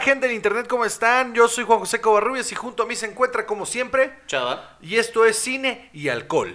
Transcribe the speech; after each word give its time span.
Hola 0.00 0.06
gente 0.06 0.28
del 0.28 0.36
internet, 0.36 0.66
¿cómo 0.66 0.86
están? 0.86 1.34
Yo 1.34 1.46
soy 1.46 1.64
Juan 1.64 1.80
José 1.80 2.00
Covarrubias 2.00 2.50
y 2.50 2.54
junto 2.54 2.84
a 2.84 2.86
mí 2.86 2.96
se 2.96 3.04
encuentra 3.04 3.44
como 3.44 3.66
siempre. 3.66 4.14
Chava. 4.26 4.78
Y 4.80 4.96
esto 4.96 5.26
es 5.26 5.36
cine 5.36 5.90
y 5.92 6.08
alcohol. 6.08 6.54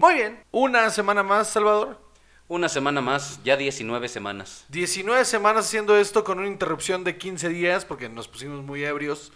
Muy 0.00 0.14
bien, 0.14 0.44
una 0.52 0.90
semana 0.90 1.24
más, 1.24 1.48
Salvador. 1.48 2.09
Una 2.50 2.68
semana 2.68 3.00
más, 3.00 3.38
ya 3.44 3.56
19 3.56 4.08
semanas. 4.08 4.64
19 4.70 5.24
semanas 5.24 5.66
haciendo 5.66 5.96
esto 5.96 6.24
con 6.24 6.40
una 6.40 6.48
interrupción 6.48 7.04
de 7.04 7.16
15 7.16 7.48
días 7.48 7.84
porque 7.84 8.08
nos 8.08 8.26
pusimos 8.26 8.64
muy 8.64 8.82
ebrios 8.82 9.30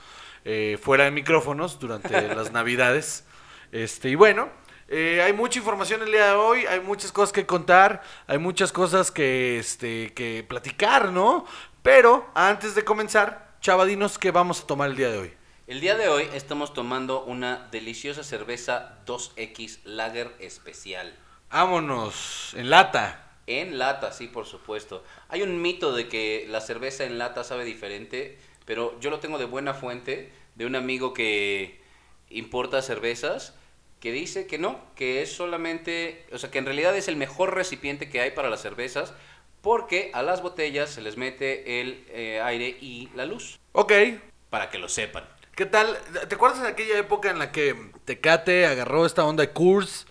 eh, 0.44 0.80
fuera 0.82 1.04
de 1.04 1.12
micrófonos 1.12 1.78
durante 1.78 2.26
las 2.34 2.50
navidades. 2.50 3.22
Este, 3.70 4.08
y 4.08 4.16
bueno, 4.16 4.48
eh, 4.88 5.22
hay 5.22 5.32
mucha 5.32 5.60
información 5.60 6.02
el 6.02 6.10
día 6.10 6.26
de 6.26 6.32
hoy, 6.32 6.66
hay 6.66 6.80
muchas 6.80 7.12
cosas 7.12 7.32
que 7.32 7.46
contar, 7.46 8.02
hay 8.26 8.38
muchas 8.38 8.72
cosas 8.72 9.12
que, 9.12 9.60
este, 9.60 10.12
que 10.12 10.44
platicar, 10.48 11.12
¿no? 11.12 11.46
Pero 11.84 12.28
antes 12.34 12.74
de 12.74 12.82
comenzar, 12.82 13.54
chavadinos, 13.60 14.18
¿qué 14.18 14.32
vamos 14.32 14.62
a 14.62 14.66
tomar 14.66 14.90
el 14.90 14.96
día 14.96 15.10
de 15.10 15.18
hoy? 15.18 15.34
El 15.68 15.80
día 15.80 15.94
de 15.96 16.08
hoy 16.08 16.28
estamos 16.34 16.74
tomando 16.74 17.22
una 17.22 17.68
deliciosa 17.70 18.24
cerveza 18.24 18.98
2X 19.06 19.84
Lager 19.84 20.34
especial. 20.40 21.14
Vámonos, 21.50 22.54
en 22.54 22.70
lata. 22.70 23.20
En 23.46 23.78
lata, 23.78 24.12
sí, 24.12 24.26
por 24.26 24.46
supuesto. 24.46 25.04
Hay 25.28 25.42
un 25.42 25.60
mito 25.60 25.94
de 25.94 26.08
que 26.08 26.46
la 26.48 26.60
cerveza 26.60 27.04
en 27.04 27.18
lata 27.18 27.44
sabe 27.44 27.64
diferente, 27.64 28.38
pero 28.64 28.98
yo 29.00 29.10
lo 29.10 29.20
tengo 29.20 29.38
de 29.38 29.44
buena 29.44 29.74
fuente, 29.74 30.32
de 30.54 30.66
un 30.66 30.76
amigo 30.76 31.12
que 31.12 31.80
importa 32.30 32.82
cervezas, 32.82 33.54
que 34.00 34.12
dice 34.12 34.46
que 34.46 34.58
no, 34.58 34.80
que 34.96 35.22
es 35.22 35.32
solamente, 35.32 36.26
o 36.32 36.38
sea, 36.38 36.50
que 36.50 36.58
en 36.58 36.66
realidad 36.66 36.96
es 36.96 37.08
el 37.08 37.16
mejor 37.16 37.54
recipiente 37.54 38.08
que 38.08 38.20
hay 38.20 38.30
para 38.32 38.50
las 38.50 38.62
cervezas, 38.62 39.14
porque 39.60 40.10
a 40.12 40.22
las 40.22 40.42
botellas 40.42 40.90
se 40.90 41.00
les 41.00 41.16
mete 41.16 41.80
el 41.80 42.04
eh, 42.08 42.40
aire 42.42 42.68
y 42.80 43.08
la 43.14 43.24
luz, 43.24 43.58
Ok, 43.72 43.92
para 44.50 44.70
que 44.70 44.78
lo 44.78 44.88
sepan. 44.88 45.24
¿Qué 45.56 45.66
tal? 45.66 45.98
¿Te 46.28 46.34
acuerdas 46.34 46.62
de 46.62 46.68
aquella 46.68 46.98
época 46.98 47.30
en 47.30 47.38
la 47.38 47.50
que 47.50 47.74
Tecate 48.04 48.66
agarró 48.66 49.04
esta 49.04 49.24
onda 49.24 49.44
de 49.44 49.52
Coors 49.52 50.06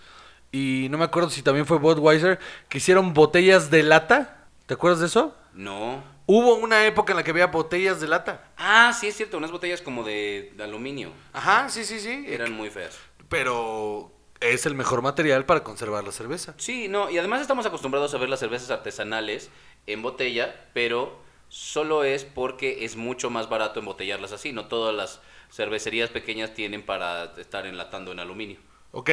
y 0.54 0.88
no 0.90 1.00
me 1.00 1.06
acuerdo 1.06 1.32
si 1.32 1.42
también 1.42 1.66
fue 1.66 1.80
Budweiser 1.80 2.40
que 2.70 2.78
hicieron 2.78 3.14
botellas 3.14 3.72
de 3.72 3.82
lata? 3.82 4.46
¿Te 4.68 4.76
acuerdas 4.76 5.00
de 5.00 5.08
eso? 5.08 5.36
No. 5.54 6.04
Hubo 6.28 6.54
una 6.56 6.86
época 6.86 7.12
en 7.12 7.18
la 7.18 7.24
que 7.24 7.32
había 7.32 7.48
botellas 7.48 8.00
de 8.00 8.08
lata. 8.08 8.52
Ah, 8.56 8.96
sí 8.98 9.08
es 9.08 9.18
cierto, 9.18 9.38
unas 9.38 9.52
botellas 9.52 9.82
como 9.82 10.04
de, 10.04 10.54
de 10.56 10.64
aluminio. 10.64 11.12
Ajá, 11.34 11.70
sí, 11.70 11.84
sí, 11.84 12.00
sí. 12.00 12.24
Eran 12.28 12.54
muy 12.54 12.70
feas. 12.70 12.98
Pero 13.30 14.12
es 14.40 14.66
el 14.68 14.76
mejor 14.76 15.02
material 15.02 15.46
para 15.46 15.64
conservar 15.64 16.04
la 16.04 16.12
cerveza. 16.12 16.54
Sí, 16.58 16.88
no, 16.88 17.10
y 17.10 17.18
además 17.18 17.42
estamos 17.42 17.66
acostumbrados 17.66 18.14
a 18.14 18.20
ver 18.20 18.30
las 18.30 18.40
cervezas 18.40 18.70
artesanales 18.70 19.50
en 19.88 20.04
botella, 20.04 20.70
pero 20.74 21.20
solo 21.50 22.04
es 22.04 22.26
porque 22.26 22.86
es 22.86 22.96
mucho 22.96 23.30
más 23.30 23.50
barato 23.50 23.80
embotellarlas 23.80 24.32
así. 24.32 24.54
No 24.54 24.68
todas 24.68 24.96
las 24.96 25.20
cervecerías 25.52 26.12
pequeñas 26.12 26.54
tienen 26.54 26.86
para 26.86 27.34
estar 27.38 27.66
enlatando 27.66 28.12
en 28.12 28.20
aluminio. 28.20 28.60
Ok, 28.92 29.10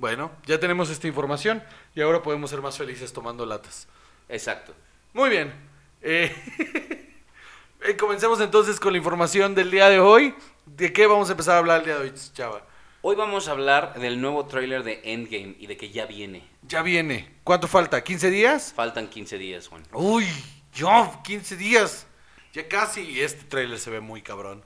bueno, 0.00 0.32
ya 0.46 0.58
tenemos 0.58 0.88
esta 0.88 1.06
información 1.06 1.62
y 1.94 2.00
ahora 2.00 2.22
podemos 2.22 2.48
ser 2.48 2.62
más 2.62 2.78
felices 2.78 3.12
tomando 3.12 3.44
latas. 3.44 3.86
Exacto. 4.30 4.74
Muy 5.12 5.28
bien. 5.28 5.52
Eh, 6.00 6.34
eh, 7.82 7.96
comencemos 7.98 8.40
entonces 8.40 8.80
con 8.80 8.92
la 8.92 8.98
información 8.98 9.54
del 9.54 9.70
día 9.70 9.90
de 9.90 10.00
hoy. 10.00 10.34
¿De 10.64 10.90
qué 10.90 11.06
vamos 11.06 11.28
a 11.28 11.32
empezar 11.32 11.56
a 11.56 11.58
hablar 11.58 11.80
el 11.80 11.84
día 11.84 11.98
de 11.98 12.04
hoy, 12.04 12.14
chava? 12.32 12.62
Hoy 13.02 13.14
vamos 13.14 13.48
a 13.48 13.50
hablar 13.50 13.92
del 14.00 14.22
nuevo 14.22 14.46
tráiler 14.46 14.84
de 14.84 15.02
Endgame 15.04 15.56
y 15.58 15.66
de 15.66 15.76
que 15.76 15.90
ya 15.90 16.06
viene. 16.06 16.48
Ya 16.62 16.80
viene. 16.80 17.34
¿Cuánto 17.44 17.68
falta? 17.68 18.02
¿15 18.02 18.30
días? 18.30 18.72
Faltan 18.74 19.06
15 19.06 19.36
días, 19.36 19.68
Juan. 19.68 19.82
Uy, 19.92 20.26
yo, 20.72 21.20
15 21.24 21.56
días. 21.56 22.06
Ya 22.54 22.66
casi. 22.68 23.02
Y 23.02 23.20
este 23.20 23.44
trailer 23.44 23.78
se 23.78 23.90
ve 23.90 24.00
muy 24.00 24.22
cabrón. 24.22 24.64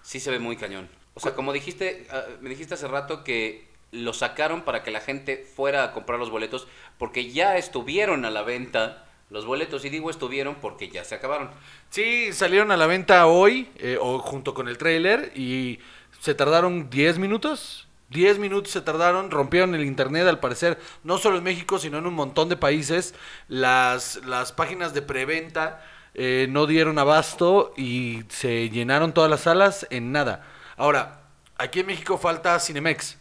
Sí 0.00 0.20
se 0.20 0.30
ve 0.30 0.38
muy 0.38 0.56
cañón. 0.56 0.88
O 1.12 1.20
sea, 1.20 1.34
como 1.34 1.52
dijiste, 1.52 2.06
ah, 2.10 2.24
me 2.40 2.48
dijiste 2.48 2.72
hace 2.72 2.88
rato 2.88 3.24
que 3.24 3.69
lo 3.92 4.12
sacaron 4.12 4.62
para 4.62 4.82
que 4.82 4.90
la 4.90 5.00
gente 5.00 5.44
fuera 5.54 5.84
a 5.84 5.92
comprar 5.92 6.18
los 6.18 6.30
boletos 6.30 6.68
porque 6.98 7.30
ya 7.30 7.56
estuvieron 7.56 8.24
a 8.24 8.30
la 8.30 8.42
venta 8.42 9.06
los 9.30 9.46
boletos. 9.46 9.84
Y 9.84 9.90
digo 9.90 10.10
estuvieron 10.10 10.56
porque 10.56 10.88
ya 10.88 11.04
se 11.04 11.14
acabaron. 11.14 11.50
Sí, 11.88 12.32
salieron 12.32 12.70
a 12.70 12.76
la 12.76 12.86
venta 12.86 13.26
hoy, 13.26 13.68
eh, 13.76 13.98
o 14.00 14.18
junto 14.18 14.54
con 14.54 14.68
el 14.68 14.78
trailer, 14.78 15.32
y 15.34 15.78
se 16.20 16.34
tardaron 16.34 16.90
10 16.90 17.18
minutos. 17.18 17.86
10 18.10 18.40
minutos 18.40 18.72
se 18.72 18.80
tardaron, 18.80 19.30
rompieron 19.30 19.74
el 19.76 19.84
internet 19.84 20.26
al 20.26 20.40
parecer, 20.40 20.80
no 21.04 21.18
solo 21.18 21.38
en 21.38 21.44
México, 21.44 21.78
sino 21.78 21.98
en 21.98 22.06
un 22.06 22.14
montón 22.14 22.48
de 22.48 22.56
países. 22.56 23.14
Las, 23.46 24.20
las 24.26 24.50
páginas 24.50 24.92
de 24.94 25.02
preventa 25.02 25.84
eh, 26.14 26.46
no 26.50 26.66
dieron 26.66 26.98
abasto 26.98 27.72
y 27.76 28.24
se 28.28 28.68
llenaron 28.68 29.14
todas 29.14 29.30
las 29.30 29.42
salas 29.42 29.86
en 29.90 30.10
nada. 30.10 30.44
Ahora, 30.76 31.20
aquí 31.56 31.80
en 31.80 31.86
México 31.86 32.18
falta 32.18 32.58
Cinemex. 32.58 33.19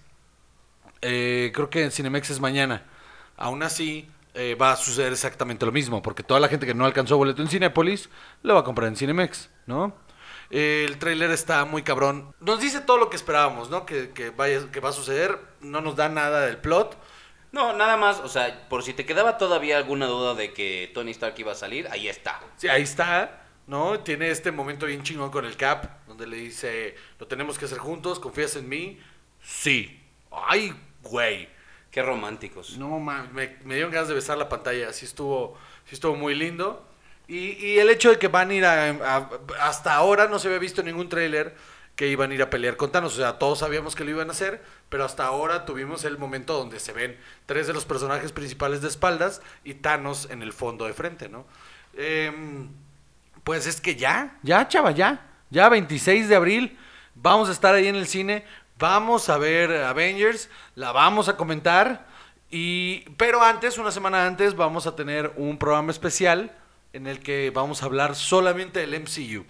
Eh, 1.01 1.51
creo 1.53 1.69
que 1.69 1.83
en 1.83 1.91
Cinemex 1.91 2.29
es 2.29 2.39
mañana. 2.39 2.83
Aún 3.37 3.63
así, 3.63 4.09
eh, 4.33 4.55
va 4.55 4.73
a 4.73 4.75
suceder 4.75 5.11
exactamente 5.11 5.65
lo 5.65 5.71
mismo, 5.71 6.01
porque 6.01 6.23
toda 6.23 6.39
la 6.39 6.47
gente 6.47 6.65
que 6.65 6.73
no 6.73 6.85
alcanzó 6.85 7.17
boleto 7.17 7.41
en 7.41 7.47
Cinépolis 7.47 8.09
lo 8.43 8.53
va 8.53 8.61
a 8.61 8.63
comprar 8.63 8.87
en 8.87 8.95
Cinemex, 8.95 9.49
¿no? 9.65 9.95
Eh, 10.51 10.85
el 10.87 10.97
tráiler 10.97 11.31
está 11.31 11.65
muy 11.65 11.83
cabrón. 11.83 12.33
Nos 12.39 12.59
dice 12.59 12.81
todo 12.81 12.97
lo 12.97 13.09
que 13.09 13.15
esperábamos, 13.15 13.69
¿no? 13.69 13.85
Que, 13.85 14.11
que, 14.11 14.29
vaya, 14.29 14.71
que 14.71 14.79
va 14.79 14.89
a 14.89 14.93
suceder. 14.93 15.39
No 15.61 15.81
nos 15.81 15.95
da 15.95 16.09
nada 16.09 16.45
del 16.45 16.57
plot. 16.57 16.97
No, 17.51 17.73
nada 17.73 17.97
más, 17.97 18.19
o 18.19 18.29
sea, 18.29 18.67
por 18.69 18.83
si 18.83 18.93
te 18.93 19.05
quedaba 19.05 19.37
todavía 19.37 19.77
alguna 19.77 20.05
duda 20.05 20.35
de 20.35 20.53
que 20.53 20.91
Tony 20.93 21.11
Stark 21.11 21.33
iba 21.37 21.51
a 21.51 21.55
salir, 21.55 21.87
ahí 21.89 22.07
está. 22.07 22.39
Sí, 22.57 22.67
ahí 22.67 22.83
está, 22.83 23.41
¿no? 23.65 23.99
Tiene 24.01 24.29
este 24.29 24.51
momento 24.51 24.85
bien 24.85 25.01
chingón 25.01 25.31
con 25.31 25.45
el 25.45 25.57
Cap, 25.57 26.05
donde 26.07 26.27
le 26.27 26.37
dice, 26.37 26.95
lo 27.19 27.25
tenemos 27.25 27.57
que 27.57 27.65
hacer 27.65 27.79
juntos, 27.79 28.19
¿confías 28.19 28.55
en 28.55 28.69
mí? 28.69 28.99
Sí. 29.41 29.99
Ay, 30.31 30.75
güey. 31.09 31.49
Qué 31.91 32.03
románticos. 32.03 32.77
No, 32.77 32.99
man, 32.99 33.29
me, 33.33 33.57
me 33.65 33.73
dieron 33.75 33.91
ganas 33.91 34.07
de 34.07 34.13
besar 34.13 34.37
la 34.37 34.47
pantalla. 34.49 34.89
Así 34.89 35.05
estuvo, 35.05 35.57
sí 35.85 35.95
estuvo 35.95 36.15
muy 36.15 36.35
lindo. 36.35 36.85
Y, 37.27 37.49
y 37.65 37.79
el 37.79 37.89
hecho 37.89 38.09
de 38.11 38.17
que 38.19 38.27
van 38.27 38.49
a 38.51 38.53
ir 38.53 38.65
a, 38.65 38.89
a- 38.89 39.29
Hasta 39.61 39.93
ahora 39.95 40.27
no 40.27 40.39
se 40.39 40.47
había 40.47 40.59
visto 40.59 40.83
ningún 40.83 41.09
tráiler 41.09 41.55
que 41.95 42.07
iban 42.07 42.31
a 42.31 42.33
ir 42.33 42.41
a 42.41 42.49
pelear 42.49 42.77
con 42.77 42.91
Thanos. 42.91 43.13
O 43.13 43.17
sea, 43.17 43.39
todos 43.39 43.59
sabíamos 43.59 43.95
que 43.95 44.03
lo 44.05 44.11
iban 44.11 44.29
a 44.29 44.31
hacer, 44.31 44.63
pero 44.89 45.03
hasta 45.03 45.25
ahora 45.25 45.65
tuvimos 45.65 46.05
el 46.05 46.17
momento 46.17 46.53
donde 46.57 46.79
se 46.79 46.93
ven 46.93 47.17
tres 47.45 47.67
de 47.67 47.73
los 47.73 47.85
personajes 47.85 48.31
principales 48.31 48.81
de 48.81 48.87
espaldas 48.87 49.41
y 49.63 49.73
Thanos 49.75 50.29
en 50.31 50.41
el 50.41 50.53
fondo 50.53 50.85
de 50.85 50.93
frente, 50.93 51.27
¿no? 51.27 51.45
Em, 51.97 52.69
pues 53.43 53.65
es 53.67 53.81
que 53.81 53.95
ya, 53.95 54.37
ya, 54.43 54.67
chava, 54.67 54.91
ya. 54.91 55.25
Ya 55.49 55.67
26 55.69 56.29
de 56.29 56.35
abril 56.35 56.77
vamos 57.15 57.49
a 57.49 57.51
estar 57.51 57.73
ahí 57.75 57.87
en 57.87 57.95
el 57.95 58.07
cine. 58.07 58.45
Vamos 58.79 59.27
a 59.27 59.37
ver 59.37 59.71
Avengers, 59.83 60.49
la 60.75 60.93
vamos 60.93 61.27
a 61.27 61.35
comentar. 61.35 62.07
Y, 62.49 63.01
pero 63.17 63.41
antes, 63.43 63.77
una 63.77 63.91
semana 63.91 64.25
antes, 64.25 64.55
vamos 64.55 64.87
a 64.87 64.95
tener 64.95 65.33
un 65.35 65.57
programa 65.57 65.91
especial 65.91 66.55
en 66.93 67.05
el 67.05 67.19
que 67.19 67.51
vamos 67.53 67.83
a 67.83 67.87
hablar 67.87 68.15
solamente 68.15 68.79
del 68.79 68.97
MCU. 69.01 69.45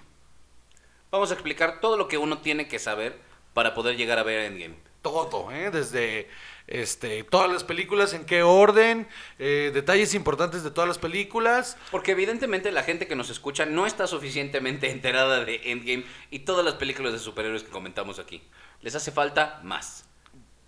Vamos 1.11 1.29
a 1.29 1.35
explicar 1.35 1.79
todo 1.79 1.95
lo 1.95 2.07
que 2.07 2.17
uno 2.17 2.39
tiene 2.39 2.67
que 2.67 2.79
saber 2.79 3.19
para 3.53 3.75
poder 3.75 3.97
llegar 3.97 4.17
a 4.17 4.23
ver 4.23 4.39
Endgame. 4.45 4.77
Todo, 5.03 5.51
¿eh? 5.51 5.69
desde 5.69 6.27
este, 6.69 7.23
todas 7.23 7.51
las 7.51 7.63
películas, 7.63 8.13
en 8.13 8.25
qué 8.25 8.43
orden, 8.43 9.07
eh, 9.39 9.71
detalles 9.73 10.13
importantes 10.13 10.63
de 10.63 10.71
todas 10.71 10.87
las 10.87 10.97
películas. 10.99 11.77
Porque 11.91 12.11
evidentemente 12.11 12.71
la 12.71 12.83
gente 12.83 13.07
que 13.07 13.15
nos 13.15 13.29
escucha 13.29 13.65
no 13.65 13.85
está 13.85 14.07
suficientemente 14.07 14.89
enterada 14.91 15.43
de 15.43 15.59
Endgame 15.71 16.05
y 16.31 16.39
todas 16.39 16.63
las 16.63 16.75
películas 16.75 17.11
de 17.13 17.19
superhéroes 17.19 17.63
que 17.63 17.69
comentamos 17.69 18.19
aquí. 18.19 18.41
Les 18.81 18.95
hace 18.95 19.11
falta 19.11 19.59
más. 19.63 20.05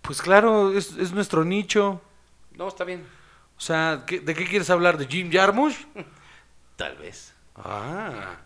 Pues 0.02 0.20
claro, 0.20 0.76
es, 0.76 0.92
es 0.98 1.12
nuestro 1.12 1.44
nicho. 1.44 2.02
No, 2.56 2.68
está 2.68 2.84
bien. 2.84 3.06
O 3.56 3.60
sea, 3.60 4.02
¿qué- 4.06 4.20
¿de 4.20 4.34
qué 4.34 4.44
quieres 4.46 4.68
hablar? 4.70 4.98
¿De 4.98 5.06
Jim 5.06 5.30
Jarmusch? 5.32 5.76
Tal 6.76 6.96
vez. 6.96 7.32
Ah. 7.56 8.36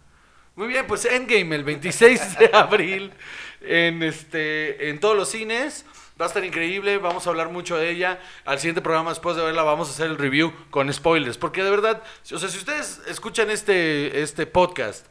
Muy 0.54 0.68
bien, 0.68 0.86
pues 0.86 1.04
Endgame 1.04 1.54
el 1.56 1.64
26 1.64 2.38
de 2.38 2.50
abril 2.52 3.12
en 3.60 4.02
este 4.02 4.90
en 4.90 5.00
todos 5.00 5.16
los 5.16 5.28
cines. 5.30 5.84
Va 6.18 6.24
a 6.24 6.28
estar 6.28 6.42
increíble, 6.42 6.96
vamos 6.96 7.26
a 7.26 7.30
hablar 7.30 7.50
mucho 7.50 7.76
de 7.76 7.90
ella. 7.90 8.18
Al 8.46 8.58
siguiente 8.58 8.80
programa 8.80 9.10
después 9.10 9.36
de 9.36 9.44
verla 9.44 9.62
vamos 9.64 9.88
a 9.88 9.90
hacer 9.90 10.06
el 10.06 10.16
review 10.16 10.50
con 10.70 10.90
spoilers, 10.90 11.36
porque 11.36 11.62
de 11.62 11.68
verdad, 11.68 12.02
o 12.32 12.38
sea, 12.38 12.48
si 12.48 12.56
ustedes 12.56 13.02
escuchan 13.06 13.50
este 13.50 14.22
este 14.22 14.46
podcast 14.46 15.04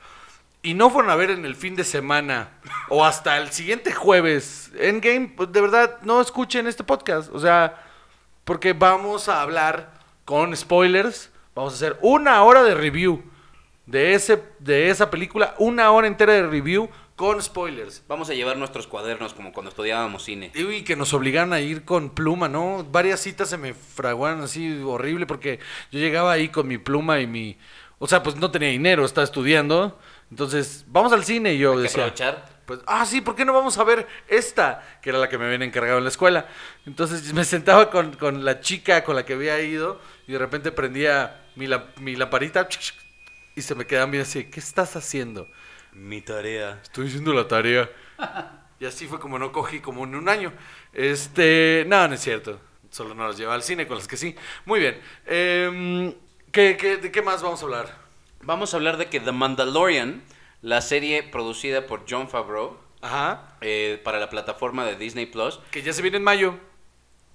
y 0.63 0.73
no 0.73 0.89
fueron 0.89 1.11
a 1.11 1.15
ver 1.15 1.29
en 1.29 1.45
el 1.45 1.55
fin 1.55 1.75
de 1.75 1.83
semana 1.83 2.49
o 2.89 3.05
hasta 3.05 3.37
el 3.37 3.51
siguiente 3.51 3.93
jueves 3.93 4.71
Endgame, 4.79 5.27
pues 5.37 5.51
de 5.51 5.61
verdad 5.61 5.99
no 6.01 6.19
escuchen 6.19 6.65
este 6.65 6.83
podcast, 6.83 7.29
o 7.31 7.39
sea, 7.39 7.83
porque 8.43 8.73
vamos 8.73 9.29
a 9.29 9.43
hablar 9.43 9.93
con 10.25 10.57
spoilers, 10.57 11.29
vamos 11.53 11.73
a 11.73 11.75
hacer 11.75 11.99
una 12.01 12.41
hora 12.41 12.63
de 12.63 12.73
review 12.73 13.23
de, 13.85 14.15
ese, 14.15 14.41
de 14.57 14.89
esa 14.89 15.11
película, 15.11 15.53
una 15.59 15.91
hora 15.91 16.07
entera 16.07 16.33
de 16.33 16.47
review 16.47 16.89
con 17.15 17.41
spoilers. 17.41 18.03
Vamos 18.07 18.29
a 18.29 18.33
llevar 18.33 18.57
nuestros 18.57 18.87
cuadernos 18.87 19.33
como 19.33 19.53
cuando 19.53 19.69
estudiábamos 19.69 20.23
cine. 20.23 20.51
Y 20.53 20.83
que 20.83 20.95
nos 20.95 21.13
obligaron 21.13 21.53
a 21.53 21.59
ir 21.61 21.85
con 21.85 22.09
pluma, 22.09 22.49
¿no? 22.49 22.83
Varias 22.91 23.21
citas 23.21 23.49
se 23.49 23.57
me 23.57 23.73
fraguaron 23.73 24.41
así 24.41 24.81
horrible 24.83 25.25
porque 25.25 25.59
yo 25.91 25.99
llegaba 25.99 26.31
ahí 26.33 26.49
con 26.49 26.67
mi 26.67 26.77
pluma 26.77 27.19
y 27.21 27.27
mi... 27.27 27.57
O 27.99 28.07
sea, 28.07 28.21
pues 28.21 28.35
no 28.35 28.51
tenía 28.51 28.69
dinero, 28.69 29.05
estaba 29.05 29.23
estudiando. 29.23 29.97
Entonces, 30.29 30.83
vamos 30.87 31.13
al 31.13 31.23
cine 31.23 31.53
y 31.53 31.59
yo 31.59 31.71
Hay 31.71 31.77
que 31.77 31.83
decía... 31.83 32.03
aprovechar. 32.03 32.55
Pues, 32.65 32.79
ah, 32.87 33.05
sí, 33.05 33.21
¿por 33.21 33.35
qué 33.35 33.45
no 33.45 33.53
vamos 33.53 33.77
a 33.77 33.83
ver 33.83 34.07
esta? 34.27 34.83
Que 35.01 35.11
era 35.11 35.19
la 35.19 35.29
que 35.29 35.37
me 35.37 35.45
habían 35.45 35.61
encargado 35.61 35.99
en 35.99 36.03
la 36.03 36.09
escuela. 36.09 36.47
Entonces 36.85 37.31
me 37.33 37.45
sentaba 37.45 37.89
con, 37.91 38.13
con 38.15 38.43
la 38.43 38.59
chica 38.59 39.03
con 39.03 39.15
la 39.15 39.23
que 39.23 39.33
había 39.33 39.61
ido 39.61 40.01
y 40.27 40.33
de 40.33 40.39
repente 40.39 40.71
prendía 40.71 41.43
mi, 41.55 41.67
la- 41.67 41.85
mi 42.01 42.15
lamparita 42.15 42.67
y 43.55 43.61
se 43.61 43.75
me 43.75 43.85
quedaban 43.85 44.11
bien 44.11 44.23
así, 44.23 44.45
¿qué 44.45 44.59
estás 44.59 44.95
haciendo? 44.97 45.47
Mi 45.95 46.21
tarea. 46.21 46.79
Estoy 46.83 47.07
haciendo 47.07 47.33
la 47.33 47.47
tarea. 47.47 47.89
Y 48.77 48.83
así 48.85 49.07
fue 49.07 49.21
como 49.21 49.39
no 49.39 49.53
cogí 49.53 49.79
como 49.79 50.03
en 50.03 50.15
un 50.15 50.27
año. 50.27 50.51
Este, 50.91 51.85
no, 51.87 52.09
no 52.09 52.13
es 52.15 52.19
cierto. 52.19 52.59
Solo 52.91 53.15
no 53.15 53.25
los 53.25 53.37
lleva 53.37 53.53
al 53.53 53.63
cine 53.63 53.87
con 53.87 53.95
las 53.95 54.05
que 54.05 54.17
sí. 54.17 54.35
Muy 54.65 54.81
bien. 54.81 54.99
Em, 55.25 56.13
¿qué, 56.51 56.75
qué, 56.77 56.97
de 56.97 57.09
qué 57.09 57.21
más 57.21 57.41
vamos 57.41 57.61
a 57.61 57.63
hablar? 57.63 57.95
Vamos 58.41 58.73
a 58.73 58.77
hablar 58.77 58.97
de 58.97 59.07
que 59.07 59.21
The 59.21 59.31
Mandalorian, 59.31 60.21
la 60.61 60.81
serie 60.81 61.23
producida 61.23 61.87
por 61.87 62.03
John 62.07 62.27
Favreau 62.27 62.77
Ajá. 63.01 63.55
eh, 63.61 64.01
para 64.03 64.19
la 64.19 64.29
plataforma 64.29 64.83
de 64.83 64.97
Disney 64.97 65.25
Plus, 65.25 65.61
Que 65.71 65.81
ya 65.81 65.93
se 65.93 66.01
viene 66.01 66.17
en 66.17 66.23
mayo. 66.25 66.55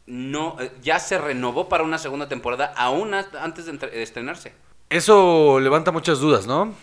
no, 0.04 0.58
eh, 0.60 0.70
ya 0.82 0.98
se 1.00 1.16
renovó 1.16 1.70
para 1.70 1.84
una 1.84 1.96
segunda 1.96 2.28
temporada 2.28 2.74
aún 2.76 3.14
antes 3.14 3.64
de 3.64 4.02
estrenarse. 4.02 4.52
Eso 4.90 5.58
levanta 5.58 5.90
muchas 5.90 6.20
dudas, 6.20 6.46
¿no? 6.46 6.74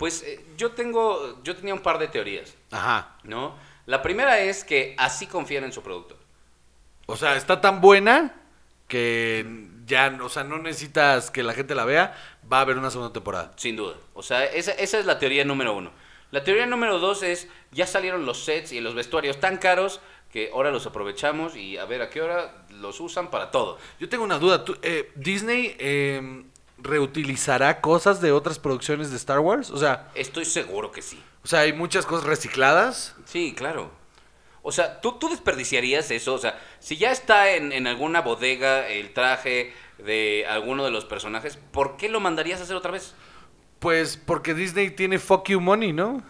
Pues 0.00 0.22
eh, 0.22 0.42
yo 0.56 0.72
tengo, 0.72 1.40
yo 1.44 1.54
tenía 1.54 1.74
un 1.74 1.80
par 1.80 1.98
de 1.98 2.08
teorías, 2.08 2.54
Ajá. 2.70 3.18
¿no? 3.22 3.54
La 3.84 4.00
primera 4.00 4.40
es 4.40 4.64
que 4.64 4.94
así 4.98 5.26
confían 5.26 5.62
en 5.64 5.72
su 5.72 5.82
producto. 5.82 6.16
O 7.04 7.16
sea, 7.18 7.36
está 7.36 7.60
tan 7.60 7.82
buena 7.82 8.34
que 8.88 9.68
ya, 9.84 10.18
o 10.22 10.28
sea, 10.30 10.42
no 10.42 10.56
necesitas 10.56 11.30
que 11.30 11.42
la 11.42 11.52
gente 11.52 11.74
la 11.74 11.84
vea. 11.84 12.16
Va 12.50 12.58
a 12.58 12.60
haber 12.62 12.78
una 12.78 12.90
segunda 12.90 13.12
temporada. 13.12 13.52
Sin 13.56 13.76
duda. 13.76 13.96
O 14.14 14.22
sea, 14.22 14.44
esa, 14.46 14.72
esa 14.72 14.98
es 14.98 15.04
la 15.04 15.18
teoría 15.18 15.44
número 15.44 15.74
uno. 15.74 15.90
La 16.30 16.42
teoría 16.44 16.64
número 16.64 16.98
dos 16.98 17.22
es, 17.22 17.48
ya 17.70 17.86
salieron 17.86 18.24
los 18.24 18.42
sets 18.44 18.72
y 18.72 18.80
los 18.80 18.94
vestuarios 18.94 19.38
tan 19.38 19.58
caros 19.58 20.00
que 20.32 20.50
ahora 20.54 20.70
los 20.70 20.86
aprovechamos 20.86 21.56
y 21.56 21.76
a 21.76 21.84
ver 21.84 22.00
a 22.00 22.08
qué 22.08 22.22
hora 22.22 22.64
los 22.70 23.00
usan 23.00 23.30
para 23.30 23.50
todo. 23.50 23.78
Yo 23.98 24.08
tengo 24.08 24.24
una 24.24 24.38
duda. 24.38 24.64
¿Tú- 24.64 24.78
eh, 24.82 25.12
¿Disney 25.16 25.76
eh, 25.78 26.44
reutilizará 26.82 27.80
cosas 27.80 28.20
de 28.20 28.32
otras 28.32 28.58
producciones 28.58 29.10
de 29.10 29.16
Star 29.16 29.40
Wars? 29.40 29.70
O 29.70 29.76
sea, 29.78 30.10
Estoy 30.14 30.44
seguro 30.44 30.90
que 30.90 31.02
sí. 31.02 31.22
o 31.42 31.46
sea, 31.46 31.60
hay 31.60 31.72
muchas 31.72 32.06
cosas 32.06 32.24
recicladas. 32.26 33.14
Sí, 33.24 33.54
claro. 33.56 33.90
O 34.62 34.72
sea, 34.72 35.00
¿tú, 35.00 35.12
tú 35.12 35.28
desperdiciarías 35.30 36.10
eso. 36.10 36.34
O 36.34 36.38
sea, 36.38 36.60
si 36.80 36.96
ya 36.98 37.10
está 37.12 37.52
en, 37.52 37.72
en 37.72 37.86
alguna 37.86 38.20
bodega 38.20 38.86
el 38.88 39.12
traje 39.14 39.72
de 39.98 40.44
alguno 40.48 40.84
de 40.84 40.90
los 40.90 41.04
personajes, 41.06 41.58
¿por 41.72 41.96
qué 41.96 42.08
lo 42.08 42.20
mandarías 42.20 42.60
a 42.60 42.64
hacer 42.64 42.76
otra 42.76 42.90
vez? 42.90 43.14
Pues 43.78 44.18
porque 44.18 44.52
Disney 44.54 44.90
tiene 44.90 45.18
fuck 45.18 45.48
you 45.48 45.60
money, 45.60 45.92
¿no? 45.94 46.22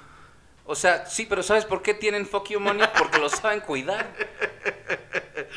O 0.70 0.76
sea, 0.76 1.04
sí, 1.06 1.26
pero 1.28 1.42
¿sabes 1.42 1.64
por 1.64 1.82
qué 1.82 1.94
tienen 1.94 2.24
fuck 2.26 2.48
you 2.50 2.60
money? 2.60 2.86
Porque 2.96 3.18
lo 3.18 3.28
saben 3.28 3.58
cuidar. 3.58 4.14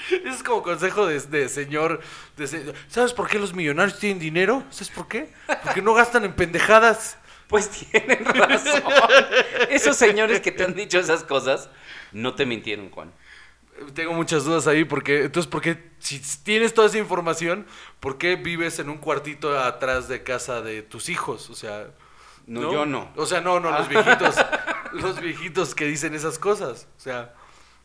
Ese 0.10 0.28
es 0.30 0.42
como 0.42 0.64
consejo 0.64 1.06
de, 1.06 1.20
de 1.20 1.50
señor, 1.50 2.02
de 2.36 2.48
se- 2.48 2.74
¿Sabes 2.88 3.14
por 3.14 3.28
qué 3.30 3.38
los 3.38 3.54
millonarios 3.54 4.00
tienen 4.00 4.18
dinero? 4.18 4.64
¿Sabes 4.72 4.90
por 4.90 5.08
qué? 5.08 5.30
Porque 5.64 5.84
no 5.84 5.94
gastan 5.94 6.26
en 6.26 6.34
pendejadas. 6.34 7.18
Pues 7.48 7.70
tienen 7.70 8.26
razón. 8.26 8.82
Esos 9.70 9.96
señores 9.98 10.42
que 10.42 10.52
te 10.52 10.64
han 10.64 10.74
dicho 10.74 10.98
esas 11.00 11.24
cosas 11.24 11.70
no 12.12 12.34
te 12.34 12.48
mintieron, 12.48 12.90
Juan. 12.90 13.12
Tengo 13.94 14.14
muchas 14.14 14.46
dudas 14.46 14.66
ahí 14.66 14.84
porque 14.86 15.26
entonces 15.26 15.48
por 15.48 15.62
qué 15.62 15.92
si 16.00 16.20
tienes 16.44 16.74
toda 16.74 16.88
esa 16.88 16.98
información, 16.98 17.68
¿por 18.00 18.18
qué 18.18 18.36
vives 18.36 18.80
en 18.80 18.90
un 18.90 18.98
cuartito 18.98 19.60
atrás 19.60 20.08
de 20.08 20.24
casa 20.24 20.62
de 20.62 20.82
tus 20.82 21.10
hijos? 21.10 21.52
O 21.52 21.56
sea, 21.56 21.88
No, 22.48 22.72
yo 22.72 22.86
no. 22.88 23.12
O 23.16 23.26
sea, 23.28 23.42
no, 23.42 23.60
no, 23.60 23.70
los 23.72 23.88
viejitos, 23.88 24.36
los 24.94 25.20
viejitos 25.20 25.76
que 25.76 25.86
dicen 25.86 26.14
esas 26.14 26.40
cosas, 26.40 26.88
o 26.98 27.00
sea, 27.00 27.34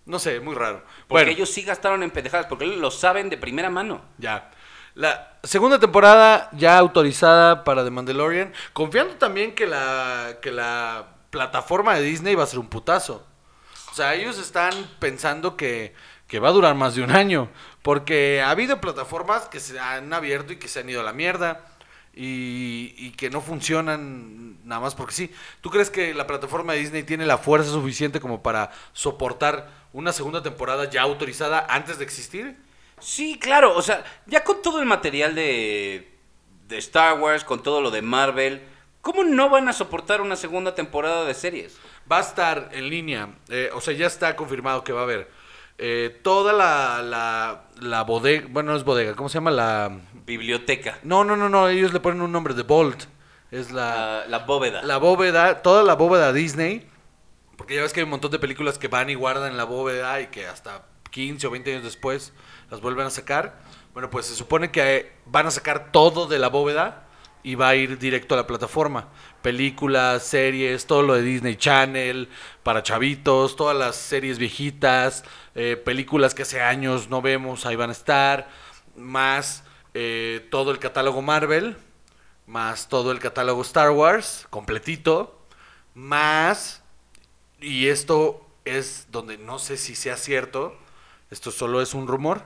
no 0.06 0.18
sé, 0.18 0.40
muy 0.40 0.54
raro. 0.54 0.82
Porque 1.06 1.24
bueno, 1.24 1.30
ellos 1.30 1.50
sí 1.50 1.62
gastaron 1.62 2.02
en 2.02 2.10
pendejadas, 2.10 2.46
porque 2.46 2.64
ellos 2.64 2.78
lo 2.78 2.90
saben 2.90 3.28
de 3.28 3.36
primera 3.36 3.70
mano. 3.70 4.02
ya. 4.18 4.50
La 4.94 5.38
segunda 5.44 5.78
temporada 5.78 6.48
ya 6.52 6.76
autorizada 6.76 7.62
para 7.62 7.84
The 7.84 7.90
Mandalorian, 7.90 8.52
confiando 8.72 9.14
también 9.14 9.54
que 9.54 9.64
la 9.64 10.38
que 10.42 10.50
la 10.50 11.06
plataforma 11.30 11.94
de 11.94 12.02
Disney 12.02 12.34
va 12.34 12.44
a 12.44 12.46
ser 12.46 12.58
un 12.58 12.68
putazo. 12.68 13.24
O 13.92 13.94
sea, 13.94 14.14
ellos 14.14 14.38
están 14.38 14.72
pensando 14.98 15.56
que, 15.56 15.94
que 16.26 16.40
va 16.40 16.48
a 16.48 16.52
durar 16.52 16.74
más 16.74 16.94
de 16.94 17.02
un 17.02 17.10
año. 17.10 17.48
Porque 17.82 18.42
ha 18.42 18.50
habido 18.50 18.80
plataformas 18.80 19.48
que 19.48 19.60
se 19.60 19.78
han 19.78 20.12
abierto 20.12 20.52
y 20.52 20.56
que 20.56 20.68
se 20.68 20.80
han 20.80 20.90
ido 20.90 21.00
a 21.00 21.04
la 21.04 21.12
mierda. 21.12 21.64
Y, 22.20 22.94
y 22.98 23.12
que 23.12 23.30
no 23.30 23.40
funcionan 23.40 24.58
nada 24.66 24.80
más 24.80 24.96
porque 24.96 25.14
sí. 25.14 25.32
¿Tú 25.60 25.70
crees 25.70 25.88
que 25.88 26.14
la 26.14 26.26
plataforma 26.26 26.72
de 26.72 26.80
Disney 26.80 27.04
tiene 27.04 27.24
la 27.26 27.38
fuerza 27.38 27.70
suficiente 27.70 28.18
como 28.18 28.42
para 28.42 28.72
soportar 28.92 29.70
una 29.92 30.12
segunda 30.12 30.42
temporada 30.42 30.90
ya 30.90 31.02
autorizada 31.02 31.64
antes 31.68 31.98
de 31.98 32.04
existir? 32.04 32.56
Sí, 33.00 33.38
claro, 33.38 33.76
o 33.76 33.82
sea, 33.82 34.04
ya 34.26 34.42
con 34.42 34.62
todo 34.62 34.80
el 34.80 34.86
material 34.86 35.36
de, 35.36 36.10
de 36.66 36.78
Star 36.78 37.20
Wars, 37.20 37.44
con 37.44 37.62
todo 37.62 37.80
lo 37.80 37.92
de 37.92 38.02
Marvel, 38.02 38.62
¿cómo 39.00 39.22
no 39.22 39.48
van 39.48 39.68
a 39.68 39.72
soportar 39.72 40.20
una 40.20 40.34
segunda 40.34 40.74
temporada 40.74 41.24
de 41.24 41.34
series? 41.34 41.78
Va 42.10 42.18
a 42.18 42.22
estar 42.22 42.70
en 42.72 42.90
línea, 42.90 43.28
eh, 43.48 43.70
o 43.74 43.80
sea, 43.80 43.94
ya 43.94 44.06
está 44.06 44.34
confirmado 44.34 44.82
que 44.82 44.92
va 44.92 45.00
a 45.00 45.04
haber 45.04 45.30
eh, 45.78 46.18
toda 46.22 46.52
la, 46.52 47.02
la, 47.02 47.62
la 47.80 48.02
bodega, 48.02 48.48
bueno, 48.50 48.72
no 48.72 48.76
es 48.76 48.82
bodega, 48.82 49.14
¿cómo 49.14 49.28
se 49.28 49.34
llama? 49.34 49.52
La... 49.52 50.00
Biblioteca, 50.28 50.98
No, 51.02 51.24
no, 51.24 51.36
no, 51.36 51.48
no, 51.48 51.68
ellos 51.68 51.92
le 51.94 52.00
ponen 52.00 52.20
un 52.20 52.30
nombre, 52.30 52.52
The 52.52 52.62
Vault. 52.62 53.04
Es 53.50 53.70
la, 53.70 54.24
la, 54.28 54.38
la 54.38 54.38
bóveda. 54.40 54.82
la 54.82 54.98
bóveda, 54.98 55.62
toda 55.62 55.82
la 55.82 55.94
bóveda 55.94 56.34
Disney, 56.34 56.86
porque 57.56 57.74
ya 57.74 57.82
ves 57.82 57.94
que 57.94 58.00
hay 58.00 58.04
un 58.04 58.10
montón 58.10 58.30
de 58.30 58.38
películas 58.38 58.78
que 58.78 58.88
van 58.88 59.08
y 59.08 59.14
guardan 59.14 59.56
la 59.56 59.64
bóveda 59.64 60.20
y 60.20 60.26
que 60.26 60.46
hasta 60.46 60.84
15 61.10 61.46
o 61.46 61.50
20 61.50 61.72
años 61.72 61.84
después 61.84 62.34
las 62.70 62.82
vuelven 62.82 63.06
a 63.06 63.10
sacar. 63.10 63.58
Bueno, 63.94 64.10
pues 64.10 64.26
se 64.26 64.34
supone 64.34 64.70
que 64.70 64.96
eh, 64.96 65.12
van 65.24 65.46
a 65.46 65.50
sacar 65.50 65.90
todo 65.90 66.26
de 66.26 66.38
la 66.38 66.48
bóveda 66.48 67.08
y 67.42 67.54
va 67.54 67.70
a 67.70 67.74
ir 67.74 67.98
directo 67.98 68.34
a 68.34 68.36
la 68.36 68.46
plataforma. 68.46 69.08
Películas, 69.40 70.24
series, 70.24 70.86
todo 70.86 71.02
lo 71.02 71.14
de 71.14 71.22
Disney 71.22 71.56
Channel, 71.56 72.28
para 72.62 72.82
chavitos, 72.82 73.56
todas 73.56 73.76
las 73.76 73.96
series 73.96 74.38
viejitas, 74.38 75.24
eh, 75.54 75.80
películas 75.82 76.34
que 76.34 76.42
hace 76.42 76.60
años 76.60 77.08
no 77.08 77.22
vemos, 77.22 77.64
ahí 77.64 77.76
van 77.76 77.88
a 77.88 77.92
estar, 77.92 78.48
más 78.94 79.64
eh, 79.94 80.46
todo 80.50 80.70
el 80.70 80.78
catálogo 80.78 81.22
Marvel, 81.22 81.76
más 82.46 82.88
todo 82.88 83.12
el 83.12 83.18
catálogo 83.18 83.62
Star 83.62 83.90
Wars, 83.90 84.46
completito, 84.50 85.38
más, 85.94 86.82
y 87.60 87.88
esto 87.88 88.46
es 88.64 89.06
donde 89.10 89.38
no 89.38 89.58
sé 89.58 89.76
si 89.76 89.94
sea 89.94 90.16
cierto, 90.16 90.76
esto 91.30 91.50
solo 91.50 91.82
es 91.82 91.94
un 91.94 92.06
rumor, 92.06 92.42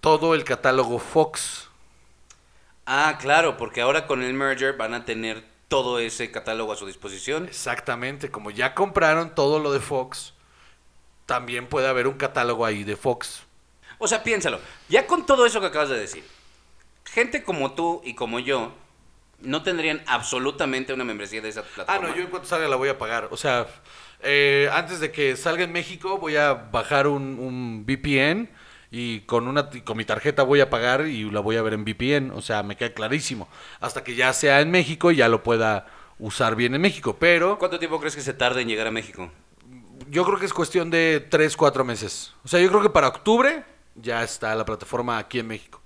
todo 0.00 0.34
el 0.34 0.44
catálogo 0.44 0.98
Fox. 0.98 1.68
Ah, 2.86 3.18
claro, 3.20 3.56
porque 3.56 3.80
ahora 3.80 4.06
con 4.06 4.22
el 4.22 4.34
merger 4.34 4.76
van 4.76 4.94
a 4.94 5.04
tener 5.04 5.44
todo 5.68 6.00
ese 6.00 6.30
catálogo 6.32 6.72
a 6.72 6.76
su 6.76 6.86
disposición. 6.86 7.46
Exactamente, 7.46 8.30
como 8.30 8.50
ya 8.50 8.74
compraron 8.74 9.34
todo 9.34 9.60
lo 9.60 9.72
de 9.72 9.80
Fox, 9.80 10.34
también 11.26 11.68
puede 11.68 11.86
haber 11.86 12.08
un 12.08 12.14
catálogo 12.14 12.66
ahí 12.66 12.82
de 12.82 12.96
Fox. 12.96 13.42
O 13.98 14.08
sea, 14.08 14.22
piénsalo, 14.22 14.58
ya 14.88 15.06
con 15.06 15.26
todo 15.26 15.46
eso 15.46 15.60
que 15.60 15.66
acabas 15.66 15.90
de 15.90 15.98
decir, 15.98 16.24
gente 17.04 17.42
como 17.42 17.72
tú 17.72 18.00
y 18.04 18.14
como 18.14 18.38
yo 18.38 18.72
no 19.40 19.62
tendrían 19.62 20.02
absolutamente 20.06 20.92
una 20.92 21.04
membresía 21.04 21.40
de 21.40 21.48
esa 21.48 21.60
Ah, 21.60 21.64
plataforma. 21.74 22.08
no, 22.08 22.14
yo 22.16 22.22
en 22.22 22.28
cuanto 22.28 22.46
salga 22.48 22.68
la 22.68 22.76
voy 22.76 22.88
a 22.90 22.98
pagar. 22.98 23.28
O 23.30 23.36
sea, 23.36 23.66
eh, 24.22 24.68
antes 24.72 25.00
de 25.00 25.10
que 25.12 25.36
salga 25.36 25.64
en 25.64 25.72
México 25.72 26.18
voy 26.18 26.36
a 26.36 26.52
bajar 26.52 27.06
un, 27.06 27.38
un 27.38 27.84
VPN 27.86 28.50
y 28.90 29.20
con 29.20 29.48
una 29.48 29.70
con 29.84 29.96
mi 29.96 30.04
tarjeta 30.04 30.42
voy 30.42 30.60
a 30.60 30.68
pagar 30.68 31.06
y 31.06 31.30
la 31.30 31.40
voy 31.40 31.56
a 31.56 31.62
ver 31.62 31.72
en 31.74 31.84
VPN. 31.84 32.32
O 32.32 32.42
sea, 32.42 32.62
me 32.62 32.76
queda 32.76 32.92
clarísimo. 32.92 33.48
Hasta 33.80 34.04
que 34.04 34.14
ya 34.14 34.32
sea 34.32 34.60
en 34.60 34.70
México 34.70 35.10
y 35.10 35.16
ya 35.16 35.28
lo 35.28 35.42
pueda 35.42 35.86
usar 36.18 36.54
bien 36.54 36.74
en 36.74 36.82
México. 36.82 37.16
Pero 37.18 37.58
¿Cuánto 37.58 37.78
tiempo 37.78 37.98
crees 37.98 38.14
que 38.14 38.20
se 38.22 38.34
tarde 38.34 38.60
en 38.62 38.68
llegar 38.68 38.86
a 38.86 38.90
México? 38.90 39.30
yo 40.10 40.24
creo 40.24 40.38
que 40.40 40.46
es 40.46 40.52
cuestión 40.52 40.90
de 40.90 41.24
3, 41.30 41.56
4 41.56 41.84
meses. 41.84 42.34
O 42.44 42.48
sea, 42.48 42.58
yo 42.60 42.68
creo 42.68 42.82
que 42.82 42.90
para 42.90 43.06
octubre 43.08 43.62
ya 43.94 44.22
está 44.24 44.54
la 44.56 44.64
plataforma 44.64 45.18
aquí 45.18 45.38
en 45.38 45.46
México. 45.46 45.79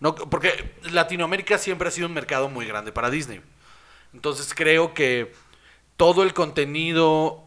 No, 0.00 0.14
porque 0.14 0.72
Latinoamérica 0.90 1.58
siempre 1.58 1.88
ha 1.88 1.90
sido 1.90 2.06
un 2.06 2.14
mercado 2.14 2.48
muy 2.48 2.66
grande 2.66 2.92
para 2.92 3.10
Disney. 3.10 3.40
Entonces 4.14 4.54
creo 4.54 4.94
que 4.94 5.32
todo 5.96 6.22
el 6.22 6.32
contenido 6.34 7.44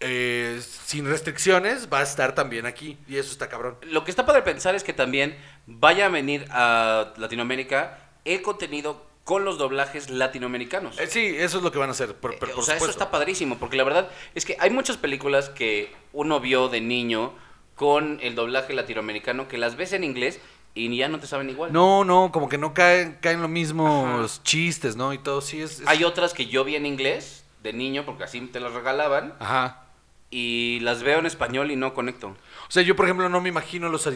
eh, 0.00 0.60
sin 0.62 1.06
restricciones 1.06 1.88
va 1.92 1.98
a 1.98 2.02
estar 2.02 2.34
también 2.34 2.64
aquí. 2.66 2.96
Y 3.08 3.16
eso 3.18 3.32
está 3.32 3.48
cabrón. 3.48 3.76
Lo 3.82 4.04
que 4.04 4.10
está 4.10 4.24
padre 4.24 4.42
pensar 4.42 4.74
es 4.74 4.84
que 4.84 4.92
también 4.92 5.36
vaya 5.66 6.06
a 6.06 6.08
venir 6.08 6.46
a 6.50 7.12
Latinoamérica 7.16 7.98
el 8.24 8.40
contenido 8.42 9.04
con 9.24 9.44
los 9.44 9.58
doblajes 9.58 10.08
latinoamericanos. 10.10 10.98
Eh, 10.98 11.06
sí, 11.06 11.34
eso 11.36 11.58
es 11.58 11.62
lo 11.62 11.70
que 11.70 11.78
van 11.78 11.88
a 11.90 11.92
hacer. 11.92 12.14
por- 12.14 12.38
por- 12.38 12.48
Eh, 12.48 12.52
por 12.52 12.62
o 12.62 12.66
sea, 12.66 12.76
eso 12.76 12.88
está 12.88 13.10
padrísimo, 13.10 13.58
porque 13.58 13.76
la 13.76 13.84
verdad 13.84 14.08
es 14.34 14.44
que 14.44 14.56
hay 14.58 14.70
muchas 14.70 14.96
películas 14.96 15.50
que 15.50 15.92
uno 16.12 16.40
vio 16.40 16.68
de 16.68 16.80
niño 16.80 17.34
con 17.74 18.18
el 18.22 18.34
doblaje 18.34 18.72
latinoamericano 18.72 19.48
que 19.48 19.58
las 19.58 19.76
ves 19.76 19.92
en 19.92 20.04
inglés 20.04 20.40
y 20.74 20.96
ya 20.96 21.08
no 21.08 21.18
te 21.20 21.26
saben 21.26 21.50
igual. 21.50 21.72
No, 21.72 22.04
no, 22.04 22.30
como 22.32 22.48
que 22.48 22.58
no 22.58 22.74
caen, 22.74 23.18
caen 23.20 23.40
los 23.40 23.50
mismos 23.50 24.42
chistes, 24.44 24.96
¿no? 24.96 25.12
Y 25.12 25.18
todo, 25.18 25.40
sí 25.40 25.60
es... 25.60 25.80
es- 25.80 25.86
Hay 25.88 26.04
otras 26.04 26.32
que 26.34 26.46
yo 26.46 26.64
vi 26.64 26.76
en 26.76 26.86
inglés 26.86 27.44
de 27.62 27.72
niño 27.72 28.04
porque 28.06 28.24
así 28.24 28.40
te 28.42 28.60
las 28.60 28.72
regalaban 28.72 29.34
Ajá. 29.38 29.84
y 30.30 30.78
las 30.80 31.02
veo 31.02 31.18
en 31.18 31.26
español 31.26 31.70
y 31.70 31.76
no 31.76 31.92
conecto. 31.94 32.28
O 32.28 32.70
sea, 32.70 32.82
yo, 32.82 32.94
por 32.96 33.06
ejemplo, 33.06 33.28
no 33.28 33.40
me 33.40 33.48
imagino 33.48 33.88
los, 33.88 34.06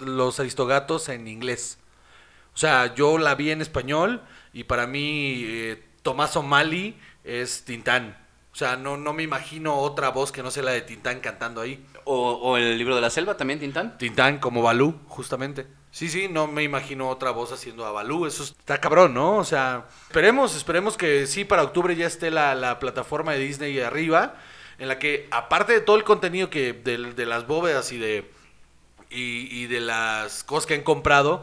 los 0.00 0.40
aristogatos 0.40 1.08
en 1.08 1.28
inglés. 1.28 1.78
O 2.54 2.58
sea, 2.58 2.94
yo 2.94 3.18
la 3.18 3.34
vi 3.34 3.50
en 3.50 3.60
español 3.60 4.22
y 4.54 4.64
para 4.64 4.86
mí 4.86 5.42
eh, 5.44 5.84
Tomás 6.02 6.36
O'Malley 6.36 6.96
es 7.24 7.64
Tintán. 7.64 8.16
O 8.52 8.56
sea, 8.58 8.76
no, 8.76 8.96
no 8.96 9.12
me 9.12 9.22
imagino 9.22 9.74
otra 9.76 10.08
voz 10.08 10.32
que 10.32 10.42
no 10.42 10.50
sea 10.50 10.62
la 10.62 10.70
de 10.70 10.80
Tintán 10.80 11.20
cantando 11.20 11.60
ahí. 11.60 11.84
O, 12.04 12.30
o 12.32 12.56
el 12.56 12.78
libro 12.78 12.94
de 12.94 13.02
la 13.02 13.10
selva 13.10 13.36
también, 13.36 13.58
Tintán. 13.60 13.98
Tintán 13.98 14.38
como 14.38 14.62
Balú, 14.62 14.98
justamente. 15.08 15.66
Sí, 15.96 16.10
sí, 16.10 16.28
no 16.28 16.46
me 16.46 16.62
imagino 16.62 17.08
otra 17.08 17.30
voz 17.30 17.52
haciendo 17.52 17.86
a 17.86 17.90
Balú. 17.90 18.26
Eso 18.26 18.42
está 18.42 18.78
cabrón, 18.78 19.14
¿no? 19.14 19.38
O 19.38 19.44
sea, 19.44 19.86
esperemos, 20.08 20.54
esperemos 20.54 20.94
que 20.98 21.26
sí, 21.26 21.46
para 21.46 21.62
octubre 21.62 21.96
ya 21.96 22.06
esté 22.06 22.30
la, 22.30 22.54
la 22.54 22.78
plataforma 22.78 23.32
de 23.32 23.38
Disney 23.38 23.80
arriba, 23.80 24.34
en 24.78 24.88
la 24.88 24.98
que, 24.98 25.26
aparte 25.30 25.72
de 25.72 25.80
todo 25.80 25.96
el 25.96 26.04
contenido 26.04 26.50
que 26.50 26.74
de, 26.74 26.98
de 27.14 27.24
las 27.24 27.46
bóvedas 27.46 27.92
y 27.92 27.98
de, 27.98 28.30
y, 29.08 29.48
y 29.50 29.68
de 29.68 29.80
las 29.80 30.44
cosas 30.44 30.66
que 30.66 30.74
han 30.74 30.82
comprado, 30.82 31.42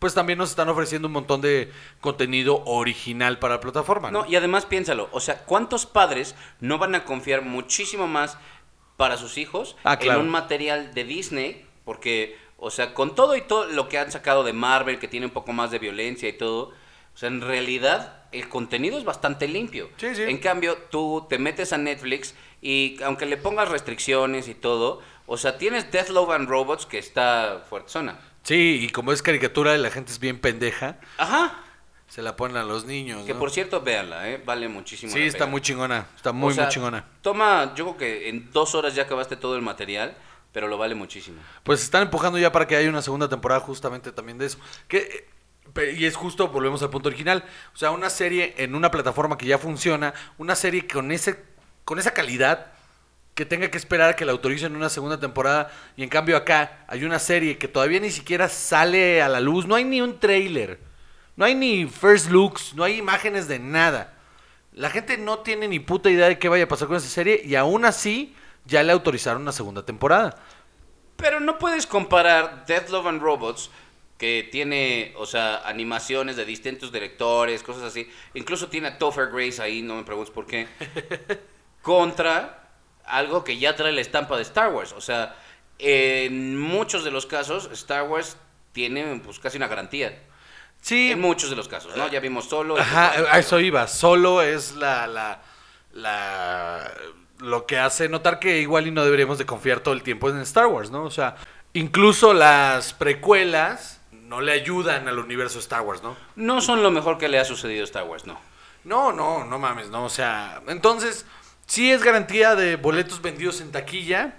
pues 0.00 0.12
también 0.12 0.38
nos 0.38 0.50
están 0.50 0.68
ofreciendo 0.68 1.08
un 1.08 1.12
montón 1.14 1.40
de 1.40 1.72
contenido 2.02 2.62
original 2.66 3.38
para 3.38 3.54
la 3.54 3.60
plataforma. 3.60 4.10
¿no? 4.10 4.24
No, 4.24 4.30
y 4.30 4.36
además 4.36 4.66
piénsalo, 4.66 5.08
o 5.12 5.20
sea, 5.20 5.46
¿cuántos 5.46 5.86
padres 5.86 6.34
no 6.60 6.76
van 6.76 6.94
a 6.94 7.06
confiar 7.06 7.40
muchísimo 7.40 8.06
más 8.06 8.36
para 8.98 9.16
sus 9.16 9.38
hijos 9.38 9.76
Ah, 9.82 9.98
claro. 9.98 10.20
en 10.20 10.26
un 10.26 10.30
material 10.30 10.92
de 10.92 11.04
Disney? 11.04 11.66
Porque, 11.86 12.38
o 12.58 12.70
sea, 12.70 12.94
con 12.94 13.14
todo 13.14 13.36
y 13.36 13.42
todo 13.42 13.66
lo 13.66 13.88
que 13.88 13.98
han 13.98 14.10
sacado 14.10 14.44
de 14.44 14.52
Marvel, 14.52 14.98
que 14.98 15.08
tiene 15.08 15.26
un 15.26 15.32
poco 15.32 15.52
más 15.52 15.70
de 15.70 15.78
violencia 15.78 16.28
y 16.28 16.32
todo, 16.34 16.72
o 17.14 17.16
sea, 17.16 17.28
en 17.28 17.40
realidad 17.40 18.24
el 18.32 18.48
contenido 18.48 18.98
es 18.98 19.04
bastante 19.04 19.46
limpio. 19.46 19.88
Sí, 19.96 20.14
sí. 20.14 20.22
En 20.22 20.38
cambio, 20.38 20.76
tú 20.90 21.26
te 21.28 21.38
metes 21.38 21.72
a 21.72 21.78
Netflix 21.78 22.34
y 22.60 23.00
aunque 23.04 23.26
le 23.26 23.36
pongas 23.36 23.68
restricciones 23.68 24.48
y 24.48 24.54
todo, 24.54 25.00
o 25.26 25.36
sea, 25.36 25.56
tienes 25.58 25.90
Death 25.92 26.08
Love 26.10 26.30
and 26.30 26.48
Robots 26.48 26.86
que 26.86 26.98
está 26.98 27.64
fuertezona. 27.68 28.18
Sí, 28.42 28.80
y 28.82 28.88
como 28.90 29.12
es 29.12 29.22
caricatura 29.22 29.74
y 29.74 29.78
la 29.78 29.90
gente 29.90 30.12
es 30.12 30.18
bien 30.18 30.38
pendeja, 30.40 30.98
Ajá. 31.16 31.60
se 32.08 32.20
la 32.20 32.36
ponen 32.36 32.56
a 32.58 32.62
los 32.64 32.84
niños. 32.84 33.24
Que 33.24 33.32
¿no? 33.32 33.38
por 33.38 33.50
cierto, 33.50 33.80
véanla, 33.80 34.28
¿eh? 34.30 34.42
Vale 34.44 34.68
muchísimo 34.68 35.12
Sí, 35.12 35.20
la 35.20 35.24
está 35.26 35.38
pena. 35.40 35.50
muy 35.52 35.60
chingona. 35.60 36.06
Está 36.16 36.32
muy, 36.32 36.50
O 36.50 36.54
sea, 36.54 36.64
muy 36.64 36.72
chingona. 36.72 37.04
Toma, 37.22 37.72
yo 37.74 37.84
creo 37.84 37.96
que 37.96 38.28
en 38.28 38.50
dos 38.52 38.74
horas 38.74 38.94
ya 38.94 39.04
acabaste 39.04 39.36
todo 39.36 39.56
el 39.56 39.62
material, 39.62 40.14
pero 40.54 40.68
lo 40.68 40.78
vale 40.78 40.94
muchísimo. 40.94 41.42
Pues 41.64 41.82
están 41.82 42.02
empujando 42.02 42.38
ya 42.38 42.52
para 42.52 42.68
que 42.68 42.76
haya 42.76 42.88
una 42.88 43.02
segunda 43.02 43.28
temporada 43.28 43.60
justamente 43.60 44.12
también 44.12 44.38
de 44.38 44.46
eso. 44.46 44.58
Eh, 44.88 45.26
y 45.98 46.04
es 46.04 46.14
justo, 46.14 46.46
volvemos 46.46 46.80
al 46.84 46.90
punto 46.90 47.08
original. 47.08 47.44
O 47.74 47.76
sea, 47.76 47.90
una 47.90 48.08
serie 48.08 48.54
en 48.56 48.76
una 48.76 48.92
plataforma 48.92 49.36
que 49.36 49.46
ya 49.46 49.58
funciona, 49.58 50.14
una 50.38 50.54
serie 50.54 50.86
con 50.86 51.10
ese, 51.10 51.42
con 51.84 51.98
esa 51.98 52.14
calidad 52.14 52.68
que 53.34 53.44
tenga 53.44 53.68
que 53.68 53.76
esperar 53.76 54.10
a 54.10 54.16
que 54.16 54.24
la 54.24 54.30
autoricen 54.30 54.76
una 54.76 54.90
segunda 54.90 55.18
temporada. 55.18 55.72
Y 55.96 56.04
en 56.04 56.08
cambio 56.08 56.36
acá 56.36 56.84
hay 56.86 57.02
una 57.02 57.18
serie 57.18 57.58
que 57.58 57.66
todavía 57.66 57.98
ni 57.98 58.12
siquiera 58.12 58.48
sale 58.48 59.22
a 59.22 59.28
la 59.28 59.40
luz. 59.40 59.66
No 59.66 59.74
hay 59.74 59.82
ni 59.82 60.00
un 60.00 60.20
trailer. 60.20 60.78
No 61.34 61.46
hay 61.46 61.56
ni 61.56 61.86
first 61.86 62.30
looks. 62.30 62.74
No 62.74 62.84
hay 62.84 62.96
imágenes 62.98 63.48
de 63.48 63.58
nada. 63.58 64.14
La 64.70 64.88
gente 64.88 65.18
no 65.18 65.40
tiene 65.40 65.66
ni 65.66 65.80
puta 65.80 66.10
idea 66.10 66.28
de 66.28 66.38
qué 66.38 66.48
vaya 66.48 66.62
a 66.62 66.68
pasar 66.68 66.86
con 66.86 66.98
esa 66.98 67.08
serie. 67.08 67.42
Y 67.44 67.56
aún 67.56 67.84
así 67.84 68.36
ya 68.64 68.82
le 68.82 68.92
autorizaron 68.92 69.42
una 69.42 69.52
segunda 69.52 69.84
temporada. 69.84 70.36
Pero 71.16 71.40
no 71.40 71.58
puedes 71.58 71.86
comparar 71.86 72.66
Death 72.66 72.88
Love 72.90 73.06
and 73.06 73.22
Robots, 73.22 73.70
que 74.18 74.48
tiene, 74.50 75.12
o 75.16 75.26
sea, 75.26 75.66
animaciones 75.66 76.36
de 76.36 76.44
distintos 76.44 76.92
directores, 76.92 77.62
cosas 77.62 77.84
así. 77.84 78.10
Incluso 78.34 78.68
tiene 78.68 78.88
a 78.88 78.98
Topher 78.98 79.28
Grace 79.30 79.62
ahí, 79.62 79.82
no 79.82 79.96
me 79.96 80.04
preguntes 80.04 80.32
por 80.32 80.46
qué. 80.46 80.66
contra 81.84 82.70
algo 83.04 83.44
que 83.44 83.58
ya 83.58 83.76
trae 83.76 83.92
la 83.92 84.00
estampa 84.00 84.36
de 84.36 84.42
Star 84.42 84.72
Wars. 84.72 84.92
O 84.92 85.00
sea, 85.00 85.36
en 85.78 86.58
muchos 86.58 87.04
de 87.04 87.12
los 87.12 87.26
casos, 87.26 87.68
Star 87.72 88.08
Wars 88.08 88.36
tiene 88.72 89.20
pues 89.22 89.38
casi 89.38 89.58
una 89.58 89.68
garantía. 89.68 90.20
Sí, 90.80 91.12
En 91.12 91.20
muchos 91.20 91.48
de 91.48 91.56
los 91.56 91.66
casos, 91.68 91.96
¿no? 91.96 92.08
Ya 92.08 92.20
vimos 92.20 92.46
solo. 92.46 92.76
Ajá, 92.76 93.12
a 93.30 93.38
eso 93.38 93.58
iba. 93.58 93.86
Solo 93.86 94.42
es 94.42 94.72
la, 94.72 95.06
la, 95.06 95.40
la, 95.92 96.92
lo 97.38 97.66
que 97.66 97.78
hace 97.78 98.08
notar 98.08 98.38
que 98.38 98.60
igual 98.60 98.86
y 98.86 98.90
no 98.90 99.04
deberíamos 99.04 99.38
de 99.38 99.46
confiar 99.46 99.80
todo 99.80 99.94
el 99.94 100.02
tiempo 100.02 100.30
en 100.30 100.38
Star 100.38 100.66
Wars, 100.66 100.90
¿no? 100.90 101.04
O 101.04 101.10
sea, 101.10 101.36
incluso 101.72 102.32
las 102.34 102.92
precuelas 102.92 104.00
no 104.12 104.40
le 104.40 104.52
ayudan 104.52 105.08
al 105.08 105.18
universo 105.18 105.58
Star 105.58 105.82
Wars, 105.82 106.02
¿no? 106.02 106.16
No 106.36 106.60
son 106.60 106.82
lo 106.82 106.90
mejor 106.90 107.18
que 107.18 107.28
le 107.28 107.38
ha 107.38 107.44
sucedido 107.44 107.82
a 107.82 107.84
Star 107.84 108.04
Wars, 108.04 108.26
no. 108.26 108.38
No, 108.84 109.12
no, 109.12 109.44
no 109.44 109.58
mames, 109.58 109.90
no. 109.90 110.04
O 110.04 110.08
sea, 110.08 110.62
entonces, 110.68 111.26
sí 111.66 111.90
es 111.90 112.02
garantía 112.02 112.54
de 112.54 112.76
boletos 112.76 113.22
vendidos 113.22 113.60
en 113.60 113.72
taquilla, 113.72 114.34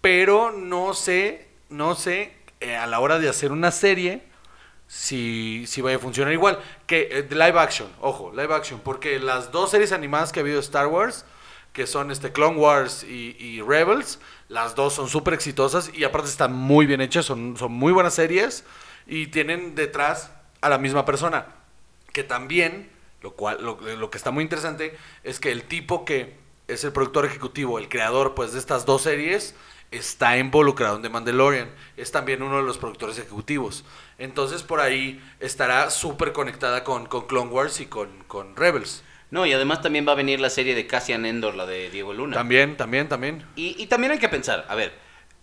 pero 0.00 0.52
no 0.52 0.94
sé, 0.94 1.48
no 1.70 1.94
sé, 1.94 2.36
eh, 2.60 2.76
a 2.76 2.86
la 2.86 3.00
hora 3.00 3.18
de 3.18 3.28
hacer 3.28 3.52
una 3.52 3.70
serie, 3.70 4.22
si, 4.86 5.64
si 5.66 5.80
vaya 5.80 5.96
a 5.96 6.00
funcionar 6.00 6.32
igual. 6.32 6.58
Que 6.86 7.08
eh, 7.10 7.26
live 7.30 7.58
action, 7.58 7.88
ojo, 8.00 8.32
live 8.32 8.54
action, 8.54 8.80
porque 8.80 9.18
las 9.18 9.50
dos 9.50 9.70
series 9.70 9.92
animadas 9.92 10.32
que 10.32 10.40
ha 10.40 10.42
habido 10.42 10.56
de 10.56 10.62
Star 10.62 10.86
Wars, 10.86 11.24
que 11.74 11.86
son 11.86 12.10
este 12.10 12.32
Clone 12.32 12.56
Wars 12.56 13.04
y, 13.04 13.36
y 13.38 13.60
Rebels, 13.60 14.20
las 14.48 14.76
dos 14.76 14.94
son 14.94 15.08
súper 15.08 15.34
exitosas 15.34 15.90
y 15.92 16.04
aparte 16.04 16.28
están 16.28 16.52
muy 16.54 16.86
bien 16.86 17.00
hechas, 17.00 17.26
son, 17.26 17.56
son 17.58 17.72
muy 17.72 17.92
buenas 17.92 18.14
series 18.14 18.64
y 19.06 19.26
tienen 19.26 19.74
detrás 19.74 20.30
a 20.60 20.70
la 20.70 20.78
misma 20.78 21.04
persona. 21.04 21.46
Que 22.12 22.22
también, 22.22 22.88
lo, 23.20 23.32
cual, 23.32 23.58
lo, 23.60 23.78
lo 23.96 24.10
que 24.10 24.16
está 24.16 24.30
muy 24.30 24.44
interesante 24.44 24.96
es 25.24 25.40
que 25.40 25.50
el 25.50 25.64
tipo 25.64 26.04
que 26.04 26.36
es 26.68 26.84
el 26.84 26.92
productor 26.92 27.26
ejecutivo, 27.26 27.78
el 27.80 27.88
creador 27.88 28.34
pues 28.34 28.52
de 28.52 28.60
estas 28.60 28.86
dos 28.86 29.02
series, 29.02 29.56
está 29.90 30.38
involucrado 30.38 30.96
en 30.96 31.02
The 31.02 31.08
Mandalorian. 31.08 31.70
Es 31.96 32.12
también 32.12 32.42
uno 32.42 32.58
de 32.58 32.62
los 32.62 32.78
productores 32.78 33.18
ejecutivos. 33.18 33.84
Entonces 34.18 34.62
por 34.62 34.78
ahí 34.78 35.20
estará 35.40 35.90
súper 35.90 36.32
conectada 36.32 36.84
con, 36.84 37.06
con 37.06 37.26
Clone 37.26 37.50
Wars 37.50 37.80
y 37.80 37.86
con, 37.86 38.08
con 38.28 38.54
Rebels. 38.54 39.02
No, 39.34 39.44
y 39.44 39.52
además 39.52 39.82
también 39.82 40.06
va 40.06 40.12
a 40.12 40.14
venir 40.14 40.38
la 40.38 40.48
serie 40.48 40.76
de 40.76 40.86
Cassian 40.86 41.26
Endor, 41.26 41.56
la 41.56 41.66
de 41.66 41.90
Diego 41.90 42.12
Luna. 42.12 42.36
También, 42.36 42.76
también, 42.76 43.08
también. 43.08 43.44
Y, 43.56 43.74
y 43.82 43.88
también 43.88 44.12
hay 44.12 44.20
que 44.20 44.28
pensar, 44.28 44.64
a 44.68 44.76
ver, 44.76 44.94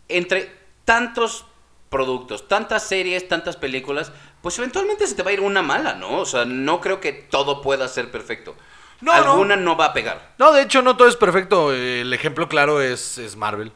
entre 0.07 0.49
tantos 0.85 1.43
productos, 1.89 2.47
tantas 2.47 2.87
series, 2.87 3.27
tantas 3.27 3.57
películas, 3.57 4.13
pues 4.41 4.57
eventualmente 4.59 5.05
se 5.07 5.15
te 5.15 5.23
va 5.23 5.31
a 5.31 5.33
ir 5.33 5.41
una 5.41 5.61
mala, 5.61 5.95
¿no? 5.95 6.19
O 6.19 6.25
sea, 6.25 6.45
no 6.45 6.79
creo 6.79 7.01
que 7.01 7.11
todo 7.11 7.61
pueda 7.61 7.85
ser 7.89 8.09
perfecto. 8.11 8.55
No, 9.01 9.11
Alguna 9.11 9.57
no. 9.57 9.75
va 9.75 9.87
a 9.87 9.93
pegar. 9.93 10.35
No, 10.37 10.53
de 10.53 10.61
hecho 10.61 10.81
no 10.81 10.95
todo 10.95 11.09
es 11.09 11.17
perfecto. 11.17 11.73
El 11.73 12.13
ejemplo 12.13 12.47
claro 12.47 12.81
es, 12.81 13.17
es 13.17 13.35
Marvel. 13.35 13.73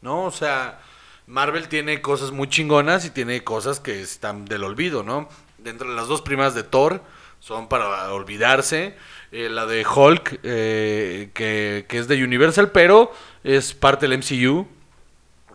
¿No? 0.00 0.24
O 0.24 0.32
sea, 0.32 0.80
Marvel 1.28 1.68
tiene 1.68 2.02
cosas 2.02 2.32
muy 2.32 2.48
chingonas 2.48 3.04
y 3.04 3.10
tiene 3.10 3.44
cosas 3.44 3.78
que 3.78 4.02
están 4.02 4.46
del 4.46 4.64
olvido, 4.64 5.04
¿no? 5.04 5.28
Dentro 5.58 5.88
de 5.88 5.94
las 5.94 6.08
dos 6.08 6.22
primas 6.22 6.56
de 6.56 6.64
Thor 6.64 7.02
son 7.38 7.68
para 7.68 8.12
olvidarse. 8.12 8.96
Eh, 9.30 9.48
la 9.50 9.66
de 9.66 9.84
Hulk, 9.86 10.40
eh, 10.42 11.30
que, 11.34 11.84
que 11.88 11.98
es 11.98 12.08
de 12.08 12.22
Universal, 12.24 12.70
pero 12.72 13.12
es 13.44 13.74
parte 13.74 14.08
del 14.08 14.18
MCU. 14.18 14.66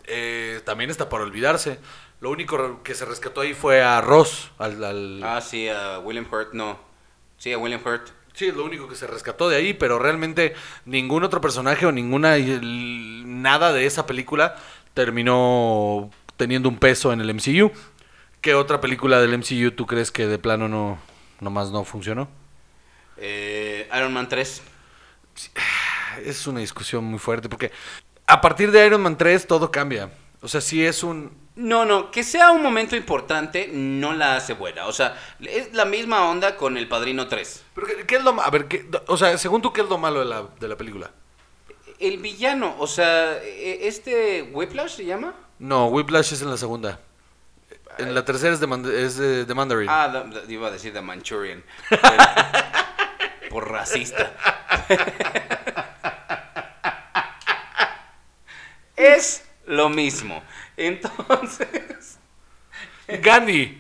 eh, 0.06 0.62
también 0.66 0.90
está 0.90 1.10
para 1.10 1.24
olvidarse. 1.24 1.80
Lo 2.22 2.30
único 2.30 2.82
que 2.84 2.94
se 2.96 3.06
rescató 3.06 3.42
ahí 3.42 3.54
fue 3.54 3.82
a 3.82 4.00
Ross, 4.02 4.52
al, 4.58 4.84
al- 4.84 5.24
Ah, 5.24 5.42
sí, 5.42 5.68
a 5.68 6.00
William 6.00 6.26
Hurt, 6.32 6.54
no. 6.54 6.78
Sí, 7.38 7.52
a 7.52 7.58
William 7.58 7.82
Hurt. 7.86 8.10
Sí, 8.34 8.48
es 8.48 8.56
lo 8.56 8.64
único 8.66 8.88
que 8.88 8.96
se 8.96 9.08
rescató 9.08 9.50
de 9.50 9.58
ahí, 9.58 9.74
pero 9.74 10.00
realmente 10.00 10.54
ningún 10.86 11.24
otro 11.24 11.40
personaje 11.42 11.86
o 11.86 11.92
ninguna 11.92 12.38
nada 12.38 13.74
de 13.74 13.86
esa 13.86 14.06
película 14.08 14.56
terminó 14.94 16.10
teniendo 16.38 16.70
un 16.70 16.78
peso 16.78 17.12
en 17.14 17.22
el 17.22 17.30
MCU. 17.34 17.72
¿Qué 18.42 18.56
otra 18.56 18.82
película 18.82 19.20
del 19.22 19.38
MCU 19.38 19.72
tú 19.72 19.86
crees 19.86 20.12
que 20.12 20.28
de 20.28 20.40
plano 20.40 20.68
no 20.68 20.98
nomás 21.42 21.72
no 21.72 21.84
funcionó? 21.84 22.28
Eh, 23.18 23.90
Iron 23.96 24.14
Man 24.14 24.28
3. 24.30 24.62
Es 26.26 26.46
una 26.46 26.60
discusión 26.60 27.04
muy 27.04 27.18
fuerte 27.18 27.50
porque 27.50 27.72
a 28.28 28.40
partir 28.40 28.72
de 28.72 28.86
Iron 28.86 29.02
Man 29.02 29.18
3 29.18 29.48
todo 29.48 29.72
cambia. 29.72 30.12
O 30.42 30.48
sea, 30.48 30.62
sí 30.62 30.86
es 30.86 31.02
un 31.04 31.32
No, 31.56 31.86
no, 31.86 32.12
que 32.12 32.24
sea 32.24 32.52
un 32.52 32.62
momento 32.62 32.96
importante 32.96 33.68
no 33.72 34.14
la 34.14 34.36
hace 34.36 34.54
buena. 34.54 34.86
O 34.88 34.92
sea, 34.94 35.16
es 35.40 35.74
la 35.74 35.86
misma 35.86 36.30
onda 36.30 36.56
con 36.56 36.78
El 36.78 36.88
Padrino 36.88 37.28
3. 37.28 37.64
pero 37.74 37.88
¿qué, 37.88 38.06
qué 38.06 38.16
es 38.18 38.24
lo 38.24 38.34
ma- 38.34 38.44
a 38.46 38.50
ver, 38.52 38.68
¿qué- 38.68 38.86
o 39.08 39.18
sea, 39.18 39.36
según 39.40 39.62
tú 39.62 39.74
qué 39.74 39.82
es 39.82 39.90
lo 39.90 39.98
malo 39.98 40.20
de 40.20 40.26
la, 40.26 40.44
de 40.60 40.68
la 40.68 40.76
película? 40.78 41.10
El 42.00 42.18
villano, 42.20 42.76
o 42.78 42.86
sea, 42.88 43.38
e- 43.42 43.88
este 43.88 44.44
Whiplash 44.54 44.98
se 44.98 45.06
llama. 45.06 45.34
No, 45.60 45.88
Whiplash 45.88 46.34
es 46.34 46.42
en 46.44 46.50
la 46.52 46.58
segunda. 46.58 47.00
En 47.98 48.14
la 48.14 48.26
tercera 48.26 48.54
es 48.54 48.60
de, 48.60 49.04
es 49.06 49.18
de, 49.18 49.46
de 49.46 49.54
Mandarin. 49.56 49.88
Ah, 49.90 50.26
iba 50.48 50.68
a 50.68 50.72
decir 50.72 50.92
The 50.94 51.02
Manchurian. 51.02 51.64
Por 53.54 53.70
racista. 53.72 54.32
es 58.96 59.46
lo 59.68 59.90
mismo. 59.90 60.44
Entonces. 60.76 62.18
Gandhi. 63.08 63.80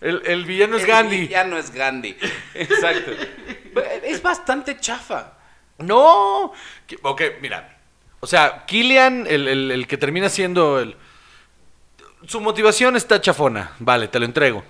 El, 0.00 0.22
el 0.26 0.44
villano 0.44 0.76
es 0.76 0.82
el 0.84 0.88
Gandhi. 0.88 1.20
villano 1.22 1.58
es 1.58 1.72
Gandhi. 1.72 2.16
Exacto. 2.54 3.10
Es 4.04 4.22
bastante 4.22 4.78
chafa. 4.78 5.32
No. 5.78 6.52
Ok, 7.02 7.22
mira. 7.40 7.76
O 8.20 8.26
sea, 8.28 8.64
Killian, 8.66 9.26
el, 9.28 9.48
el- 9.48 9.70
el 9.72 9.86
que 9.88 9.98
termina 9.98 10.28
siendo 10.28 10.78
el... 10.78 10.96
Su 12.28 12.40
motivación 12.40 12.94
está 12.94 13.20
chafona. 13.20 13.72
Vale, 13.80 14.06
te 14.06 14.20
lo 14.20 14.24
entrego. 14.26 14.64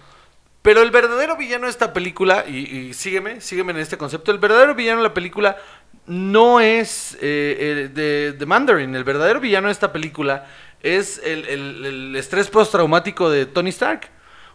Pero 0.65 0.81
el 0.81 0.91
verdadero 0.91 1.37
villano 1.37 1.67
de 1.67 1.71
esta 1.71 1.93
película, 1.93 2.47
y, 2.49 2.95
sígueme, 2.95 3.43
sígueme 3.43 3.73
en 3.73 3.81
este 3.81 3.99
concepto, 3.99 4.33
el 4.33 4.39
verdadero 4.39 4.75
villano 4.75 5.03
de 5.03 5.09
la 5.09 5.13
película 5.13 5.59
no 6.07 6.59
es 6.59 7.19
eh, 7.21 7.91
el 7.93 8.39
de, 8.39 8.47
Mandarin. 8.47 8.95
El 8.97 9.05
verdadero 9.05 9.41
villano 9.41 9.69
de 9.69 9.73
esta 9.73 9.93
película 9.93 10.47
es 10.83 11.21
el, 11.23 11.45
el- 11.49 11.85
el 11.85 12.17
estrés 12.17 12.49
postraumático 12.49 13.29
de 13.29 13.45
Tony 13.45 13.69
Stark. 13.69 14.09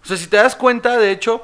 O 0.03 0.07
sea, 0.07 0.17
si 0.17 0.25
te 0.25 0.37
das 0.37 0.55
cuenta, 0.55 0.97
de 0.97 1.11
hecho, 1.11 1.43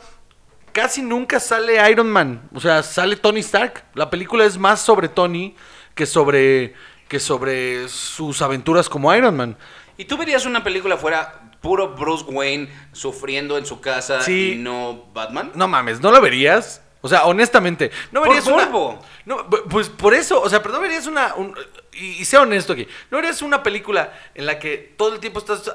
casi 0.72 1.04
nunca 1.04 1.40
sale 1.40 1.78
Iron 1.92 2.10
Man. 2.10 2.50
O 2.52 2.60
sea, 2.60 2.82
sale 2.82 3.18
Tony 3.18 3.42
Stark. 3.42 3.84
La 3.94 4.10
película 4.10 4.46
es 4.46 4.58
más 4.58 4.82
sobre 4.82 5.10
Tony 5.10 5.56
que 5.94 6.08
sobre, 6.08 6.74
que 7.08 7.20
sobre 7.20 7.88
sus 7.88 8.42
aventuras 8.42 8.90
como 8.90 9.14
Iron 9.14 9.38
Man. 9.38 9.58
¿Y 9.96 10.06
tú 10.06 10.18
verías 10.18 10.48
una 10.48 10.64
película 10.64 10.98
fuera 10.98 11.45
puro 11.66 11.90
Bruce 11.96 12.24
Wayne 12.28 12.70
sufriendo 12.92 13.58
en 13.58 13.66
su 13.66 13.82
casa 13.82 14.22
Sí. 14.22 14.54
y 14.54 14.56
no 14.58 15.06
Batman? 15.14 15.52
No 15.56 15.68
mames, 15.68 16.00
¿no 16.00 16.12
lo 16.12 16.22
verías? 16.22 16.82
O 17.02 17.08
sea, 17.08 17.26
honestamente, 17.26 17.92
no 18.12 18.20
Por 18.22 18.30
verías 18.30 18.48
una... 18.48 18.66
morbo. 18.68 19.00
No, 19.26 19.48
pues 19.50 19.90
por 19.90 20.14
eso, 20.14 20.42
o 20.42 20.48
sea, 20.50 20.62
pero 20.62 20.76
no 20.76 20.80
verías 20.82 21.08
una... 21.08 21.34
un- 21.36 21.56
y, 21.92 22.06
y 22.22 22.26
sea 22.26 22.42
honesto 22.42 22.74
aquí, 22.74 22.88
no 23.10 23.18
verías 23.18 23.42
una 23.42 23.64
película 23.64 24.14
en 24.36 24.46
la 24.46 24.60
que 24.60 24.78
todo 24.98 25.14
el 25.14 25.20
tiempo 25.20 25.40
estás 25.40 25.72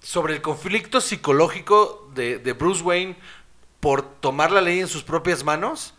sobre 0.00 0.34
el 0.34 0.40
conflicto 0.42 1.00
psicológico 1.00 2.10
de, 2.14 2.38
de 2.38 2.52
Bruce 2.54 2.82
Wayne 2.82 3.16
por 3.80 4.02
tomar 4.20 4.50
la 4.50 4.60
ley 4.62 4.80
en 4.80 4.88
sus 4.88 5.02
propias 5.02 5.44
manos. 5.44 5.94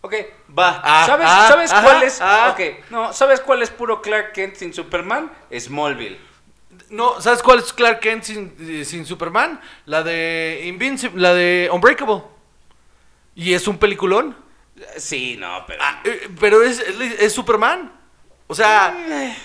Ok, 0.00 0.14
va. 0.58 0.80
Ah, 0.84 1.04
¿Sabes, 1.06 1.26
ah, 1.30 1.46
¿sabes 1.48 1.72
cuál 1.72 2.02
es? 2.02 2.18
ah. 2.20 2.50
Ok, 2.52 2.90
no, 2.90 3.12
¿sabes 3.12 3.40
cuál 3.40 3.62
es 3.62 3.70
puro 3.70 4.02
Clark 4.02 4.32
Kent 4.32 4.56
sin 4.56 4.74
Superman? 4.74 5.30
Smallville. 5.56 6.18
No, 6.92 7.20
¿sabes 7.20 7.42
cuál 7.42 7.58
es 7.60 7.72
Clark 7.72 8.00
Kent 8.00 8.22
sin, 8.24 8.84
sin 8.84 9.04
Superman? 9.06 9.60
La 9.86 10.02
de 10.02 10.62
Invincible, 10.66 11.20
la 11.20 11.34
de 11.34 11.68
Unbreakable. 11.72 12.22
Y 13.34 13.54
es 13.54 13.66
un 13.66 13.78
peliculón. 13.78 14.36
Sí, 14.98 15.36
no, 15.38 15.64
pero. 15.66 15.82
Ah, 15.82 16.00
eh, 16.04 16.28
pero 16.38 16.62
es, 16.62 16.80
es, 16.80 17.32
Superman. 17.32 17.92
O 18.46 18.54
sea, 18.54 18.94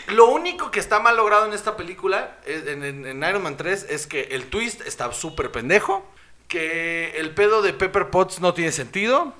lo 0.09 0.27
único 0.27 0.69
que 0.71 0.79
está 0.81 0.99
mal 0.99 1.15
logrado 1.15 1.45
en 1.45 1.53
esta 1.53 1.77
película, 1.77 2.37
eh, 2.45 2.63
en, 2.67 2.83
en- 2.83 3.05
en 3.05 3.23
Iron 3.29 3.41
Man 3.43 3.55
3, 3.55 3.85
es 3.89 4.05
que 4.07 4.23
el 4.31 4.47
twist 4.47 4.81
está 4.81 5.11
súper 5.13 5.51
pendejo. 5.51 6.05
Que 6.49 7.11
el 7.17 7.33
pedo 7.33 7.61
de 7.61 7.73
Pepper 7.73 8.09
Potts 8.09 8.39
no 8.41 8.53
tiene 8.53 8.71
sentido. 8.71 9.33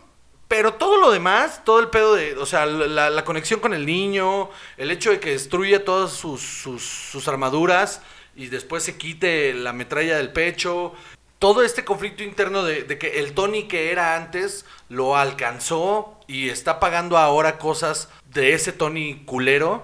Pero 0.48 0.76
todo 0.76 0.98
lo 0.98 1.12
demás, 1.12 1.62
todo 1.66 1.80
el 1.80 1.90
pedo 1.90 2.16
de, 2.16 2.36
o 2.38 2.46
sea, 2.46 2.66
la, 2.66 3.24
conexión 3.26 3.60
con 3.60 3.74
el 3.74 3.86
niño, 3.86 4.50
el 4.78 4.92
hecho 4.92 5.12
de 5.12 5.20
que 5.20 5.32
destruya 5.32 5.84
todas 5.84 6.12
sus, 6.12 6.42
sus, 6.42 7.28
armaduras 7.28 8.02
y 8.36 8.48
después 8.48 8.84
se 8.84 8.98
quite 8.98 9.54
la 9.54 9.74
metralla 9.74 10.18
del 10.18 10.32
pecho, 10.32 10.94
todo 11.40 11.64
este 11.64 11.84
conflicto 11.84 12.24
interno 12.24 12.64
de 12.64 12.98
que 12.98 13.20
el 13.20 13.34
Tony 13.34 13.64
que 13.64 13.92
era 13.92 14.16
antes 14.16 14.66
lo 14.88 15.18
alcanzó 15.18 16.18
y 16.28 16.50
está 16.50 16.80
pagando 16.80 17.18
ahora 17.18 17.58
cosas 17.58 18.10
de 18.34 18.54
ese 18.54 18.72
Tony 18.72 19.24
culero 19.26 19.84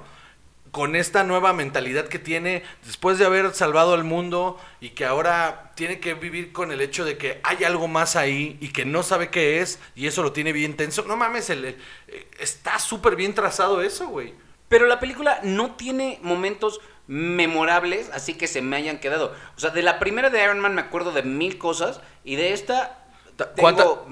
con 0.73 0.95
esta 0.95 1.23
nueva 1.23 1.53
mentalidad 1.53 2.07
que 2.07 2.17
tiene 2.17 2.63
después 2.83 3.19
de 3.19 3.25
haber 3.27 3.53
salvado 3.53 3.93
al 3.93 4.03
mundo 4.03 4.59
y 4.81 4.89
que 4.89 5.05
ahora 5.05 5.71
tiene 5.75 5.99
que 5.99 6.15
vivir 6.15 6.51
con 6.51 6.71
el 6.71 6.81
hecho 6.81 7.05
de 7.05 7.15
que 7.15 7.39
hay 7.43 7.63
algo 7.63 7.87
más 7.87 8.15
ahí 8.15 8.57
y 8.59 8.69
que 8.69 8.83
no 8.83 9.03
sabe 9.03 9.29
qué 9.29 9.61
es 9.61 9.79
y 9.95 10.07
eso 10.07 10.23
lo 10.23 10.31
tiene 10.31 10.51
bien 10.51 10.75
tenso. 10.75 11.03
No 11.07 11.15
mames, 11.15 11.51
el- 11.51 11.77
está 12.39 12.79
súper 12.79 13.15
bien 13.15 13.35
trazado 13.35 13.83
eso, 13.83 14.07
güey. 14.07 14.33
Pero 14.67 14.87
la 14.87 14.99
película 14.99 15.39
no 15.43 15.75
tiene 15.75 16.17
momentos 16.23 16.81
memorables, 17.05 18.09
así 18.11 18.33
que 18.33 18.47
se 18.47 18.63
me 18.63 18.75
hayan 18.75 18.97
quedado. 18.99 19.35
O 19.55 19.59
sea, 19.59 19.69
de 19.69 19.83
la 19.83 19.99
primera 19.99 20.31
de 20.31 20.43
Iron 20.43 20.59
Man 20.59 20.73
me 20.73 20.81
acuerdo 20.81 21.11
de 21.11 21.21
mil 21.21 21.59
cosas 21.59 22.01
y 22.23 22.35
de 22.35 22.53
esta 22.53 23.05
Ta- 23.35 23.53
tengo 23.53 24.07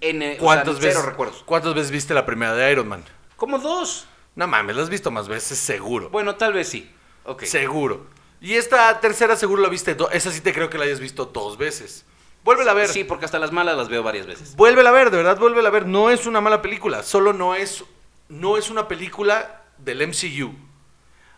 N, 0.00 0.26
o 0.26 0.30
sea, 0.34 0.38
¿Cuántas, 0.40 0.76
cero 0.76 0.86
veces, 0.88 1.04
recuerdos. 1.04 1.42
¿Cuántas 1.44 1.74
veces 1.74 1.90
viste 1.90 2.14
la 2.14 2.24
primera 2.24 2.54
de 2.54 2.70
Iron 2.70 2.86
Man? 2.88 3.04
Como 3.36 3.58
dos. 3.58 4.06
No 4.36 4.46
mames, 4.46 4.76
la 4.76 4.82
has 4.82 4.90
visto 4.90 5.10
más 5.10 5.28
veces, 5.28 5.58
seguro. 5.58 6.10
Bueno, 6.10 6.36
tal 6.36 6.52
vez 6.52 6.68
sí. 6.68 6.90
Ok. 7.24 7.44
Seguro. 7.44 8.06
Y 8.40 8.54
esta 8.54 9.00
tercera 9.00 9.36
seguro 9.36 9.62
la 9.62 9.68
viste, 9.68 9.96
esa 10.12 10.30
sí 10.30 10.40
te 10.40 10.52
creo 10.52 10.68
que 10.68 10.76
la 10.76 10.84
hayas 10.84 11.00
visto 11.00 11.26
dos 11.26 11.56
veces. 11.56 12.04
Vuélvela 12.42 12.72
a 12.72 12.74
ver. 12.74 12.88
Sí, 12.88 13.04
porque 13.04 13.24
hasta 13.24 13.38
las 13.38 13.52
malas 13.52 13.76
las 13.76 13.88
veo 13.88 14.02
varias 14.02 14.26
veces. 14.26 14.54
Vuélvela 14.56 14.90
a 14.90 14.92
ver, 14.92 15.10
de 15.10 15.16
verdad, 15.16 15.38
vuélvela 15.38 15.68
a 15.68 15.72
ver. 15.72 15.86
No 15.86 16.10
es 16.10 16.26
una 16.26 16.40
mala 16.42 16.60
película, 16.60 17.02
solo 17.02 17.32
no 17.32 17.54
es, 17.54 17.84
no 18.28 18.58
es 18.58 18.68
una 18.68 18.86
película 18.86 19.62
del 19.78 20.06
MCU. 20.06 20.54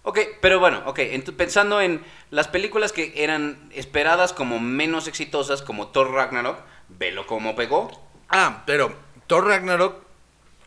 Ok, 0.03 0.19
pero 0.41 0.59
bueno, 0.59 0.83
ok, 0.87 1.01
pensando 1.37 1.81
en 1.81 2.05
las 2.31 2.49
películas 2.49 2.93
que 2.93 3.13
eran 3.17 3.69
esperadas 3.73 4.33
como 4.33 4.59
menos 4.59 5.09
exitosas, 5.09 5.63
como 5.63 5.89
Thor 5.89 6.13
Ragnarok, 6.13 6.59
velo 6.89 7.27
como 7.27 7.55
pegó. 7.55 7.91
Ah, 8.29 8.63
pero 8.67 8.95
Thor 9.27 9.47
Ragnarok 9.47 9.97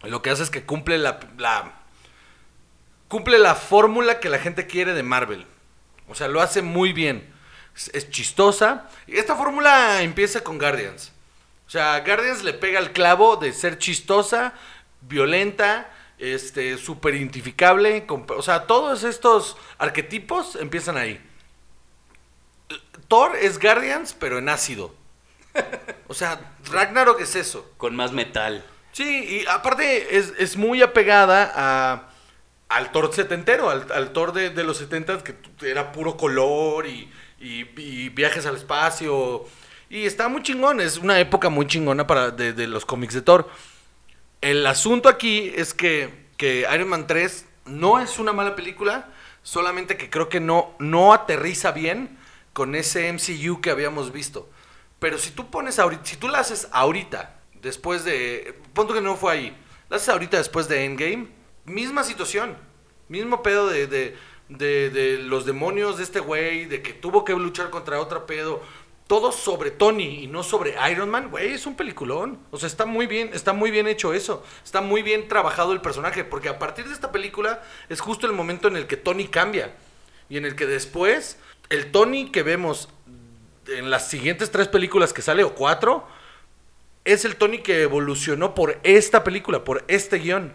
lo 0.04 0.22
que 0.22 0.30
hace 0.30 0.44
es 0.44 0.50
que 0.50 0.66
cumple 0.66 0.98
la, 0.98 1.20
la 1.38 1.79
cumple 3.10 3.38
la 3.38 3.56
fórmula 3.56 4.22
que 4.22 4.30
la 4.30 4.40
gente 4.40 4.68
quiere 4.68 4.94
de 4.94 5.04
Marvel. 5.04 5.46
O 6.08 6.16
sea, 6.16 6.30
lo 6.30 6.40
hace 6.40 6.62
muy 6.62 6.94
bien. 6.94 7.30
Es, 7.76 7.92
es 7.94 8.10
chistosa. 8.10 8.90
Y 9.06 9.18
esta 9.18 9.36
fórmula 9.36 10.02
empieza 10.02 10.42
con 10.42 10.58
Guardians. 10.58 11.12
O 11.68 11.70
sea, 11.70 12.00
Guardians 12.00 12.44
le 12.44 12.54
pega 12.54 12.80
el 12.80 12.94
clavo 12.94 13.36
de 13.36 13.52
ser 13.52 13.78
chistosa, 13.78 14.54
violenta, 15.02 15.92
este, 16.18 16.78
súper 16.78 17.16
identificable. 17.16 18.06
o 18.10 18.42
sea, 18.42 18.68
todos 18.68 19.04
estos 19.04 19.58
arquetipos 19.78 20.56
empiezan 20.56 20.98
ahí. 20.98 21.22
Thor 23.08 23.36
es 23.36 23.60
Guardians, 23.60 24.14
pero 24.14 24.38
en 24.38 24.50
ácido. 24.50 24.96
O 26.08 26.14
sea, 26.14 26.40
Ragnarok 26.72 27.22
es 27.22 27.36
eso. 27.36 27.72
Con 27.78 27.96
más 27.96 28.12
metal. 28.12 28.66
Sí, 28.92 29.44
y 29.44 29.46
aparte 29.48 30.18
es, 30.18 30.34
es 30.40 30.58
muy 30.58 30.82
apegada 30.82 31.52
a, 31.56 32.09
al 32.70 32.92
Thor 32.92 33.14
setentero, 33.14 33.70
al, 33.70 33.92
al 33.92 34.12
Thor 34.14 34.34
de, 34.34 34.50
de 34.52 34.64
los 34.64 34.78
setentas 34.78 35.24
que 35.24 35.36
era 35.64 35.92
puro 35.92 36.18
color 36.18 36.86
y, 36.88 37.12
y- 37.40 38.10
viajes 38.10 38.46
al 38.46 38.56
espacio. 38.58 39.46
Y 39.90 40.06
está 40.06 40.30
muy 40.30 40.44
chingón, 40.44 40.80
es 40.82 40.98
una 40.98 41.20
época 41.20 41.50
muy 41.50 41.66
chingona 41.68 42.06
para, 42.08 42.32
de, 42.32 42.54
de 42.54 42.68
los 42.68 42.86
cómics 42.86 43.14
de 43.16 43.22
Thor. 43.22 43.50
El 44.42 44.66
asunto 44.66 45.10
aquí 45.10 45.52
es 45.56 45.74
que, 45.74 46.28
que 46.38 46.66
Iron 46.74 46.90
Man 46.90 47.08
3 47.08 47.46
no 47.66 48.00
es 48.00 48.20
una 48.20 48.34
mala 48.34 48.56
película, 48.56 49.10
solamente 49.44 49.98
que 49.98 50.10
creo 50.10 50.30
que 50.30 50.40
no, 50.40 50.76
no 50.80 51.14
aterriza 51.14 51.72
bien 51.72 52.18
con 52.54 52.76
ese 52.76 53.10
MCU 53.10 53.62
que 53.62 53.70
habíamos 53.72 54.12
visto. 54.14 54.50
Pero 55.00 55.18
si 55.18 55.32
tú 55.32 55.50
pones 55.52 55.80
ahorita, 55.80 56.04
si 56.06 56.18
tú 56.18 56.28
la 56.30 56.40
haces 56.40 56.68
ahorita, 56.72 57.40
después 57.62 58.04
de, 58.06 58.60
punto 58.74 58.94
que 58.94 59.02
no 59.02 59.16
fue 59.18 59.34
ahí, 59.34 59.58
la 59.90 59.98
haces 59.98 60.10
ahorita 60.10 60.38
después 60.38 60.68
de 60.68 60.86
Endgame, 60.86 61.28
misma 61.66 62.04
situación, 62.04 62.58
mismo 63.08 63.44
pedo 63.44 63.68
de, 63.68 63.88
de, 63.88 64.16
de, 64.50 65.18
los 65.20 65.46
demonios 65.46 65.98
de 65.98 66.04
este 66.04 66.20
güey, 66.20 66.66
de 66.66 66.82
que 66.82 66.94
tuvo 66.94 67.24
que 67.24 67.34
luchar 67.34 67.70
contra 67.70 68.00
otro 68.00 68.26
pedo, 68.26 68.62
todo 69.08 69.32
sobre 69.32 69.72
Tony 69.72 70.24
y 70.24 70.28
no 70.28 70.44
sobre 70.44 70.76
Iron 70.92 71.10
Man, 71.10 71.32
güey, 71.32 71.54
es 71.54 71.66
un 71.66 71.76
peliculón. 71.76 72.40
O 72.52 72.58
sea, 72.58 72.68
está 72.68 72.86
muy 72.86 73.08
bien, 73.08 73.32
está 73.34 73.54
muy 73.54 73.72
bien 73.72 73.88
hecho 73.88 74.14
eso. 74.14 74.44
Está 74.64 74.82
muy 74.82 75.02
bien 75.02 75.28
trabajado 75.28 75.74
el 75.74 75.82
personaje, 75.82 76.24
porque 76.24 76.50
a 76.50 76.60
partir 76.60 76.86
de 76.86 76.94
esta 76.94 77.12
película 77.12 77.64
es 77.90 78.02
justo 78.02 78.28
el 78.28 78.34
momento 78.34 78.68
en 78.68 78.76
el 78.76 78.86
que 78.86 78.98
Tony 78.98 79.28
cambia 79.28 79.76
y 80.30 80.38
en 80.38 80.46
el 80.46 80.56
que 80.56 80.68
después 80.68 81.40
el 81.70 81.92
Tony 81.92 82.30
que 82.30 82.44
vemos 82.44 82.90
en 83.68 83.90
las 83.90 84.10
siguientes 84.10 84.52
tres 84.52 84.68
películas 84.68 85.14
que 85.14 85.22
sale 85.22 85.44
o 85.44 85.56
cuatro 85.56 86.08
es 87.06 87.26
el 87.26 87.36
Tony 87.36 87.60
que 87.60 87.82
evolucionó 87.82 88.54
por 88.54 88.80
esta 88.84 89.24
película, 89.24 89.64
por 89.64 89.84
este 89.88 90.18
guion. 90.18 90.54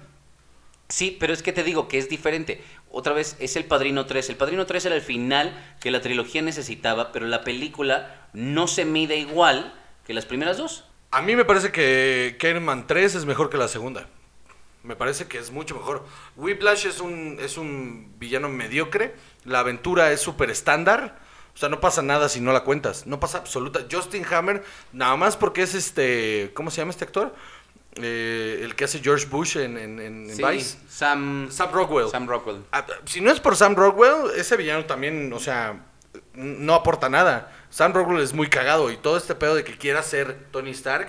Sí, 0.89 1.17
pero 1.19 1.33
es 1.33 1.43
que 1.43 1.53
te 1.53 1.63
digo 1.63 1.89
que 1.89 1.99
es 1.99 2.09
diferente. 2.09 2.63
Otra 2.91 3.13
vez, 3.13 3.37
es 3.41 3.57
el 3.57 3.65
Padrino 3.65 4.07
3. 4.07 4.31
El 4.31 4.37
Padrino 4.37 4.67
3 4.67 4.87
era 4.87 4.95
el 4.95 5.03
final 5.03 5.77
que 5.81 5.91
la 5.91 6.01
trilogía 6.01 6.43
necesitaba, 6.43 7.11
pero 7.13 7.27
la 7.27 7.43
película 7.43 8.29
no 8.33 8.69
se 8.69 8.85
mide 8.85 9.17
igual 9.17 9.75
que 10.07 10.15
las 10.15 10.27
primeras 10.27 10.59
dos. 10.59 10.85
A 11.11 11.23
mí 11.23 11.37
me 11.37 11.45
parece 11.45 11.73
que, 11.73 12.37
que 12.39 12.51
Iron 12.51 12.65
Man 12.65 12.87
3 12.87 13.15
es 13.15 13.25
mejor 13.25 13.51
que 13.51 13.57
la 13.57 13.69
segunda. 13.69 14.09
Me 14.83 14.97
parece 14.97 15.27
que 15.27 15.39
es 15.39 15.51
mucho 15.51 15.75
mejor. 15.75 16.05
Whiplash 16.37 16.87
es 16.87 17.01
un, 17.01 17.39
es 17.41 17.57
un 17.57 18.13
villano 18.19 18.51
mediocre. 18.51 19.15
La 19.45 19.61
aventura 19.61 20.13
es 20.13 20.21
súper 20.21 20.51
estándar. 20.51 21.19
O 21.55 21.57
sea, 21.57 21.69
no 21.69 21.81
pasa 21.81 22.03
nada 22.03 22.29
si 22.29 22.41
no 22.41 22.53
la 22.53 22.65
cuentas. 22.65 23.07
No 23.07 23.19
pasa 23.19 23.39
absoluta. 23.39 23.87
Justin 23.91 24.27
Hammer, 24.31 24.63
nada 24.93 25.17
más 25.17 25.37
porque 25.37 25.63
es 25.63 25.75
este. 25.75 26.51
¿Cómo 26.55 26.71
se 26.71 26.83
llama 26.83 26.91
este 26.91 27.05
actor? 27.05 27.35
Eh, 27.97 28.61
el 28.63 28.75
que 28.75 28.85
hace 28.85 28.99
George 29.01 29.27
Bush 29.27 29.57
en, 29.57 29.79
en, 29.79 30.01
en- 30.01 30.29
en 30.31 30.37
Sí, 30.37 30.43
Vice. 30.45 30.79
Sam, 30.89 31.49
Sam 31.51 31.71
Rockwell. 31.73 32.09
Sam 32.11 32.27
Rockwell. 32.29 32.65
Ah, 32.73 32.85
Si 33.05 33.21
no 33.21 33.31
es 33.31 33.39
por 33.41 33.57
Sam 33.57 33.77
Rockwell, 33.77 34.33
ese 34.37 34.57
villano 34.57 34.85
también, 34.85 35.33
o 35.33 35.39
sea, 35.39 35.81
no 36.35 36.75
aporta 36.75 37.09
nada. 37.09 37.53
Sam 37.71 37.93
Rockwell 37.93 38.21
es 38.21 38.33
muy 38.33 38.49
cagado 38.49 38.91
y 38.91 38.97
todo 38.97 39.17
este 39.17 39.35
pedo 39.37 39.55
de 39.55 39.63
que 39.65 39.77
quiera 39.79 40.03
ser 40.03 40.37
Tony 40.51 40.71
Stark, 40.71 41.07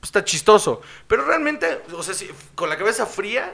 pues 0.00 0.08
está 0.08 0.24
chistoso. 0.24 0.80
Pero 1.08 1.24
realmente, 1.24 1.80
o 1.92 2.02
sea, 2.04 2.14
si, 2.14 2.30
con 2.54 2.68
la 2.68 2.76
cabeza 2.76 3.04
fría, 3.06 3.52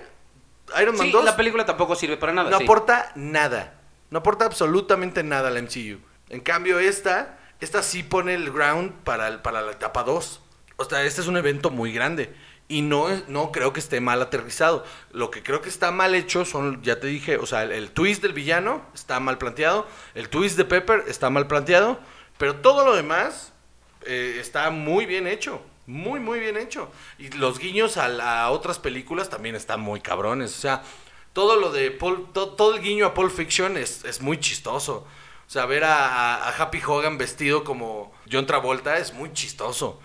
Iron 0.81 0.97
Man 0.97 1.07
Sí, 1.07 1.13
2 1.13 1.25
la 1.25 1.37
película 1.37 1.65
tampoco 1.65 1.95
sirve 1.95 2.19
para 2.19 2.33
nada. 2.35 2.51
no 2.51 2.59
sí. 2.59 2.65
aporta 2.65 3.13
nada. 3.15 3.75
No 4.11 4.19
aporta 4.19 4.45
absolutamente 4.45 5.23
nada 5.23 5.49
al 5.49 5.63
MCU. 5.63 5.99
En 6.29 6.41
cambio, 6.41 6.79
esta, 6.79 7.39
esta 7.61 7.83
sí 7.83 8.03
pone 8.03 8.35
el 8.35 8.51
ground 8.53 8.93
para, 9.05 9.29
el- 9.29 9.41
para 9.41 9.63
la 9.63 9.73
etapa 9.73 10.03
2. 10.05 10.43
O 10.77 10.85
sea, 10.85 11.03
este 11.05 11.23
es 11.23 11.27
un 11.27 11.37
evento 11.39 11.71
muy 11.71 11.93
grande. 11.93 12.35
Y 12.71 12.83
no, 12.83 13.09
no 13.29 13.51
creo 13.51 13.73
que 13.73 13.81
esté 13.81 14.01
mal 14.01 14.21
aterrizado. 14.21 14.85
Lo 15.13 15.31
que 15.31 15.43
creo 15.43 15.63
que 15.63 15.71
está 15.71 15.91
mal 15.91 16.15
hecho 16.15 16.45
son, 16.45 16.83
ya 16.83 17.01
te 17.01 17.07
dije, 17.07 17.39
o 17.39 17.47
sea, 17.47 17.63
el, 17.63 17.91
twist 17.93 18.21
del 18.21 18.35
villano 18.35 18.83
está 18.95 19.21
mal 19.21 19.39
planteado. 19.39 19.87
El 20.15 20.29
twist 20.29 20.59
de 20.59 20.67
Pepper 20.67 21.05
está 21.09 21.31
mal 21.31 21.47
planteado. 21.47 21.99
Pero 22.37 22.57
todo 22.57 22.85
lo 22.85 22.95
demás 22.95 23.53
eh, 24.03 24.37
está 24.39 24.71
muy 24.71 25.07
bien 25.07 25.27
hecho. 25.27 25.63
Muy, 25.87 26.21
muy 26.21 26.41
bien 26.41 26.59
hecho. 26.59 26.91
Y 27.19 27.31
los 27.31 27.59
guiños 27.59 27.97
a, 27.97 28.51
otras 28.51 28.79
películas 28.79 29.31
también 29.31 29.55
están 29.55 29.81
muy 29.81 30.03
cabrones. 30.03 30.55
O 30.57 30.61
sea, 30.61 30.83
todo 31.33 31.57
lo 31.57 31.73
de 31.73 31.89
todo 32.35 32.75
el 32.75 32.83
guiño 32.83 33.07
a 33.07 33.15
Pulp 33.15 33.33
Fiction 33.33 33.79
es, 33.79 34.21
muy 34.21 34.39
chistoso. 34.39 35.07
O 35.47 35.51
sea, 35.51 35.65
ver 35.65 35.85
a- 35.85 36.47
a 36.47 36.51
Happy 36.51 36.83
Hogan 36.87 37.17
vestido 37.17 37.65
como 37.65 38.13
John 38.31 38.45
Travolta 38.45 38.99
es 38.99 39.15
muy 39.15 39.33
chistoso. 39.33 39.99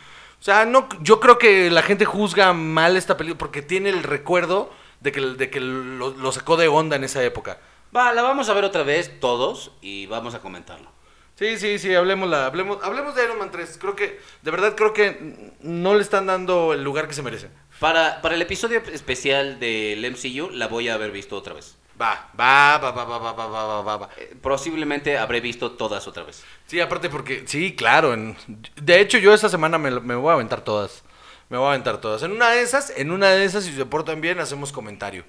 O 0.44 0.46
sea, 0.46 0.66
no, 0.66 0.90
yo 1.00 1.22
creo 1.22 1.38
que 1.38 1.72
la 1.72 1.84
gente 1.84 2.04
juzga 2.04 2.52
mal 2.52 2.98
esta 2.98 3.16
película 3.16 3.38
porque 3.38 3.62
tiene 3.62 3.88
el 3.88 4.04
recuerdo 4.04 4.70
de 5.00 5.14
que, 5.14 5.22
de 5.22 5.50
que 5.50 5.62
lo, 5.62 6.10
lo 6.10 6.32
sacó 6.34 6.58
de 6.58 6.68
onda 6.68 6.98
en 6.98 7.06
esa 7.06 7.24
época. 7.24 7.60
Va, 7.96 8.12
la 8.12 8.24
vamos 8.24 8.50
a 8.50 8.54
ver 8.54 8.66
otra 8.66 8.84
vez 8.84 9.22
todos 9.22 9.72
y 9.80 10.06
vamos 10.08 10.36
a 10.36 10.40
comentarlo. 10.40 10.92
Sí, 11.36 11.58
sí, 11.58 11.80
sí, 11.80 11.96
hablemos, 11.96 12.34
hablemos, 12.34 12.84
hablemos 12.84 13.16
de 13.16 13.24
Iron 13.24 13.40
Man 13.40 13.52
3. 13.52 13.78
Creo 13.80 13.96
que, 13.96 14.20
de 14.42 14.52
verdad, 14.52 14.76
creo 14.76 14.92
que 14.92 15.54
no 15.62 15.96
le 15.96 16.02
están 16.02 16.26
dando 16.26 16.74
el 16.74 16.84
lugar 16.84 17.08
que 17.08 17.14
se 17.14 17.22
merece. 17.22 17.48
Para, 17.80 18.22
para 18.22 18.36
el 18.36 18.42
episodio 18.42 18.84
especial 18.92 19.62
del 19.62 20.06
MCU 20.12 20.50
la 20.50 20.68
voy 20.68 20.90
a 20.90 20.96
haber 20.96 21.12
visto 21.12 21.38
otra 21.38 21.54
vez. 21.54 21.78
Va, 22.02 22.30
va, 22.40 22.78
va, 22.80 22.92
va, 22.92 23.06
va, 23.06 23.20
va, 23.20 23.34
va, 23.34 23.48
va, 23.48 23.82
va, 23.82 23.98
va. 23.98 24.10
Eh, 24.18 24.36
posiblemente 24.42 25.18
habré 25.18 25.40
visto 25.42 25.72
todas 25.74 26.08
otra 26.08 26.24
vez. 26.24 26.44
Sí, 26.66 26.80
aparte 26.80 27.10
porque, 27.10 27.44
sí, 27.48 27.76
claro. 27.76 28.14
en- 28.14 28.36
de 28.82 29.00
hecho, 29.00 29.18
yo 29.20 29.34
esta 29.34 29.48
semana 29.50 29.78
me, 29.78 29.92
lo- 29.92 30.02
me 30.02 30.16
voy 30.16 30.32
a 30.32 30.34
aventar 30.34 30.62
todas. 30.62 31.04
Me 31.50 31.58
voy 31.58 31.68
a 31.68 31.70
aventar 31.70 32.02
todas. 32.02 32.24
En 32.24 32.32
una 32.32 32.50
de 32.50 32.62
esas, 32.64 32.92
en 32.98 33.12
una 33.12 33.30
de 33.30 33.46
esas, 33.46 33.64
si 33.66 33.74
se 33.74 33.86
portan 33.86 34.22
bien, 34.22 34.40
hacemos 34.40 34.72
comentario. 34.72 35.24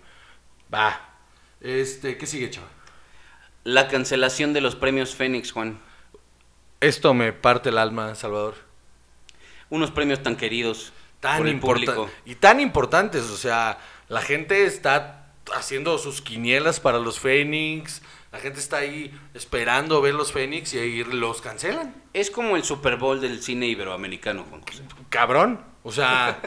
Va. 0.72 1.00
Este, 1.60 2.16
¿qué 2.16 2.26
sigue, 2.26 2.50
chaval? 2.50 2.70
La 3.64 3.88
cancelación 3.88 4.52
de 4.54 4.60
los 4.62 4.74
premios 4.74 5.14
Fénix, 5.14 5.52
Juan. 5.52 5.78
Esto 6.80 7.12
me 7.14 7.32
parte 7.32 7.68
el 7.70 7.78
alma, 7.78 8.14
Salvador. 8.14 8.54
Unos 9.70 9.90
premios 9.90 10.22
tan 10.22 10.36
queridos 10.36 10.92
Tan 11.20 11.38
por 11.38 11.46
el 11.46 11.54
importantes. 11.54 11.94
público. 11.94 12.14
Y 12.24 12.34
tan 12.36 12.60
importantes, 12.60 13.24
o 13.24 13.36
sea, 13.36 13.78
la 14.08 14.20
gente 14.22 14.64
está 14.66 15.23
haciendo 15.52 15.98
sus 15.98 16.20
quinielas 16.20 16.80
para 16.80 16.98
los 16.98 17.20
Fénix. 17.20 18.02
La 18.32 18.40
gente 18.40 18.58
está 18.58 18.78
ahí 18.78 19.12
esperando 19.34 20.00
ver 20.00 20.14
los 20.14 20.32
Fénix 20.32 20.74
y 20.74 20.78
ahí 20.78 21.04
los 21.04 21.40
cancelan. 21.40 21.94
Es 22.12 22.30
como 22.30 22.56
el 22.56 22.64
Super 22.64 22.96
Bowl 22.96 23.20
del 23.20 23.42
cine 23.42 23.66
iberoamericano, 23.66 24.44
Juan 24.48 24.62
José. 24.62 24.82
Cabrón. 25.08 25.60
O 25.84 25.92
sea. 25.92 26.40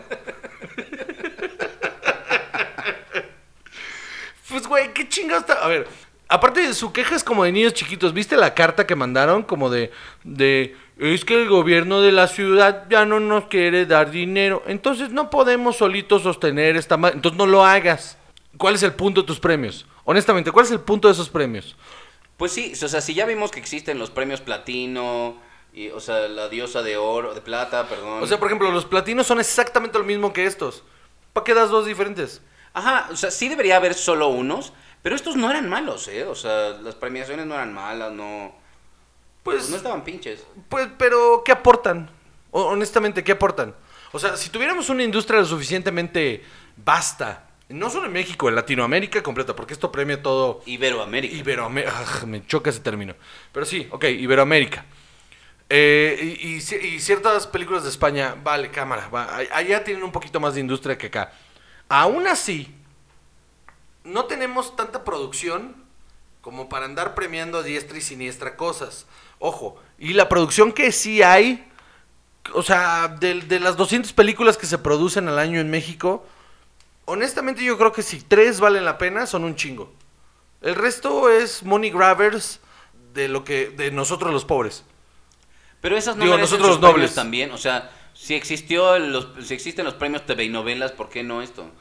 pues, 4.50 4.68
güey, 4.68 4.94
qué 4.94 5.08
chingados 5.08 5.44
está. 5.48 5.64
A 5.64 5.68
ver, 5.68 5.88
aparte 6.28 6.62
de 6.62 6.74
su 6.74 6.92
queja 6.92 7.16
es 7.16 7.24
como 7.24 7.44
de 7.44 7.52
niños 7.52 7.74
chiquitos. 7.74 8.14
¿Viste 8.14 8.36
la 8.36 8.54
carta 8.54 8.86
que 8.88 8.96
mandaron? 8.96 9.44
Como 9.44 9.70
de. 9.70 9.92
de 10.24 10.76
es 10.98 11.24
que 11.24 11.40
el 11.40 11.48
gobierno 11.48 12.02
de 12.02 12.12
la 12.12 12.28
ciudad 12.28 12.88
ya 12.90 13.06
no 13.06 13.20
nos 13.20 13.46
quiere 13.46 13.86
dar 13.86 14.10
dinero. 14.10 14.64
Entonces 14.66 15.12
no 15.12 15.30
podemos 15.30 15.78
solitos 15.78 16.24
sostener 16.24 16.76
esta. 16.76 16.96
Entonces 16.96 17.38
no 17.38 17.46
lo 17.46 17.64
hagas. 17.64 18.18
¿Cuál 18.58 18.76
es 18.76 18.84
el 18.84 18.94
punto 18.94 19.22
de 19.22 19.28
tus 19.28 19.40
premios? 19.40 19.86
Honestamente, 20.04 20.52
¿cuál 20.52 20.66
es 20.66 20.72
el 20.72 20.80
punto 20.80 21.08
de 21.08 21.14
esos 21.14 21.30
premios? 21.30 21.76
Pues 22.38 22.52
sí, 22.52 22.74
o 22.82 22.88
sea, 22.88 23.02
si 23.02 23.14
ya 23.14 23.26
vimos 23.26 23.52
que 23.52 23.60
existen 23.60 24.00
los 24.00 24.10
premios 24.10 24.42
platino, 24.42 25.38
y, 25.74 25.90
o 25.90 26.00
sea, 26.00 26.28
la 26.28 26.50
diosa 26.50 26.82
de 26.82 26.98
oro, 26.98 27.34
de 27.34 27.42
plata, 27.42 27.88
perdón. 27.88 28.24
O 28.24 28.28
sea, 28.28 28.40
por 28.40 28.48
ejemplo, 28.48 28.72
los 28.72 28.86
platinos 28.86 29.28
son 29.28 29.40
exactamente 29.40 29.98
lo 29.98 30.04
mismo 30.06 30.34
que 30.34 30.46
estos. 30.46 30.84
¿Para 31.34 31.44
qué 31.44 31.54
das 31.54 31.70
dos 31.70 31.86
diferentes? 31.86 32.42
Ajá, 32.74 33.08
o 33.12 33.16
sea, 33.16 33.32
sí 33.32 33.50
debería 33.50 33.78
haber 33.78 33.94
solo 33.94 34.28
unos, 34.30 34.74
pero 35.02 35.16
estos 35.16 35.36
no 35.36 35.50
eran 35.50 35.68
malos, 35.70 36.08
¿eh? 36.08 36.26
O 36.26 36.36
sea, 36.36 36.70
las 36.82 36.96
premiaciones 36.96 37.46
no 37.46 37.54
eran 37.56 37.74
malas, 37.74 38.12
no... 38.12 38.56
Pues- 39.44 39.70
no 39.70 39.78
estaban 39.78 40.04
pinches. 40.04 40.46
Pues, 40.70 40.90
pero, 40.98 41.42
¿qué 41.44 41.52
aportan? 41.52 42.10
O- 42.52 42.66
honestamente, 42.66 43.24
¿qué 43.24 43.32
aportan? 43.34 43.76
O 44.12 44.20
sea, 44.20 44.36
si 44.38 44.50
tuviéramos 44.50 44.90
una 44.90 45.04
industria 45.04 45.40
lo 45.40 45.46
suficientemente 45.46 46.44
vasta, 46.78 47.47
no 47.70 47.90
solo 47.90 48.06
en 48.08 48.14
México, 48.14 48.48
en 48.50 48.56
Latinoamérica 48.56 49.22
completa, 49.24 49.56
porque 49.56 49.74
esto 49.74 49.92
premia 49.92 50.22
todo 50.22 50.62
Iberoamérica. 50.66 51.36
Iberoamérica. 51.36 52.26
Me 52.26 52.46
choca 52.46 52.70
ese 52.70 52.80
término. 52.80 53.16
Pero 53.52 53.66
sí, 53.66 53.88
ok, 53.92 54.06
Iberoamérica. 54.06 54.86
Eh, 55.70 56.38
y, 56.42 56.48
y 56.48 56.58
ci- 56.60 56.82
y 56.82 57.00
ciertas 57.02 57.46
películas 57.46 57.84
de 57.84 57.90
España, 57.90 58.36
vale, 58.42 58.72
cámara, 58.72 59.10
va, 59.10 59.36
allá 59.36 59.84
tienen 59.84 60.04
un 60.04 60.14
poquito 60.14 60.40
más 60.40 60.54
de 60.54 60.62
industria 60.62 60.98
que 60.98 61.08
acá. 61.08 61.34
Aún 61.90 62.26
así, 62.28 62.74
no 64.06 64.26
tenemos 64.26 64.76
tanta 64.76 65.04
producción 65.04 65.76
como 66.42 66.70
para 66.70 66.86
andar 66.86 67.16
premiando 67.16 67.58
a 67.58 67.64
diestra 67.64 67.98
y 67.98 68.02
siniestra 68.02 68.56
cosas. 68.56 69.06
Ojo, 69.40 69.78
y 70.00 70.14
la 70.14 70.30
producción 70.30 70.72
que 70.72 70.94
sí 70.94 71.22
hay, 71.22 71.68
o 72.54 72.64
sea, 72.64 73.10
de, 73.10 73.42
de 73.42 73.60
las 73.60 73.76
200 73.76 74.14
películas 74.14 74.58
que 74.58 74.66
se 74.66 74.78
producen 74.78 75.28
al 75.28 75.38
año 75.38 75.60
en 75.60 75.70
México, 75.70 76.26
honestamente 77.08 77.64
yo 77.66 77.78
creo 77.80 77.92
que 77.94 78.04
si 78.04 78.22
tres 78.22 78.62
valen 78.62 78.86
la 78.86 78.98
pena, 79.00 79.28
son 79.28 79.44
un 79.46 79.56
chingo. 79.56 79.94
El 80.62 80.76
resto 80.76 81.30
es 81.32 81.64
money 81.64 81.92
grabbers 81.92 82.62
de 83.14 83.30
lo 83.30 83.44
que 83.44 83.70
de 83.70 83.92
nosotros 83.92 84.34
los 84.34 84.46
pobres. 84.46 84.86
Pero 85.82 85.98
esas 85.98 86.18
no 86.18 86.26
Digo, 86.26 86.36
merecen 86.36 86.42
nosotros 86.42 86.68
sus 86.68 86.78
los 86.78 86.82
premios 86.82 87.14
nobles. 87.14 87.16
también, 87.16 87.52
o 87.52 87.58
sea, 87.58 87.92
si 88.14 88.36
existió 88.36 88.98
los, 89.00 89.30
si 89.46 89.54
existen 89.54 89.86
los 89.86 89.94
premios 89.96 90.26
TV 90.26 90.46
y 90.46 90.50
novelas, 90.50 90.92
¿por 90.92 91.10
qué 91.10 91.24
no 91.24 91.42
esto? 91.42 91.72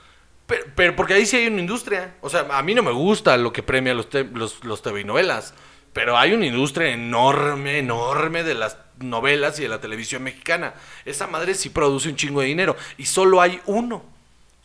Pero, 0.46 0.64
pero 0.76 0.94
porque 0.96 1.14
ahí 1.14 1.26
sí 1.26 1.36
hay 1.36 1.46
una 1.48 1.60
industria. 1.60 2.16
O 2.20 2.28
sea, 2.30 2.46
a 2.50 2.62
mí 2.62 2.74
no 2.74 2.82
me 2.82 2.92
gusta 2.92 3.36
lo 3.36 3.52
que 3.52 3.62
premia 3.62 3.94
los, 3.94 4.08
te- 4.08 4.24
los, 4.24 4.62
los 4.64 4.82
TV 4.82 5.04
novelas. 5.04 5.54
Pero 5.92 6.18
hay 6.18 6.34
una 6.34 6.46
industria 6.46 6.90
enorme, 6.92 7.78
enorme 7.78 8.42
de 8.44 8.54
las 8.54 8.78
novelas 8.98 9.58
y 9.58 9.62
de 9.62 9.68
la 9.70 9.80
televisión 9.80 10.22
mexicana. 10.22 10.74
Esa 11.06 11.26
madre 11.26 11.54
sí 11.54 11.70
produce 11.70 12.08
un 12.10 12.16
chingo 12.16 12.42
de 12.42 12.48
dinero. 12.48 12.76
Y 12.98 13.06
solo 13.06 13.40
hay 13.40 13.60
uno. 13.66 14.04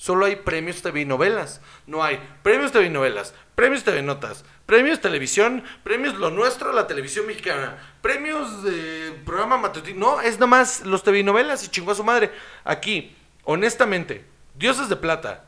Solo 0.02 0.26
hay 0.26 0.38
premios 0.38 0.82
TV 0.82 1.06
novelas. 1.06 1.62
No 1.86 2.04
hay 2.04 2.20
premios 2.42 2.72
TV 2.72 2.90
novelas, 2.90 3.36
premios 3.54 3.84
TV 3.84 4.02
notas, 4.02 4.44
premios 4.66 5.00
televisión, 5.00 5.64
premios 5.84 6.16
lo 6.16 6.32
nuestro, 6.32 6.74
la 6.74 6.88
televisión 6.88 7.28
mexicana, 7.28 7.78
premios 8.02 8.64
de 8.64 9.12
programa 9.24 9.60
matutino. 9.60 10.00
No, 10.16 10.22
es 10.22 10.40
nomás 10.40 10.84
los 10.88 11.04
TV 11.04 11.22
novelas 11.22 11.64
y 11.64 11.68
chingó 11.68 11.94
su 11.94 12.04
madre. 12.04 12.32
Aquí, 12.64 13.16
honestamente, 13.44 14.26
Dioses 14.56 14.90
de 14.90 14.96
Plata 14.96 15.46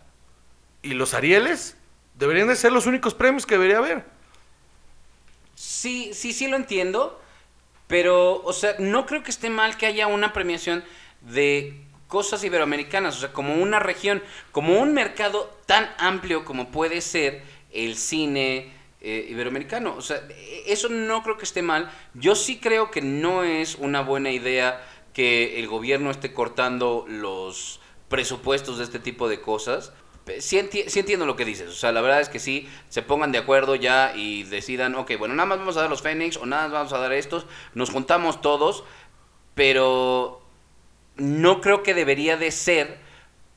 y 0.83 0.93
los 0.93 1.15
Arieles 1.15 1.75
deberían 2.13 2.47
de 2.47 2.55
ser 2.55 2.73
los 2.73 2.85
únicos 2.85 3.15
premios 3.15 3.47
que 3.47 3.55
debería 3.55 3.79
haber. 3.79 4.05
Sí, 5.55 6.11
sí, 6.13 6.31
sí 6.31 6.45
lo 6.45 6.57
entiendo, 6.57 7.19
pero, 7.87 8.43
o 8.43 8.53
sea, 8.53 8.75
no 8.77 9.07
creo 9.07 9.23
que 9.23 9.31
esté 9.31 9.49
mal 9.49 9.77
que 9.77 9.87
haya 9.87 10.05
una 10.05 10.31
premiación 10.31 10.83
de 11.21 11.81
cosas 12.13 12.43
iberoamericanas, 12.43 13.17
o 13.17 13.19
sea, 13.21 13.33
como 13.33 13.55
una 13.55 13.79
región, 13.79 14.21
como 14.51 14.79
un 14.79 14.93
mercado 14.93 15.49
tan 15.65 15.89
amplio 15.97 16.45
como 16.45 16.69
puede 16.69 17.01
ser 17.01 17.41
el 17.71 17.95
cine 17.97 18.71
eh, 19.01 19.25
iberoamericano. 19.29 19.95
O 19.95 20.01
sea, 20.01 20.21
eso 20.67 20.89
no 20.89 21.23
creo 21.23 21.37
que 21.39 21.45
esté 21.45 21.63
mal. 21.63 21.91
Yo 22.13 22.35
sí 22.35 22.59
creo 22.59 22.91
que 22.91 23.01
no 23.01 23.43
es 23.43 23.75
una 23.79 24.01
buena 24.01 24.29
idea 24.29 24.79
que 25.11 25.59
el 25.59 25.67
gobierno 25.67 26.11
esté 26.11 26.33
cortando 26.33 27.05
los 27.07 27.79
presupuestos 28.09 28.77
de 28.77 28.83
este 28.83 28.99
tipo 28.99 29.27
de 29.27 29.41
cosas. 29.41 29.91
Pe- 30.23 30.39
Sí, 30.39 30.57
enti- 30.57 30.87
sí 30.89 30.99
entiendo 30.99 31.25
lo 31.25 31.35
que 31.35 31.45
dices, 31.45 31.67
o 31.69 31.73
sea, 31.81 31.91
la 31.91 32.01
verdad 32.01 32.21
es 32.21 32.29
que 32.29 32.39
sí, 32.39 32.69
se 32.89 33.01
pongan 33.01 33.31
de 33.31 33.39
acuerdo 33.39 33.73
ya 33.75 34.13
y 34.15 34.43
decidan, 34.43 34.93
ok, 34.95 35.13
bueno, 35.17 35.33
nada 35.33 35.47
más 35.47 35.57
vamos 35.59 35.75
a 35.77 35.81
dar 35.81 35.89
los 35.89 36.01
Fénix 36.03 36.37
o 36.37 36.45
nada 36.45 36.63
más 36.63 36.71
vamos 36.71 36.93
a 36.93 36.99
dar 36.99 37.11
estos, 37.11 37.45
nos 37.73 37.89
juntamos 37.89 38.39
todos, 38.39 38.83
pero 39.55 40.42
no 41.17 41.61
creo 41.61 41.83
que 41.83 41.93
debería 41.93 42.37
de 42.37 42.51
ser 42.51 42.97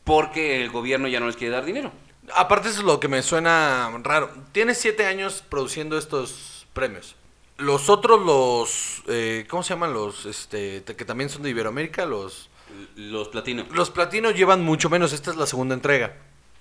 porque 0.04 0.62
el 0.62 0.70
gobierno 0.70 1.08
ya 1.08 1.20
no 1.20 1.26
les 1.26 1.36
quiere 1.36 1.54
dar 1.54 1.64
dinero. 1.64 1.92
Aparte 2.34 2.68
eso 2.68 2.80
es 2.80 2.84
lo 2.84 3.00
que 3.00 3.08
me 3.08 3.22
suena 3.22 3.90
raro. 4.02 4.30
Tienes 4.52 4.78
siete 4.78 5.06
años 5.06 5.44
produciendo 5.48 5.98
estos 5.98 6.66
premios. 6.72 7.16
Los 7.58 7.88
otros, 7.88 8.20
los. 8.24 9.02
eh, 9.08 9.46
¿Cómo 9.48 9.62
se 9.62 9.70
llaman 9.70 9.94
los? 9.94 10.26
Este, 10.26 10.82
que 10.84 11.04
también 11.04 11.30
son 11.30 11.42
de 11.42 11.50
Iberoamérica, 11.50 12.04
los. 12.04 12.50
Los 12.96 13.28
platino. 13.28 13.64
Los 13.72 13.90
platinos 13.90 14.34
llevan 14.34 14.62
mucho 14.62 14.90
menos. 14.90 15.12
Esta 15.12 15.30
es 15.30 15.36
la 15.36 15.46
segunda 15.46 15.74
entrega. 15.74 16.14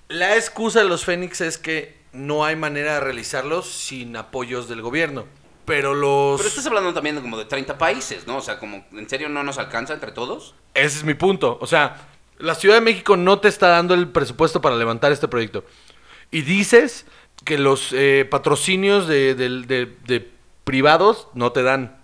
La 0.07 0.35
excusa 0.35 0.79
de 0.79 0.85
los 0.85 1.03
Fénix 1.03 1.41
es 1.41 1.57
que 1.57 1.97
no 2.13 2.45
hay 2.45 2.55
manera 2.55 2.93
de 2.95 2.99
realizarlos 3.01 3.69
sin 3.69 4.15
apoyos 4.15 4.69
del 4.69 4.81
gobierno. 4.81 5.25
Pero 5.65 5.93
los. 5.95 6.37
Pero 6.39 6.47
estás 6.49 6.65
hablando 6.67 6.93
también 6.93 7.15
de 7.15 7.21
como 7.21 7.37
de 7.37 7.45
30 7.45 7.77
países, 7.77 8.27
¿no? 8.27 8.37
O 8.37 8.41
sea, 8.41 8.59
como, 8.59 8.85
¿en 8.93 9.09
serio 9.09 9.29
no 9.29 9.43
nos 9.43 9.57
alcanza 9.57 9.93
entre 9.93 10.11
todos? 10.11 10.53
Ese 10.73 10.97
es 10.99 11.03
mi 11.03 11.15
punto. 11.15 11.57
O 11.59 11.67
sea, 11.67 12.07
la 12.37 12.53
Ciudad 12.55 12.75
de 12.75 12.81
México 12.81 13.17
no 13.17 13.39
te 13.39 13.47
está 13.47 13.69
dando 13.69 13.93
el 13.95 14.09
presupuesto 14.09 14.61
para 14.61 14.75
levantar 14.75 15.11
este 15.11 15.27
proyecto. 15.27 15.63
Y 16.31 16.41
dices 16.43 17.05
que 17.43 17.57
los 17.57 17.93
eh, 17.93 18.27
patrocinios 18.29 19.07
de, 19.07 19.33
de- 19.35 19.95
de 20.05 20.29
privados 20.63 21.27
no 21.33 21.51
te 21.51 21.63
dan. 21.63 21.97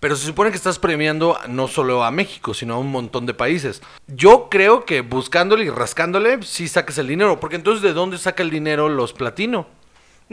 Pero 0.00 0.16
se 0.16 0.26
supone 0.26 0.50
que 0.50 0.56
estás 0.56 0.80
premiando 0.80 1.38
no 1.48 1.68
solo 1.68 2.02
a 2.02 2.10
México, 2.10 2.54
sino 2.54 2.74
a 2.74 2.78
un 2.78 2.90
montón 2.90 3.24
de 3.24 3.34
países. 3.34 3.82
Yo 4.08 4.48
creo 4.50 4.84
que 4.84 5.00
buscándole 5.00 5.64
y 5.64 5.70
rascándole, 5.70 6.42
sí 6.42 6.66
sacas 6.66 6.98
el 6.98 7.06
dinero. 7.06 7.38
Porque 7.38 7.54
entonces, 7.56 7.82
¿de 7.82 7.92
dónde 7.92 8.18
saca 8.18 8.42
el 8.42 8.50
dinero 8.50 8.88
los 8.88 9.12
platino? 9.12 9.66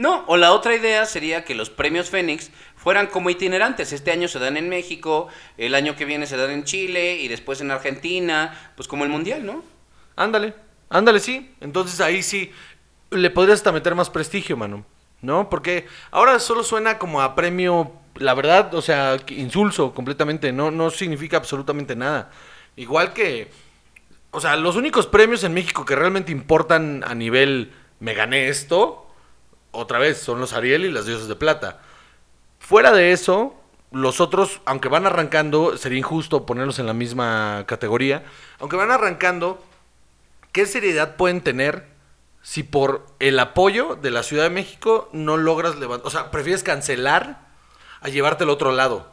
No, 0.00 0.24
o 0.28 0.38
la 0.38 0.52
otra 0.52 0.74
idea 0.74 1.04
sería 1.04 1.44
que 1.44 1.54
los 1.54 1.68
premios 1.68 2.08
Fénix 2.08 2.50
fueran 2.74 3.08
como 3.08 3.28
itinerantes. 3.28 3.92
Este 3.92 4.10
año 4.10 4.28
se 4.28 4.38
dan 4.38 4.56
en 4.56 4.70
México, 4.70 5.28
el 5.58 5.74
año 5.74 5.94
que 5.94 6.06
viene 6.06 6.24
se 6.26 6.38
dan 6.38 6.50
en 6.52 6.64
Chile 6.64 7.16
y 7.16 7.28
después 7.28 7.60
en 7.60 7.70
Argentina, 7.70 8.72
pues 8.76 8.88
como 8.88 9.04
el 9.04 9.10
Mundial, 9.10 9.44
¿no? 9.44 9.62
Ándale, 10.16 10.54
ándale, 10.88 11.20
sí. 11.20 11.54
Entonces 11.60 12.00
ahí 12.00 12.22
sí 12.22 12.50
le 13.10 13.28
podrías 13.28 13.58
hasta 13.58 13.72
meter 13.72 13.94
más 13.94 14.08
prestigio, 14.08 14.56
mano. 14.56 14.86
¿No? 15.20 15.50
Porque 15.50 15.86
ahora 16.12 16.38
solo 16.38 16.64
suena 16.64 16.96
como 16.98 17.20
a 17.20 17.34
premio, 17.34 17.92
la 18.14 18.32
verdad, 18.32 18.72
o 18.72 18.80
sea, 18.80 19.18
insulso 19.28 19.92
completamente. 19.92 20.50
No, 20.50 20.70
no 20.70 20.88
significa 20.88 21.36
absolutamente 21.36 21.94
nada. 21.94 22.30
Igual 22.74 23.12
que, 23.12 23.50
o 24.30 24.40
sea, 24.40 24.56
los 24.56 24.76
únicos 24.76 25.06
premios 25.06 25.44
en 25.44 25.52
México 25.52 25.84
que 25.84 25.94
realmente 25.94 26.32
importan 26.32 27.04
a 27.06 27.14
nivel 27.14 27.74
me 27.98 28.14
gané 28.14 28.48
esto, 28.48 29.09
otra 29.72 29.98
vez, 29.98 30.18
son 30.18 30.40
los 30.40 30.52
Ariel 30.52 30.84
y 30.84 30.90
las 30.90 31.06
Diosas 31.06 31.28
de 31.28 31.36
Plata. 31.36 31.80
Fuera 32.58 32.92
de 32.92 33.12
eso, 33.12 33.54
los 33.90 34.20
otros, 34.20 34.60
aunque 34.64 34.88
van 34.88 35.06
arrancando, 35.06 35.76
sería 35.76 35.98
injusto 35.98 36.46
ponerlos 36.46 36.78
en 36.78 36.86
la 36.86 36.92
misma 36.92 37.64
categoría, 37.66 38.24
aunque 38.58 38.76
van 38.76 38.90
arrancando, 38.90 39.62
¿qué 40.52 40.66
seriedad 40.66 41.16
pueden 41.16 41.40
tener 41.40 41.88
si 42.42 42.62
por 42.62 43.06
el 43.18 43.38
apoyo 43.38 43.96
de 43.96 44.10
la 44.10 44.22
Ciudad 44.22 44.44
de 44.44 44.50
México 44.50 45.08
no 45.12 45.36
logras 45.36 45.76
levantar, 45.76 46.06
o 46.06 46.10
sea, 46.10 46.30
prefieres 46.30 46.62
cancelar 46.62 47.48
a 48.00 48.08
llevarte 48.08 48.44
al 48.44 48.50
otro 48.50 48.72
lado? 48.72 49.10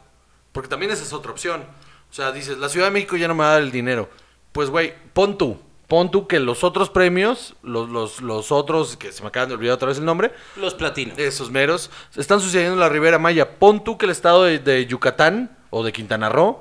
Porque 0.52 0.68
también 0.68 0.92
esa 0.92 1.02
es 1.02 1.12
otra 1.12 1.32
opción. 1.32 1.64
O 2.10 2.14
sea, 2.14 2.32
dices, 2.32 2.58
la 2.58 2.68
Ciudad 2.68 2.86
de 2.86 2.92
México 2.92 3.16
ya 3.16 3.28
no 3.28 3.34
me 3.34 3.44
va 3.44 3.50
a 3.50 3.52
dar 3.54 3.62
el 3.62 3.70
dinero. 3.70 4.08
Pues, 4.52 4.70
güey, 4.70 4.94
pon 5.12 5.36
tú. 5.36 5.60
Pon 5.88 6.10
tú 6.10 6.26
que 6.26 6.38
los 6.38 6.64
otros 6.64 6.90
premios, 6.90 7.54
los, 7.62 7.88
los, 7.88 8.20
los 8.20 8.52
otros, 8.52 8.96
que 8.98 9.10
se 9.10 9.22
me 9.22 9.28
acaban 9.28 9.48
de 9.48 9.54
olvidar 9.54 9.74
otra 9.74 9.88
vez 9.88 9.96
el 9.98 10.04
nombre, 10.04 10.32
Los 10.56 10.74
platinos. 10.74 11.18
esos 11.18 11.50
meros, 11.50 11.90
están 12.14 12.40
sucediendo 12.40 12.74
en 12.74 12.80
la 12.80 12.90
Ribera 12.90 13.18
Maya. 13.18 13.58
Pon 13.58 13.82
tú 13.82 13.96
que 13.96 14.04
el 14.04 14.12
estado 14.12 14.44
de, 14.44 14.58
de 14.58 14.84
Yucatán 14.86 15.56
o 15.70 15.82
de 15.82 15.92
Quintana 15.92 16.28
Roo, 16.28 16.60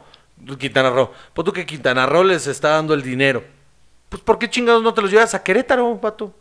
Quintana 0.57 0.89
Roo, 0.91 1.11
pon 1.33 1.43
tú 1.43 1.51
que 1.51 1.65
Quintana 1.65 2.05
Roo 2.05 2.23
les 2.23 2.47
está 2.47 2.69
dando 2.69 2.93
el 2.93 3.01
dinero. 3.01 3.43
Pues, 4.07 4.21
¿por 4.21 4.39
qué 4.39 4.49
chingados 4.49 4.81
no 4.81 4.93
te 4.93 5.01
los 5.01 5.11
llevas 5.11 5.33
a 5.33 5.43
Querétaro, 5.43 5.95
vato? 5.97 6.33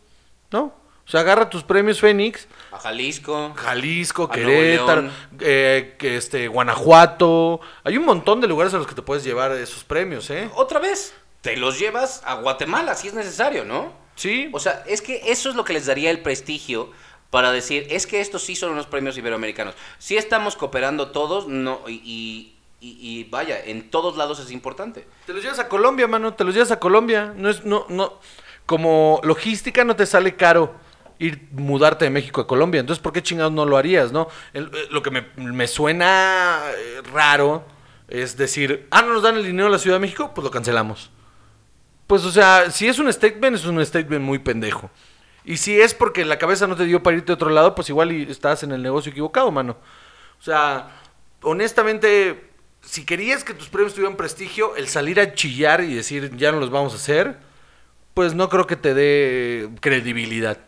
¿No? 0.53 0.73
O 1.05 1.09
sea, 1.09 1.21
agarra 1.21 1.49
tus 1.51 1.63
premios 1.65 2.01
Fénix, 2.01 2.47
A 2.73 2.79
Jalisco. 2.79 3.53
Jalisco, 3.57 4.25
A 4.25 4.31
Querétaro, 4.31 5.09
eh, 5.41 5.97
este, 6.01 6.49
Guanajuato. 6.49 7.61
Hay 7.85 7.97
un 7.97 8.05
montón 8.05 8.41
de 8.41 8.47
lugares 8.49 8.75
a 8.75 8.79
los 8.79 8.87
que 8.87 8.95
te 8.95 9.03
puedes 9.03 9.23
llevar 9.25 9.53
esos 9.53 9.83
premios, 9.85 10.31
¿eh? 10.31 10.49
Otra 10.55 10.79
vez, 10.81 11.15
te 11.47 11.57
los 11.57 11.79
llevas 11.79 12.23
a 12.25 12.35
Guatemala 12.35 12.95
si 12.95 13.09
es 13.09 13.15
necesario, 13.15 13.65
¿no? 13.65 13.93
Sí. 14.17 14.49
O 14.53 14.59
sea, 14.61 14.83
es 14.87 15.03
que 15.03 15.23
eso 15.27 15.49
es 15.51 15.57
lo 15.57 15.65
que 15.65 15.73
les 15.73 15.87
daría 15.87 16.11
el 16.11 16.21
prestigio 16.21 16.91
para 17.31 17.53
decir, 17.53 17.87
es 17.91 18.07
que 18.07 18.21
estos 18.21 18.43
sí 18.45 18.57
son 18.57 18.73
unos 18.73 18.87
premios 18.87 19.17
iberoamericanos. 19.19 19.75
Sí 19.99 20.17
estamos 20.17 20.57
cooperando 20.57 21.11
todos, 21.11 21.49
no, 21.49 21.81
y, 21.87 21.95
y- 22.05 22.53
y- 22.81 22.99
y 23.21 23.25
vaya, 23.25 23.59
en 23.65 23.91
todos 23.91 24.17
lados 24.17 24.39
es 24.39 24.51
importante. 24.51 25.07
Te 25.27 25.33
los 25.33 25.43
llevas 25.43 25.59
a 25.59 25.69
Colombia, 25.69 26.07
mano, 26.07 26.35
te 26.35 26.45
los 26.45 26.55
llevas 26.55 26.71
a 26.71 26.79
Colombia. 26.79 27.33
No 27.37 27.51
es, 27.51 27.65
no, 27.65 27.87
no. 27.89 28.15
Como 28.65 29.21
logística 29.25 29.85
no 29.85 29.97
te 29.97 30.07
sale 30.07 30.37
caro 30.37 30.75
ir 31.19 31.49
mudarte 31.53 32.05
de 32.05 32.11
México 32.11 32.41
a 32.41 32.47
Colombia. 32.47 32.81
Entonces, 32.81 33.03
¿por 33.03 33.13
qué 33.13 33.23
chingados 33.23 33.53
no 33.53 33.65
lo 33.67 33.77
harías, 33.77 34.13
no? 34.13 34.29
El- 34.53 34.67
eh, 34.75 34.87
lo 34.91 35.03
que 35.03 35.11
me, 35.11 35.27
me 35.37 35.67
suena 35.69 36.61
eh, 36.77 37.03
raro 37.13 37.65
es 38.09 38.37
decir, 38.37 38.87
ah, 38.91 39.03
no 39.03 39.13
nos 39.15 39.23
dan 39.23 39.37
el 39.37 39.45
dinero 39.45 39.67
a 39.69 39.71
la 39.71 39.79
Ciudad 39.79 39.97
de 39.97 40.01
México, 40.01 40.33
pues 40.35 40.45
lo 40.45 40.51
cancelamos. 40.51 41.11
Pues, 42.07 42.25
o 42.25 42.31
sea, 42.31 42.71
si 42.71 42.87
es 42.87 42.99
un 42.99 43.13
statement, 43.13 43.57
es 43.57 43.65
un 43.65 43.85
statement 43.85 44.25
muy 44.25 44.39
pendejo. 44.39 44.91
Y 45.45 45.59
si 45.59 45.81
es 45.81 45.95
porque 45.95 46.25
la 46.25 46.39
cabeza 46.39 46.67
no 46.67 46.77
te 46.77 46.85
dio 46.85 47.03
para 47.03 47.17
irte 47.17 47.33
a 47.33 47.37
otro 47.37 47.51
lado, 47.51 47.75
pues 47.75 47.89
igual 47.89 48.11
estás 48.11 48.63
en 48.65 48.73
el 48.73 48.83
negocio 48.83 49.13
equivocado, 49.13 49.51
mano. 49.53 49.77
O 50.41 50.43
sea, 50.43 50.89
honestamente, 51.43 52.51
si 52.83 53.05
querías 53.05 53.45
que 53.45 53.55
tus 53.55 53.69
premios 53.69 53.95
tuvieran 53.95 54.17
prestigio, 54.17 54.75
el 54.77 54.89
salir 54.89 55.21
a 55.21 55.35
chillar 55.35 55.83
y 55.83 55.95
decir 55.95 56.37
ya 56.37 56.51
no 56.51 56.59
los 56.59 56.71
vamos 56.71 56.93
a 56.95 56.97
hacer, 56.97 57.39
pues 58.15 58.35
no 58.35 58.49
creo 58.49 58.67
que 58.67 58.77
te 58.77 58.95
dé 58.95 59.69
credibilidad, 59.81 60.59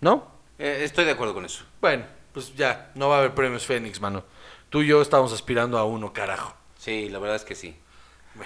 ¿no? 0.00 0.30
Eh, 0.58 0.80
estoy 0.84 1.04
de 1.04 1.10
acuerdo 1.10 1.34
con 1.34 1.44
eso. 1.44 1.64
Bueno, 1.80 2.04
pues 2.32 2.54
ya, 2.54 2.92
no 2.94 3.08
va 3.08 3.16
a 3.16 3.18
haber 3.18 3.34
premios 3.34 3.66
Fénix, 3.66 4.00
mano. 4.00 4.24
Tú 4.70 4.82
y 4.82 4.86
yo 4.86 5.02
estamos 5.02 5.32
aspirando 5.32 5.76
a 5.76 5.84
uno, 5.84 6.12
carajo. 6.12 6.54
Sí, 6.78 7.08
la 7.08 7.18
verdad 7.18 7.36
es 7.36 7.44
que 7.44 7.54
sí. 7.54 7.76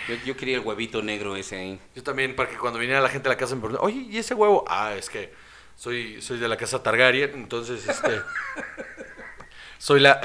Yo, 0.09 0.15
yo 0.27 0.37
quería 0.37 0.57
el 0.57 0.63
huevito 0.63 1.03
negro 1.03 1.37
ese 1.37 1.57
ahí. 1.57 1.81
Yo 1.95 2.03
también, 2.03 2.37
para 2.37 2.51
que 2.51 2.57
cuando 2.57 2.79
viniera 2.79 3.01
la 3.01 3.09
gente 3.09 3.29
a 3.29 3.33
la 3.33 3.39
casa 3.39 3.55
me 3.55 3.63
preguntara, 3.63 3.87
oye, 3.87 4.07
¿y 4.11 4.19
ese 4.19 4.35
huevo? 4.35 4.65
Ah, 4.69 4.95
es 4.97 5.09
que 5.09 5.33
soy, 5.77 6.21
soy 6.21 6.39
de 6.39 6.49
la 6.49 6.57
casa 6.57 6.83
Targaryen, 6.83 7.33
entonces, 7.35 7.87
este... 7.89 8.21
soy 9.79 10.01
la... 10.01 10.21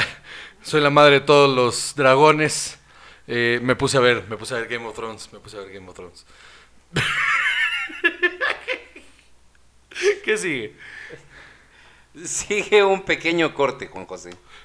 Soy 0.63 0.80
la 0.80 0.89
madre 0.89 1.19
de 1.19 1.21
todos 1.21 1.54
los 1.54 1.93
dragones. 1.93 2.80
Eh, 3.28 3.60
me 3.62 3.76
puse 3.76 3.97
a 3.97 3.99
ver, 3.99 4.26
me 4.30 4.38
puse 4.38 4.56
a 4.56 4.60
ver 4.60 4.69
Game 4.69 4.86
of 4.86 4.95
Thrones, 4.95 5.32
me 5.34 5.39
puse 5.39 5.58
a 5.58 5.60
ver 5.60 5.73
Game 5.73 5.89
of 5.89 5.95
Thrones. 5.95 6.26
¿Qué 10.23 10.38
sigue? 10.38 10.73
Sigue 12.23 12.84
un 12.84 13.04
pequeño 13.04 13.54
corte, 13.54 13.88
Juan 13.88 14.06
José. 14.06 14.30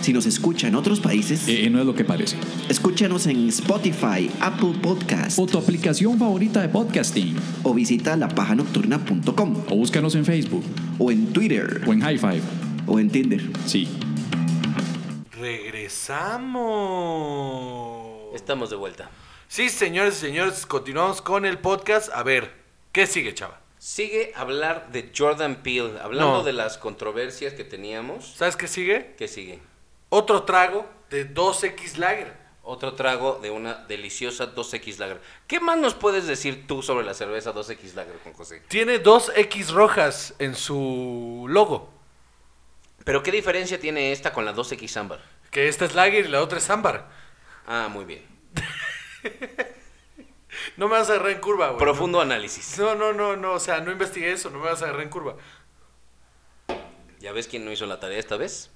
Si 0.00 0.12
nos 0.14 0.24
escucha 0.26 0.66
en 0.68 0.74
otros 0.76 1.00
países, 1.00 1.46
Eh, 1.46 1.68
no 1.70 1.80
es 1.80 1.86
lo 1.86 1.94
que 1.94 2.04
parece. 2.04 2.36
escúchanos 2.68 3.26
en 3.26 3.48
Spotify, 3.48 4.30
Apple 4.40 4.74
Podcast 4.82 5.38
O 5.38 5.46
tu 5.46 5.58
aplicación 5.58 6.18
favorita 6.18 6.62
de 6.62 6.68
podcasting. 6.70 7.36
o 7.62 7.74
visita 7.74 8.16
lapajanocturna.com 8.16 9.64
O 9.68 9.76
búscanos 9.76 10.14
en 10.14 10.24
Facebook. 10.24 10.64
o 10.98 11.10
en 11.10 11.32
Twitter 11.32 11.82
O 11.86 11.92
en 11.92 12.00
High 12.00 12.18
Five. 12.18 12.40
o 12.86 12.98
en 12.98 13.10
Tinder. 13.10 13.42
Sí. 13.66 13.88
Regresamos. 15.38 18.34
Estamos 18.34 18.70
de 18.70 18.76
vuelta. 18.76 19.10
Sí, 19.48 19.68
señores 19.68 20.16
y 20.18 20.26
señores, 20.26 20.66
continuamos 20.66 21.20
con 21.22 21.44
el 21.44 21.58
podcast. 21.58 22.10
A 22.14 22.22
ver, 22.22 22.52
¿qué 22.92 23.06
sigue, 23.06 23.34
chava? 23.34 23.60
Sigue 23.78 24.32
hablar 24.36 24.90
de 24.92 25.10
Jordan 25.16 25.56
Peele, 25.62 25.98
hablando 26.02 26.38
No. 26.38 26.42
de 26.44 26.52
las 26.52 26.78
controversias 26.78 27.54
que 27.54 27.64
teníamos. 27.64 28.34
¿Sabes 28.36 28.56
qué 28.56 28.68
sigue? 28.68 29.14
¿Qué 29.18 29.26
sigue? 29.28 29.58
Otro 30.10 30.42
trago 30.42 30.86
de 31.08 31.32
2X 31.32 31.96
Lager. 31.96 32.38
Otro 32.62 32.94
trago 32.94 33.38
de 33.40 33.50
una 33.50 33.74
deliciosa 33.86 34.54
2X 34.54 34.98
Lager. 34.98 35.20
¿Qué 35.46 35.60
más 35.60 35.78
nos 35.78 35.94
puedes 35.94 36.26
decir 36.26 36.66
tú 36.66 36.82
sobre 36.82 37.06
la 37.06 37.14
cerveza 37.14 37.54
2X 37.54 37.94
Lager, 37.94 38.18
Juan 38.22 38.34
José? 38.34 38.62
Tiene 38.68 38.98
dos 38.98 39.32
X 39.34 39.70
rojas 39.70 40.34
en 40.38 40.54
su 40.54 41.46
logo. 41.48 41.90
Pero 43.04 43.22
¿qué 43.22 43.32
diferencia 43.32 43.80
tiene 43.80 44.12
esta 44.12 44.32
con 44.32 44.44
la 44.44 44.54
2X 44.54 44.96
Ámbar? 44.98 45.22
Que 45.50 45.68
esta 45.68 45.86
es 45.86 45.94
Lager 45.94 46.26
y 46.26 46.28
la 46.28 46.42
otra 46.42 46.58
es 46.58 46.68
ámbar. 46.68 47.08
Ah, 47.66 47.88
muy 47.90 48.04
bien. 48.04 48.24
No 50.76 50.88
me 50.88 50.94
vas 50.96 51.08
a 51.08 51.12
agarrar 51.12 51.32
en 51.32 51.40
curva, 51.40 51.68
güey. 51.68 51.78
Profundo 51.78 52.20
análisis. 52.20 52.78
No, 52.78 52.94
no, 52.94 53.12
no, 53.12 53.36
no. 53.36 53.52
O 53.52 53.60
sea, 53.60 53.80
no 53.80 53.92
investigué 53.92 54.32
eso. 54.32 54.50
No 54.50 54.58
me 54.58 54.66
vas 54.66 54.82
a 54.82 54.86
agarrar 54.86 55.02
en 55.02 55.10
curva. 55.10 55.36
¿Ya 57.20 57.32
ves 57.32 57.46
quién 57.46 57.64
no 57.64 57.72
hizo 57.72 57.86
la 57.86 58.00
tarea 58.00 58.18
esta 58.18 58.36
vez? 58.36 58.70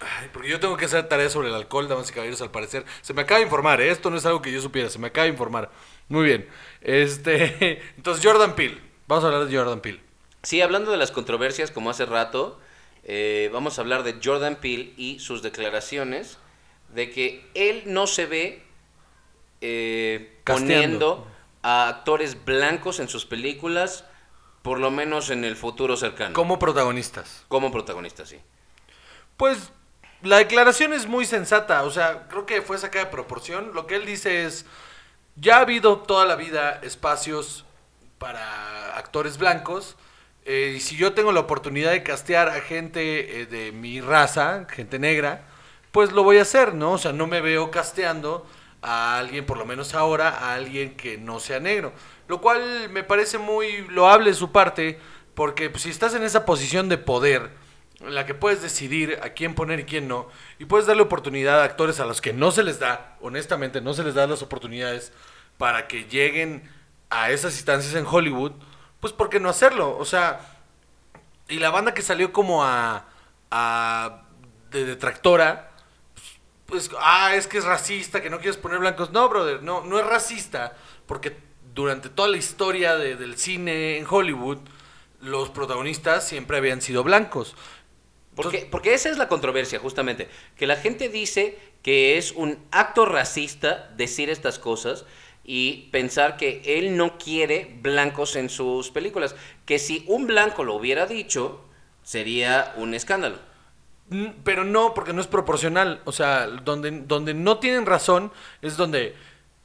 Ay, 0.00 0.28
porque 0.32 0.48
yo 0.48 0.60
tengo 0.60 0.76
que 0.76 0.84
hacer 0.84 1.08
tareas 1.08 1.32
sobre 1.32 1.48
el 1.48 1.54
alcohol, 1.54 1.88
damas 1.88 2.10
y 2.10 2.12
caballeros, 2.12 2.40
al 2.42 2.50
parecer. 2.50 2.84
Se 3.02 3.14
me 3.14 3.22
acaba 3.22 3.38
de 3.38 3.44
informar, 3.44 3.80
¿eh? 3.80 3.90
Esto 3.90 4.10
no 4.10 4.16
es 4.16 4.26
algo 4.26 4.42
que 4.42 4.52
yo 4.52 4.60
supiera. 4.60 4.90
Se 4.90 4.98
me 4.98 5.08
acaba 5.08 5.24
de 5.24 5.30
informar. 5.30 5.70
Muy 6.08 6.24
bien. 6.24 6.48
Este. 6.80 7.82
Entonces, 7.96 8.24
Jordan 8.24 8.54
Peele. 8.54 8.80
Vamos 9.06 9.24
a 9.24 9.28
hablar 9.28 9.46
de 9.46 9.56
Jordan 9.56 9.80
Peele. 9.80 10.00
Sí, 10.42 10.60
hablando 10.60 10.90
de 10.90 10.96
las 10.96 11.10
controversias, 11.10 11.70
como 11.70 11.90
hace 11.90 12.06
rato, 12.06 12.60
eh, 13.04 13.50
vamos 13.52 13.78
a 13.78 13.82
hablar 13.82 14.02
de 14.02 14.18
Jordan 14.22 14.56
Peele 14.56 14.92
y 14.96 15.18
sus 15.18 15.42
declaraciones 15.42 16.38
de 16.94 17.10
que 17.10 17.46
él 17.54 17.82
no 17.86 18.06
se 18.06 18.26
ve 18.26 18.62
eh, 19.60 20.38
poniendo 20.44 21.26
a 21.62 21.88
actores 21.88 22.44
blancos 22.44 23.00
en 23.00 23.08
sus 23.08 23.24
películas, 23.24 24.04
por 24.62 24.78
lo 24.78 24.90
menos 24.90 25.30
en 25.30 25.44
el 25.44 25.56
futuro 25.56 25.96
cercano. 25.96 26.34
Como 26.34 26.58
protagonistas. 26.58 27.44
Como 27.48 27.72
protagonista, 27.72 28.26
sí. 28.26 28.38
Pues 29.36 29.72
la 30.24 30.38
declaración 30.38 30.92
es 30.92 31.06
muy 31.06 31.26
sensata, 31.26 31.82
o 31.84 31.90
sea, 31.90 32.26
creo 32.28 32.46
que 32.46 32.62
fue 32.62 32.78
sacada 32.78 33.04
de 33.04 33.10
proporción. 33.10 33.72
Lo 33.74 33.86
que 33.86 33.96
él 33.96 34.06
dice 34.06 34.44
es, 34.44 34.64
ya 35.36 35.58
ha 35.58 35.60
habido 35.60 35.98
toda 35.98 36.24
la 36.24 36.34
vida 36.34 36.80
espacios 36.82 37.64
para 38.18 38.96
actores 38.96 39.36
blancos, 39.36 39.96
eh, 40.46 40.74
y 40.76 40.80
si 40.80 40.96
yo 40.96 41.12
tengo 41.12 41.30
la 41.32 41.40
oportunidad 41.40 41.92
de 41.92 42.02
castear 42.02 42.48
a 42.48 42.60
gente 42.60 43.42
eh, 43.42 43.46
de 43.46 43.72
mi 43.72 44.00
raza, 44.00 44.66
gente 44.70 44.98
negra, 44.98 45.42
pues 45.92 46.12
lo 46.12 46.22
voy 46.22 46.38
a 46.38 46.42
hacer, 46.42 46.74
¿no? 46.74 46.92
O 46.92 46.98
sea, 46.98 47.12
no 47.12 47.26
me 47.26 47.40
veo 47.40 47.70
casteando 47.70 48.46
a 48.82 49.18
alguien, 49.18 49.46
por 49.46 49.58
lo 49.58 49.64
menos 49.64 49.94
ahora, 49.94 50.28
a 50.28 50.54
alguien 50.54 50.96
que 50.96 51.18
no 51.18 51.38
sea 51.40 51.60
negro. 51.60 51.92
Lo 52.28 52.40
cual 52.40 52.88
me 52.90 53.04
parece 53.04 53.38
muy 53.38 53.86
loable 53.88 54.30
de 54.30 54.36
su 54.36 54.52
parte, 54.52 54.98
porque 55.34 55.70
pues, 55.70 55.82
si 55.84 55.90
estás 55.90 56.14
en 56.14 56.22
esa 56.22 56.44
posición 56.44 56.88
de 56.88 56.98
poder, 56.98 57.50
en 58.06 58.14
la 58.14 58.26
que 58.26 58.34
puedes 58.34 58.62
decidir 58.62 59.18
a 59.22 59.30
quién 59.30 59.54
poner 59.54 59.80
y 59.80 59.84
quién 59.84 60.08
no, 60.08 60.28
y 60.58 60.64
puedes 60.66 60.86
darle 60.86 61.02
oportunidad 61.02 61.60
a 61.60 61.64
actores 61.64 62.00
a 62.00 62.06
los 62.06 62.20
que 62.20 62.32
no 62.32 62.50
se 62.50 62.62
les 62.62 62.78
da, 62.78 63.16
honestamente, 63.20 63.80
no 63.80 63.94
se 63.94 64.04
les 64.04 64.14
da 64.14 64.26
las 64.26 64.42
oportunidades 64.42 65.12
para 65.58 65.86
que 65.88 66.04
lleguen 66.04 66.68
a 67.10 67.30
esas 67.30 67.54
instancias 67.54 67.94
en 67.94 68.06
Hollywood, 68.06 68.52
pues 69.00 69.12
¿por 69.12 69.28
qué 69.28 69.38
no 69.40 69.48
hacerlo? 69.48 69.96
O 69.98 70.04
sea, 70.04 70.40
y 71.48 71.58
la 71.58 71.70
banda 71.70 71.94
que 71.94 72.02
salió 72.02 72.32
como 72.32 72.64
a, 72.64 73.04
a 73.50 74.22
de 74.70 74.84
detractora, 74.84 75.70
pues, 76.66 76.90
ah, 76.98 77.34
es 77.34 77.46
que 77.46 77.58
es 77.58 77.64
racista, 77.64 78.22
que 78.22 78.30
no 78.30 78.38
quieres 78.38 78.56
poner 78.56 78.78
blancos. 78.78 79.10
No, 79.10 79.28
brother, 79.28 79.62
no, 79.62 79.82
no 79.84 79.98
es 79.98 80.06
racista, 80.06 80.74
porque 81.06 81.36
durante 81.74 82.08
toda 82.08 82.28
la 82.28 82.38
historia 82.38 82.96
de- 82.96 83.16
del 83.16 83.36
cine 83.36 83.98
en 83.98 84.06
Hollywood, 84.08 84.58
los 85.20 85.50
protagonistas 85.50 86.26
siempre 86.26 86.56
habían 86.56 86.80
sido 86.82 87.04
blancos. 87.04 87.54
Porque, 88.34 88.66
porque 88.70 88.94
esa 88.94 89.10
es 89.10 89.18
la 89.18 89.28
controversia, 89.28 89.78
justamente. 89.78 90.28
Que 90.56 90.66
la 90.66 90.76
gente 90.76 91.08
dice 91.08 91.58
que 91.82 92.18
es 92.18 92.32
un 92.32 92.58
acto 92.70 93.04
racista 93.04 93.90
decir 93.96 94.30
estas 94.30 94.58
cosas 94.58 95.04
y 95.44 95.88
pensar 95.92 96.36
que 96.36 96.62
él 96.64 96.96
no 96.96 97.18
quiere 97.18 97.76
blancos 97.82 98.36
en 98.36 98.48
sus 98.48 98.90
películas. 98.90 99.36
Que 99.66 99.78
si 99.78 100.04
un 100.08 100.26
blanco 100.26 100.64
lo 100.64 100.74
hubiera 100.74 101.06
dicho, 101.06 101.64
sería 102.02 102.72
un 102.76 102.94
escándalo. 102.94 103.38
Pero 104.42 104.64
no, 104.64 104.94
porque 104.94 105.12
no 105.12 105.20
es 105.20 105.26
proporcional. 105.26 106.00
O 106.04 106.12
sea, 106.12 106.46
donde, 106.46 106.90
donde 106.90 107.34
no 107.34 107.58
tienen 107.58 107.86
razón 107.86 108.32
es 108.62 108.76
donde, 108.76 109.14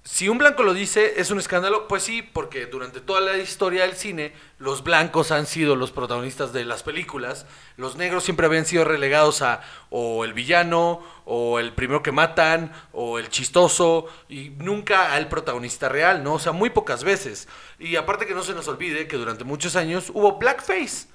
si 0.04 0.30
un 0.30 0.38
blanco 0.38 0.64
lo 0.64 0.74
dice, 0.74 1.16
es 1.18 1.30
un 1.30 1.40
escándalo. 1.40 1.88
Pues 1.88 2.04
sí, 2.04 2.22
porque 2.22 2.66
durante 2.66 3.02
toda 3.02 3.20
la 3.20 3.38
historia 3.38 3.84
del 3.84 3.94
cine, 3.94 4.34
los 4.58 4.84
blancos 4.84 5.32
han 5.32 5.46
sido 5.46 5.76
los 5.76 5.92
protagonistas 5.92 6.54
de 6.54 6.66
las 6.66 6.84
películas. 6.84 7.46
Los 7.76 7.98
negros 7.98 8.24
siempre 8.24 8.46
habían 8.46 8.66
sido 8.66 8.86
relegados 8.86 9.42
a 9.42 9.62
o 9.90 10.24
el 10.24 10.34
villano, 10.34 11.02
o 11.26 11.60
el 11.60 11.74
primero 11.74 12.02
que 12.02 12.12
matan, 12.12 12.72
o 12.94 13.20
el 13.20 13.30
chistoso, 13.30 14.08
y 14.30 14.50
nunca 14.52 15.14
al 15.14 15.28
protagonista 15.28 15.90
real, 15.90 16.24
¿no? 16.24 16.36
O 16.36 16.40
sea, 16.40 16.54
muy 16.54 16.70
pocas 16.70 17.04
veces. 17.04 17.48
Y 17.78 17.96
aparte 17.98 18.26
que 18.26 18.34
no 18.34 18.44
se 18.44 18.54
nos 18.54 18.68
olvide 18.68 19.08
que 19.08 19.18
durante 19.18 19.44
muchos 19.44 19.76
años 19.76 20.12
hubo 20.14 20.38
blackface. 20.38 21.08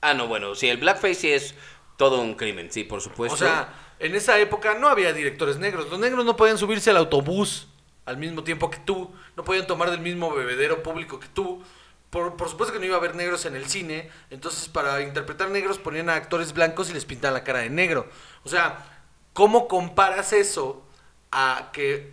Ah, 0.00 0.14
no, 0.14 0.26
bueno, 0.26 0.54
sí, 0.54 0.68
el 0.68 0.78
blackface 0.78 1.14
sí 1.14 1.32
es 1.32 1.54
todo 1.96 2.20
un 2.20 2.34
crimen, 2.34 2.70
sí, 2.72 2.84
por 2.84 3.00
supuesto. 3.00 3.36
O 3.36 3.38
sea, 3.38 3.72
en 4.00 4.14
esa 4.16 4.38
época 4.38 4.74
no 4.74 4.88
había 4.88 5.12
directores 5.12 5.58
negros. 5.58 5.88
Los 5.88 6.00
negros 6.00 6.24
no 6.24 6.36
podían 6.36 6.58
subirse 6.58 6.90
al 6.90 6.96
autobús 6.96 7.68
al 8.06 8.16
mismo 8.16 8.44
tiempo 8.44 8.70
que 8.70 8.78
tú. 8.78 9.12
No 9.36 9.44
podían 9.44 9.66
tomar 9.66 9.90
del 9.90 10.00
mismo 10.00 10.32
bebedero 10.32 10.82
público 10.82 11.20
que 11.20 11.28
tú. 11.28 11.62
Por, 12.10 12.36
por 12.36 12.48
supuesto 12.48 12.72
que 12.72 12.78
no 12.78 12.86
iba 12.86 12.94
a 12.94 12.98
haber 12.98 13.16
negros 13.16 13.44
en 13.46 13.56
el 13.56 13.66
cine. 13.66 14.10
Entonces, 14.30 14.68
para 14.68 15.00
interpretar 15.02 15.50
negros 15.50 15.78
ponían 15.78 16.08
a 16.08 16.14
actores 16.14 16.52
blancos 16.52 16.90
y 16.90 16.94
les 16.94 17.04
pintaban 17.04 17.34
la 17.34 17.44
cara 17.44 17.60
de 17.60 17.70
negro. 17.70 18.08
O 18.44 18.48
sea, 18.48 18.84
¿cómo 19.32 19.68
comparas 19.68 20.32
eso 20.32 20.84
a 21.32 21.70
que 21.72 22.12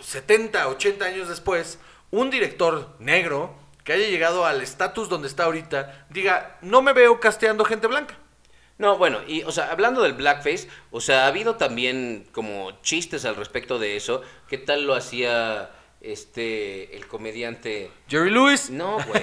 70, 0.00 0.68
80 0.68 1.04
años 1.04 1.28
después, 1.28 1.78
un 2.10 2.30
director 2.30 2.94
negro 2.98 3.54
que 3.84 3.92
haya 3.92 4.08
llegado 4.08 4.44
al 4.44 4.60
estatus 4.60 5.08
donde 5.08 5.28
está 5.28 5.44
ahorita, 5.44 6.06
diga, 6.10 6.58
no 6.60 6.82
me 6.82 6.92
veo 6.92 7.18
casteando 7.20 7.64
gente 7.64 7.86
blanca? 7.86 8.16
No, 8.82 8.98
bueno, 8.98 9.20
y, 9.28 9.44
o 9.44 9.52
sea, 9.52 9.70
hablando 9.70 10.02
del 10.02 10.14
blackface, 10.14 10.66
o 10.90 11.00
sea, 11.00 11.22
ha 11.22 11.26
habido 11.28 11.54
también 11.54 12.26
como 12.32 12.72
chistes 12.82 13.24
al 13.24 13.36
respecto 13.36 13.78
de 13.78 13.96
eso. 13.96 14.22
¿Qué 14.48 14.58
tal 14.58 14.88
lo 14.88 14.96
hacía 14.96 15.70
este, 16.00 16.96
el 16.96 17.06
comediante? 17.06 17.92
Jerry 18.08 18.30
Lewis. 18.30 18.70
No, 18.70 18.98
güey. 19.06 19.22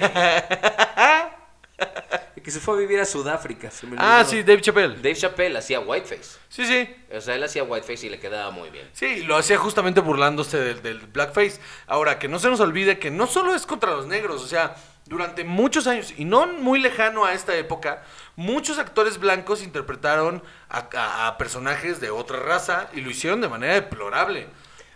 Que 2.42 2.50
se 2.50 2.58
fue 2.58 2.72
a 2.72 2.78
vivir 2.78 3.00
a 3.00 3.04
Sudáfrica. 3.04 3.70
se 3.70 3.86
me 3.86 3.96
Ah, 3.98 4.24
sí, 4.26 4.42
Dave 4.42 4.62
Chappelle. 4.62 4.94
Dave 4.96 5.14
Chappelle 5.14 5.58
hacía 5.58 5.80
whiteface. 5.80 6.38
Sí, 6.48 6.64
sí. 6.64 6.88
O 7.14 7.20
sea, 7.20 7.34
él 7.34 7.44
hacía 7.44 7.62
whiteface 7.62 8.06
y 8.06 8.08
le 8.08 8.18
quedaba 8.18 8.50
muy 8.50 8.70
bien. 8.70 8.88
Sí, 8.94 9.24
lo 9.24 9.36
hacía 9.36 9.58
justamente 9.58 10.00
burlándose 10.00 10.56
del, 10.56 10.80
del 10.80 11.00
blackface. 11.00 11.60
Ahora, 11.86 12.18
que 12.18 12.28
no 12.28 12.38
se 12.38 12.48
nos 12.48 12.60
olvide 12.60 12.98
que 12.98 13.10
no 13.10 13.26
solo 13.26 13.54
es 13.54 13.66
contra 13.66 13.90
los 13.90 14.06
negros, 14.06 14.42
o 14.42 14.46
sea, 14.46 14.74
durante 15.10 15.44
muchos 15.44 15.86
años, 15.88 16.14
y 16.16 16.24
no 16.24 16.46
muy 16.46 16.78
lejano 16.80 17.24
a 17.26 17.34
esta 17.34 17.54
época, 17.56 18.04
muchos 18.36 18.78
actores 18.78 19.18
blancos 19.18 19.62
interpretaron 19.62 20.42
a, 20.68 20.88
a- 20.96 21.26
a 21.26 21.36
personajes 21.36 22.00
de 22.00 22.10
otra 22.10 22.38
raza 22.38 22.88
y 22.94 23.00
lo 23.02 23.10
hicieron 23.10 23.40
de 23.42 23.48
manera 23.48 23.74
deplorable. 23.74 24.46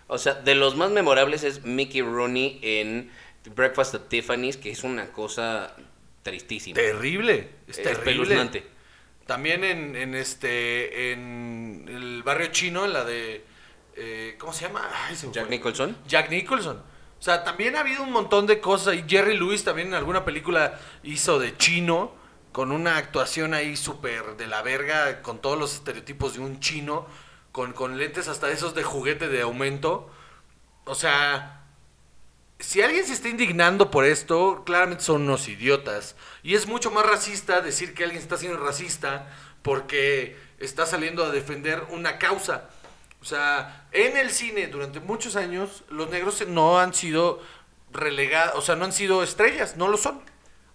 O 0.06 0.16
sea, 0.16 0.34
de 0.34 0.54
los 0.54 0.76
más 0.76 0.90
memorables 0.90 1.42
es 1.42 1.64
Mickey 1.64 2.00
Rooney 2.00 2.60
en 2.62 3.10
Breakfast 3.56 3.94
at 3.96 4.02
Tiffany's, 4.02 4.56
que 4.56 4.70
es 4.70 4.84
una 4.84 5.10
cosa 5.12 5.74
tristísima. 6.22 6.76
Terrible, 6.76 7.50
es, 7.66 7.82
terrible. 7.82 8.62
También 9.26 9.64
en, 9.64 9.96
en 9.96 10.14
este, 10.14 11.12
en 11.12 11.86
el 11.88 12.22
barrio 12.22 12.46
chino, 12.48 12.84
en 12.84 12.92
la 12.92 13.04
de, 13.04 13.44
eh, 13.96 14.36
¿cómo 14.38 14.52
se 14.52 14.66
llama? 14.66 14.88
Ay, 15.08 15.16
Jack 15.32 15.46
fue. 15.46 15.56
Nicholson. 15.56 15.96
Jack 16.06 16.30
Nicholson. 16.30 16.82
O 17.24 17.26
sea, 17.26 17.42
también 17.42 17.74
ha 17.74 17.80
habido 17.80 18.02
un 18.02 18.12
montón 18.12 18.46
de 18.46 18.60
cosas. 18.60 18.96
Y 18.96 19.04
Jerry 19.08 19.38
Lewis 19.38 19.64
también 19.64 19.88
en 19.88 19.94
alguna 19.94 20.26
película 20.26 20.78
hizo 21.02 21.38
de 21.38 21.56
chino, 21.56 22.12
con 22.52 22.70
una 22.70 22.98
actuación 22.98 23.54
ahí 23.54 23.78
súper 23.78 24.36
de 24.36 24.46
la 24.46 24.60
verga, 24.60 25.22
con 25.22 25.38
todos 25.38 25.58
los 25.58 25.72
estereotipos 25.72 26.34
de 26.34 26.40
un 26.40 26.60
chino, 26.60 27.06
con, 27.50 27.72
con 27.72 27.96
lentes 27.96 28.28
hasta 28.28 28.50
esos 28.50 28.74
de 28.74 28.82
juguete 28.82 29.30
de 29.30 29.40
aumento. 29.40 30.10
O 30.84 30.94
sea, 30.94 31.64
si 32.58 32.82
alguien 32.82 33.06
se 33.06 33.14
está 33.14 33.30
indignando 33.30 33.90
por 33.90 34.04
esto, 34.04 34.62
claramente 34.66 35.02
son 35.02 35.22
unos 35.22 35.48
idiotas. 35.48 36.16
Y 36.42 36.56
es 36.56 36.66
mucho 36.66 36.90
más 36.90 37.06
racista 37.06 37.62
decir 37.62 37.94
que 37.94 38.04
alguien 38.04 38.20
está 38.20 38.36
siendo 38.36 38.58
racista 38.58 39.32
porque 39.62 40.36
está 40.58 40.84
saliendo 40.84 41.24
a 41.24 41.30
defender 41.30 41.86
una 41.88 42.18
causa. 42.18 42.68
O 43.22 43.24
sea, 43.24 43.83
en 43.94 44.16
el 44.16 44.30
cine 44.30 44.66
durante 44.66 45.00
muchos 45.00 45.36
años 45.36 45.84
los 45.88 46.10
negros 46.10 46.46
no 46.46 46.78
han 46.78 46.92
sido 46.92 47.40
relegados, 47.92 48.56
o 48.56 48.60
sea, 48.60 48.76
no 48.76 48.84
han 48.84 48.92
sido 48.92 49.22
estrellas, 49.22 49.76
no 49.76 49.88
lo 49.88 49.96
son. 49.96 50.20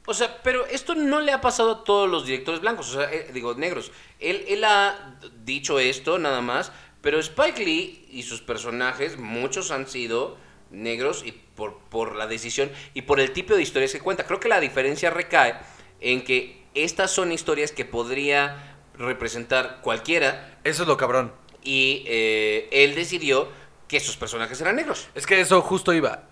O 0.05 0.13
sea, 0.13 0.41
pero 0.41 0.65
esto 0.65 0.95
no 0.95 1.21
le 1.21 1.31
ha 1.31 1.41
pasado 1.41 1.71
a 1.71 1.83
todos 1.83 2.09
los 2.09 2.25
directores 2.25 2.61
blancos, 2.61 2.89
o 2.89 2.99
sea, 2.99 3.13
eh, 3.13 3.29
digo, 3.33 3.53
negros. 3.53 3.91
Él, 4.19 4.43
él 4.47 4.63
ha 4.63 5.19
dicho 5.43 5.79
esto 5.79 6.17
nada 6.17 6.41
más, 6.41 6.71
pero 7.01 7.19
Spike 7.19 7.63
Lee 7.63 8.07
y 8.09 8.23
sus 8.23 8.41
personajes, 8.41 9.17
muchos 9.17 9.69
han 9.69 9.87
sido 9.87 10.37
negros 10.71 11.23
y 11.25 11.31
por, 11.31 11.79
por 11.89 12.15
la 12.15 12.25
decisión 12.25 12.71
y 12.93 13.03
por 13.03 13.19
el 13.19 13.31
tipo 13.31 13.53
de 13.53 13.61
historias 13.61 13.91
que 13.91 13.99
cuenta. 13.99 14.25
Creo 14.25 14.39
que 14.39 14.49
la 14.49 14.59
diferencia 14.59 15.09
recae 15.09 15.59
en 15.99 16.23
que 16.23 16.65
estas 16.73 17.11
son 17.11 17.31
historias 17.31 17.71
que 17.71 17.85
podría 17.85 18.77
representar 18.95 19.79
cualquiera 19.81 20.59
Eso 20.63 20.83
es 20.83 20.87
lo 20.87 20.97
cabrón. 20.97 21.33
Y 21.63 22.03
eh, 22.07 22.69
él 22.71 22.95
decidió 22.95 23.49
que 23.87 23.99
sus 23.99 24.15
personajes 24.15 24.61
eran 24.61 24.75
negros. 24.75 25.09
Es 25.15 25.25
que 25.25 25.41
eso 25.41 25.61
justo 25.61 25.93
iba. 25.93 26.23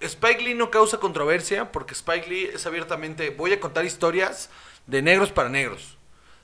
Spike 0.00 0.42
Lee 0.42 0.54
no 0.54 0.70
causa 0.70 0.98
controversia 0.98 1.70
porque 1.70 1.92
Spike 1.92 2.28
Lee 2.28 2.50
es 2.54 2.66
abiertamente, 2.66 3.30
voy 3.30 3.52
a 3.52 3.60
contar 3.60 3.84
historias 3.84 4.50
de 4.86 5.02
negros 5.02 5.30
para 5.30 5.48
negros. 5.48 5.98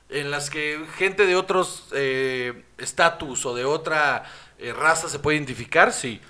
En 0.09 0.29
las 0.29 0.49
que 0.49 0.85
gente 0.97 1.25
de 1.25 1.35
otros 1.35 1.87
eh, 1.93 2.63
estatus 2.77 3.45
o 3.45 3.55
de 3.55 3.65
otra 3.65 4.23
eh, 4.59 4.73
raza 4.73 5.09
se 5.09 5.19
puede 5.19 5.37
identificar, 5.37 5.93
sí. 5.93 6.21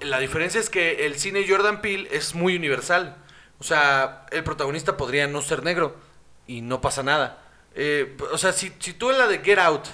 La 0.00 0.18
diferencia 0.18 0.60
es 0.60 0.68
que 0.68 1.06
el 1.06 1.18
cine 1.18 1.46
Jordan 1.48 1.80
Peele 1.80 2.08
es 2.12 2.34
muy 2.34 2.56
universal. 2.56 3.16
O 3.58 3.64
sea, 3.64 4.26
el 4.30 4.44
protagonista 4.44 4.96
podría 4.96 5.26
no 5.26 5.40
ser 5.40 5.64
negro 5.64 5.96
y 6.46 6.60
no 6.60 6.80
pasa 6.80 7.02
nada. 7.02 7.42
O 8.32 8.38
sea, 8.38 8.52
si, 8.52 8.72
si 8.78 8.92
tú 8.92 9.10
en 9.10 9.18
la 9.18 9.26
de 9.26 9.38
Get 9.38 9.58
Out, 9.58 9.86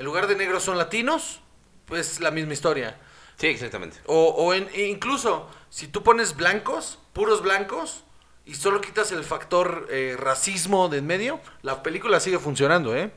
en 0.00 0.04
lugar 0.06 0.26
de 0.26 0.34
negros 0.34 0.62
son 0.62 0.78
latinos, 0.78 1.40
pues 1.84 2.20
la 2.20 2.30
misma 2.30 2.54
historia. 2.54 2.98
Sí, 3.36 3.48
exactamente. 3.48 3.98
O, 4.06 4.28
o 4.30 4.54
en, 4.54 4.66
e 4.72 4.86
incluso, 4.86 5.46
si 5.68 5.88
tú 5.88 6.02
pones 6.02 6.36
blancos, 6.36 6.98
puros 7.12 7.42
blancos, 7.42 8.04
y 8.46 8.54
solo 8.54 8.80
quitas 8.80 9.12
el 9.12 9.24
factor 9.24 9.86
eh, 9.90 10.16
racismo 10.18 10.88
de 10.88 10.98
en 10.98 11.06
medio, 11.06 11.38
la 11.60 11.82
película 11.82 12.18
sigue 12.18 12.38
funcionando, 12.38 12.96
¿eh? 12.96 13.12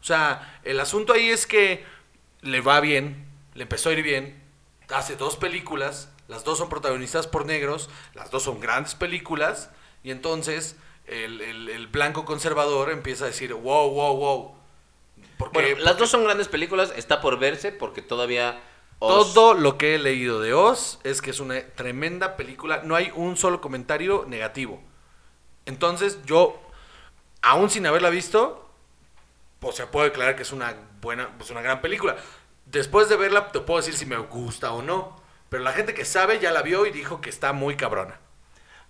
O 0.00 0.04
sea, 0.04 0.58
el 0.64 0.80
asunto 0.80 1.12
ahí 1.12 1.28
es 1.28 1.46
que 1.46 1.84
le 2.40 2.62
va 2.62 2.80
bien, 2.80 3.26
le 3.54 3.64
empezó 3.64 3.90
a 3.90 3.92
ir 3.92 4.02
bien, 4.02 4.42
hace 4.88 5.16
dos 5.16 5.36
películas, 5.36 6.10
las 6.28 6.44
dos 6.44 6.56
son 6.56 6.70
protagonizadas 6.70 7.26
por 7.26 7.44
negros, 7.44 7.90
las 8.14 8.30
dos 8.30 8.42
son 8.44 8.58
grandes 8.60 8.94
películas, 8.94 9.68
y 10.02 10.10
entonces 10.12 10.76
el, 11.06 11.42
el- 11.42 11.68
el 11.68 11.86
blanco 11.88 12.24
conservador 12.24 12.90
empieza 12.90 13.24
a 13.24 13.28
decir, 13.28 13.52
wow, 13.52 13.90
wow, 13.90 14.16
wow. 14.16 14.55
Porque, 15.38 15.60
Bueno, 15.74 15.84
las 15.84 15.98
dos 15.98 16.10
son 16.10 16.24
grandes 16.24 16.48
películas, 16.48 16.92
está 16.96 17.20
por 17.20 17.38
verse 17.38 17.72
porque 17.72 18.02
todavía... 18.02 18.60
Oz- 18.98 19.34
Todo 19.34 19.52
lo 19.54 19.76
que 19.76 19.94
he 19.94 19.98
leído 19.98 20.40
de 20.40 20.54
Oz 20.54 21.00
es 21.04 21.20
que 21.20 21.30
es 21.30 21.40
una 21.40 21.60
tremenda 21.74 22.36
película. 22.36 22.80
No 22.82 22.94
hay 22.94 23.12
un 23.14 23.36
solo 23.36 23.60
comentario 23.60 24.24
negativo. 24.26 24.82
Entonces, 25.66 26.18
yo, 26.24 26.58
aún 27.42 27.68
sin 27.68 27.86
haberla 27.86 28.08
visto, 28.08 28.70
pues 29.60 29.76
se 29.76 29.86
puedo 29.86 30.04
declarar 30.06 30.36
que 30.36 30.42
es 30.42 30.52
una 30.52 30.74
buena, 31.02 31.28
pues 31.36 31.50
una 31.50 31.60
gran 31.60 31.82
película. 31.82 32.16
Después 32.64 33.08
de 33.10 33.16
verla, 33.16 33.52
te 33.52 33.60
puedo 33.60 33.80
decir 33.80 33.94
si 33.94 34.06
me 34.06 34.16
gusta 34.16 34.72
o 34.72 34.80
no. 34.80 35.20
Pero 35.50 35.62
la 35.62 35.72
gente 35.72 35.92
que 35.94 36.04
sabe 36.06 36.38
ya 36.40 36.50
la 36.50 36.62
vio 36.62 36.86
y 36.86 36.90
dijo 36.90 37.20
que 37.20 37.28
está 37.30 37.52
muy 37.52 37.76
cabrona. 37.76 38.18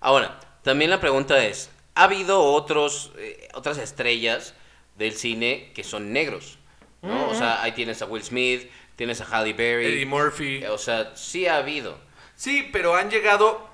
Ahora, 0.00 0.38
también 0.62 0.90
la 0.90 1.00
pregunta 1.00 1.44
es, 1.44 1.70
¿ha 1.94 2.04
habido 2.04 2.42
otros, 2.42 3.12
eh, 3.16 3.48
otras 3.54 3.78
estrellas 3.78 4.54
del 4.96 5.14
cine 5.14 5.72
que 5.74 5.84
son 5.84 6.12
negros? 6.12 6.58
¿no? 7.02 7.28
O 7.30 7.34
sea, 7.34 7.62
ahí 7.62 7.72
tienes 7.72 8.02
a 8.02 8.06
Will 8.06 8.22
Smith, 8.24 8.68
tienes 8.96 9.20
a 9.20 9.24
Halle 9.24 9.52
Berry. 9.52 9.86
Eddie 9.86 10.06
Murphy. 10.06 10.64
O 10.64 10.78
sea, 10.78 11.14
sí 11.16 11.46
ha 11.46 11.58
habido. 11.58 11.98
Sí, 12.34 12.68
pero 12.72 12.96
han 12.96 13.10
llegado 13.10 13.68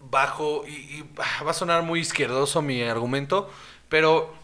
bajo, 0.00 0.64
y, 0.66 0.70
y, 0.72 1.04
ah, 1.18 1.44
va 1.44 1.52
a 1.52 1.54
sonar 1.54 1.82
muy 1.82 2.00
izquierdoso 2.00 2.60
mi 2.60 2.82
argumento, 2.82 3.50
pero 3.88 4.34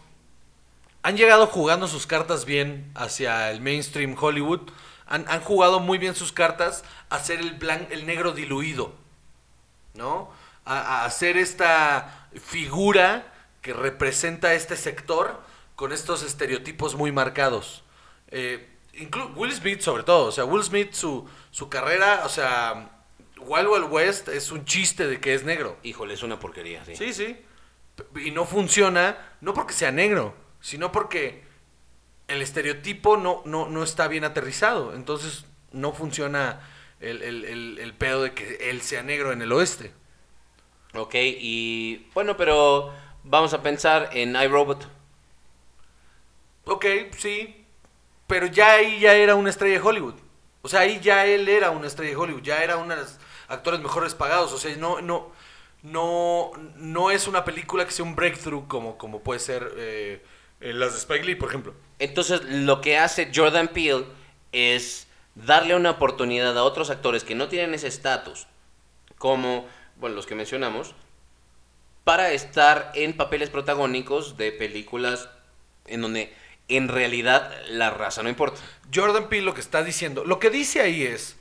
han 1.03 1.17
llegado 1.17 1.47
jugando 1.47 1.87
sus 1.87 2.07
cartas 2.07 2.45
bien 2.45 2.91
hacia 2.95 3.51
el 3.51 3.59
mainstream 3.61 4.15
Hollywood. 4.19 4.71
Han, 5.05 5.25
han 5.27 5.41
jugado 5.41 5.79
muy 5.79 5.97
bien 5.97 6.15
sus 6.15 6.31
cartas 6.31 6.83
a 7.09 7.19
ser 7.19 7.39
el, 7.39 7.59
blan- 7.59 7.87
el 7.89 8.05
negro 8.05 8.31
diluido, 8.31 8.93
¿no? 9.95 10.31
A, 10.65 11.01
a 11.01 11.05
hacer 11.05 11.35
esta 11.35 12.29
figura 12.41 13.33
que 13.61 13.73
representa 13.73 14.53
este 14.53 14.77
sector 14.77 15.41
con 15.79 15.93
estos 15.93 16.23
estereotipos 16.23 16.95
muy 16.95 17.13
marcados. 17.13 17.85
Eh, 18.31 18.67
Will 19.37 19.53
Smith 19.53 19.79
sobre 19.79 20.03
todo, 20.03 20.25
o 20.25 20.31
sea, 20.33 20.43
Will 20.43 20.61
Smith 20.61 20.91
su, 20.91 21.25
su 21.51 21.69
carrera, 21.69 22.23
o 22.25 22.29
sea, 22.29 22.99
Wild 23.37 23.69
Wild 23.69 23.87
West 23.89 24.27
es 24.27 24.51
un 24.51 24.65
chiste 24.65 25.07
de 25.07 25.21
que 25.21 25.33
es 25.33 25.45
negro. 25.45 25.77
Híjole, 25.83 26.15
es 26.15 26.21
una 26.21 26.37
porquería, 26.37 26.83
sí. 26.83 26.97
Sí, 26.97 27.13
sí. 27.13 27.37
Y 28.25 28.31
no 28.31 28.43
funciona, 28.43 29.35
no 29.39 29.53
porque 29.53 29.71
sea 29.73 29.89
negro, 29.93 30.35
sino 30.59 30.91
porque 30.91 31.45
el 32.27 32.41
estereotipo 32.41 33.15
no, 33.15 33.41
no, 33.45 33.69
no 33.69 33.81
está 33.81 34.09
bien 34.09 34.25
aterrizado. 34.25 34.93
Entonces 34.93 35.45
no 35.71 35.93
funciona 35.93 36.59
el, 36.99 37.21
el- 37.21 37.45
el- 37.45 37.79
el 37.79 37.93
pedo 37.93 38.23
de 38.23 38.33
que 38.33 38.69
él 38.69 38.81
sea 38.81 39.01
negro 39.01 39.31
en 39.31 39.41
el 39.41 39.53
oeste. 39.53 39.93
Ok, 40.93 41.15
y 41.15 42.09
bueno, 42.13 42.35
pero 42.35 42.93
vamos 43.23 43.53
a 43.53 43.63
pensar 43.63 44.09
en 44.11 44.35
iRobot. 44.35 44.98
Ok, 46.69 46.85
sí. 47.17 47.65
Pero 48.27 48.45
ya 48.45 48.73
ahí 48.73 48.99
ya 48.99 49.13
era 49.13 49.33
una 49.33 49.49
estrella 49.49 49.79
de 49.79 49.87
Hollywood. 49.87 50.13
O 50.61 50.69
sea, 50.69 50.81
ahí 50.81 50.99
ya 50.99 51.25
él 51.25 51.49
era 51.49 51.71
una 51.71 51.87
estrella 51.87 52.11
de 52.11 52.17
Hollywood. 52.17 52.43
Ya 52.43 52.63
era 52.63 52.77
uno 52.77 52.95
de 52.95 53.01
los 53.01 53.17
actores 53.47 53.79
mejores 53.79 54.13
pagados. 54.13 54.53
O 54.53 54.57
sea, 54.59 54.75
no, 54.75 55.01
no, 55.01 55.31
no, 55.81 56.51
no 56.75 57.09
es 57.09 57.27
una 57.27 57.43
película 57.43 57.85
que 57.85 57.91
sea 57.91 58.05
un 58.05 58.15
breakthrough 58.15 58.67
como, 58.67 58.99
como 58.99 59.21
puede 59.21 59.39
ser 59.39 59.73
eh, 59.77 60.23
las 60.59 60.93
de 60.93 60.99
Spike 60.99 61.25
Lee, 61.25 61.35
por 61.35 61.49
ejemplo. 61.49 61.73
Entonces, 61.97 62.43
lo 62.43 62.81
que 62.81 62.99
hace 62.99 63.31
Jordan 63.33 63.69
Peele 63.69 64.05
es 64.51 65.07
darle 65.33 65.75
una 65.75 65.91
oportunidad 65.91 66.55
a 66.55 66.63
otros 66.63 66.91
actores 66.91 67.23
que 67.23 67.33
no 67.33 67.47
tienen 67.47 67.73
ese 67.73 67.87
estatus, 67.87 68.45
como, 69.17 69.65
bueno, 69.95 70.15
los 70.15 70.27
que 70.27 70.35
mencionamos, 70.35 70.93
para 72.03 72.31
estar 72.31 72.91
en 72.93 73.17
papeles 73.17 73.49
protagónicos 73.49 74.37
de 74.37 74.51
películas 74.51 75.29
en 75.85 76.01
donde 76.01 76.33
en 76.69 76.87
realidad 76.87 77.51
la 77.69 77.89
raza 77.89 78.23
no 78.23 78.29
importa. 78.29 78.59
Jordan 78.93 79.27
Peele 79.29 79.45
lo 79.45 79.53
que 79.53 79.61
está 79.61 79.83
diciendo, 79.83 80.23
lo 80.23 80.39
que 80.39 80.49
dice 80.49 80.81
ahí 80.81 81.03
es, 81.03 81.35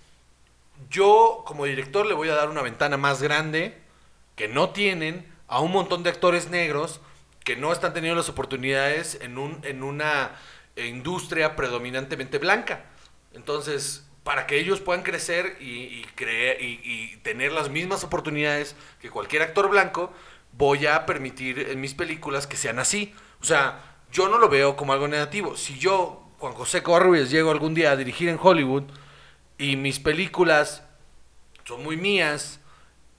yo 0.90 1.42
como 1.46 1.64
director 1.64 2.06
le 2.06 2.14
voy 2.14 2.28
a 2.28 2.34
dar 2.34 2.48
una 2.50 2.62
ventana 2.62 2.96
más 2.96 3.22
grande 3.22 3.76
que 4.36 4.48
no 4.48 4.70
tienen 4.70 5.26
a 5.48 5.60
un 5.60 5.72
montón 5.72 6.02
de 6.02 6.10
actores 6.10 6.50
negros 6.50 7.00
que 7.44 7.56
no 7.56 7.72
están 7.72 7.94
teniendo 7.94 8.16
las 8.16 8.28
oportunidades 8.28 9.18
en, 9.22 9.38
un, 9.38 9.60
en 9.64 9.82
una 9.82 10.32
industria 10.76 11.56
predominantemente 11.56 12.38
blanca. 12.38 12.84
Entonces, 13.32 14.06
para 14.22 14.46
que 14.46 14.58
ellos 14.58 14.80
puedan 14.80 15.02
crecer 15.02 15.56
y, 15.60 15.64
y, 15.84 16.06
cre- 16.16 16.58
y- 16.60 16.80
y 16.84 17.16
tener 17.22 17.52
las 17.52 17.70
mismas 17.70 18.04
oportunidades 18.04 18.76
que 19.00 19.10
cualquier 19.10 19.42
actor 19.42 19.68
blanco, 19.70 20.12
voy 20.52 20.86
a 20.86 21.06
permitir 21.06 21.58
en 21.70 21.80
mis 21.80 21.94
películas 21.94 22.46
que 22.46 22.56
sean 22.56 22.78
así. 22.78 23.14
O 23.40 23.44
sea, 23.44 23.97
yo 24.12 24.28
no 24.28 24.38
lo 24.38 24.48
veo 24.48 24.76
como 24.76 24.92
algo 24.92 25.08
negativo. 25.08 25.56
Si 25.56 25.78
yo, 25.78 26.22
Juan 26.38 26.54
José 26.54 26.82
Covarrubias, 26.82 27.30
llego 27.30 27.50
algún 27.50 27.74
día 27.74 27.90
a 27.92 27.96
dirigir 27.96 28.28
en 28.28 28.38
Hollywood 28.40 28.84
y 29.58 29.76
mis 29.76 29.98
películas 30.00 30.82
son 31.64 31.82
muy 31.82 31.96
mías 31.96 32.60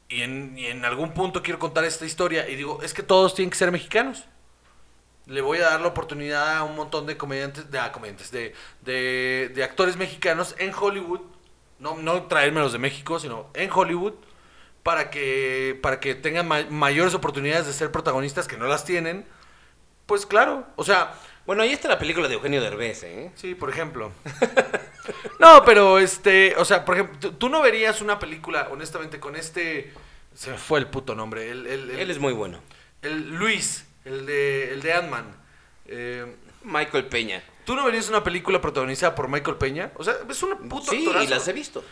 y 0.07 0.21
en, 0.23 0.83
algún 0.85 1.13
punto 1.13 1.43
quiero 1.43 1.59
contar 1.59 1.83
esta 1.85 2.05
historia 2.05 2.49
y 2.49 2.55
digo, 2.55 2.81
es 2.81 2.93
que 2.93 3.03
todos 3.03 3.35
tienen 3.35 3.51
que 3.51 3.57
ser 3.57 3.71
mexicanos. 3.71 4.25
Le 5.27 5.41
voy 5.41 5.59
a 5.59 5.69
dar 5.69 5.81
la 5.81 5.87
oportunidad 5.89 6.57
a 6.57 6.63
un 6.63 6.75
montón 6.75 7.05
de 7.05 7.15
comediantes, 7.15 7.69
de, 7.69 7.77
ah, 7.77 7.91
comediantes, 7.91 8.31
de, 8.31 8.55
de, 8.81 9.51
de 9.53 9.63
actores 9.63 9.95
mexicanos 9.97 10.55
en 10.57 10.73
Hollywood, 10.73 11.21
no, 11.77 11.95
no 11.97 12.23
traérmelos 12.23 12.73
de 12.73 12.79
México, 12.79 13.19
sino 13.19 13.47
en 13.53 13.69
Hollywood, 13.71 14.13
para 14.81 15.11
que, 15.11 15.77
para 15.83 15.99
que 15.99 16.15
tengan 16.15 16.47
ma- 16.47 16.65
mayores 16.71 17.13
oportunidades 17.13 17.67
de 17.67 17.73
ser 17.73 17.91
protagonistas 17.91 18.47
que 18.47 18.57
no 18.57 18.65
las 18.65 18.85
tienen. 18.85 19.27
Pues 20.09 20.25
claro, 20.25 20.65
o 20.75 20.83
sea, 20.83 21.13
Bueno, 21.45 21.63
ahí 21.63 21.71
está 21.71 21.87
la 21.87 21.97
película 21.97 22.27
de 22.27 22.33
Eugenio 22.35 22.61
Derbez, 22.61 23.01
¿eh? 23.03 23.31
Sí, 23.35 23.55
por 23.55 23.69
ejemplo. 23.71 24.11
no, 25.39 25.63
pero 25.65 25.97
este, 25.99 26.53
o 26.57 26.65
sea, 26.65 26.85
por 26.85 26.95
ejemplo, 26.95 27.31
tú- 27.31 27.49
no 27.49 27.61
verías 27.61 28.01
una 28.01 28.19
película, 28.19 28.67
honestamente, 28.71 29.19
con 29.19 29.35
este, 29.35 29.91
se 30.35 30.51
me 30.51 30.57
fue 30.57 30.79
el 30.79 30.87
puto 30.87 31.15
nombre, 31.15 31.49
el, 31.49 31.65
el, 31.65 31.89
el- 31.91 31.99
Él 31.99 32.11
es 32.11 32.19
muy 32.19 32.33
bueno. 32.33 32.59
el 33.01 33.35
Luis, 33.35 33.85
el 34.05 34.25
de, 34.25 34.73
el 34.73 34.81
de 34.81 34.93
Ant-Man. 34.93 35.25
Eh, 35.87 36.35
Michael 36.63 37.05
Peña. 37.05 37.41
¿Tú 37.65 37.75
no 37.75 37.85
verías 37.85 38.09
una 38.09 38.23
película 38.23 38.59
protagonizada 38.61 39.15
por 39.15 39.27
Michael 39.29 39.57
Peña? 39.57 39.91
O 39.95 40.03
sea, 40.03 40.15
es 40.29 40.43
un 40.43 40.69
puto 40.69 40.91
Sí, 40.91 40.97
actorazo. 40.99 41.23
y 41.23 41.27
las 41.27 41.47
he 41.47 41.53
visto. 41.53 41.83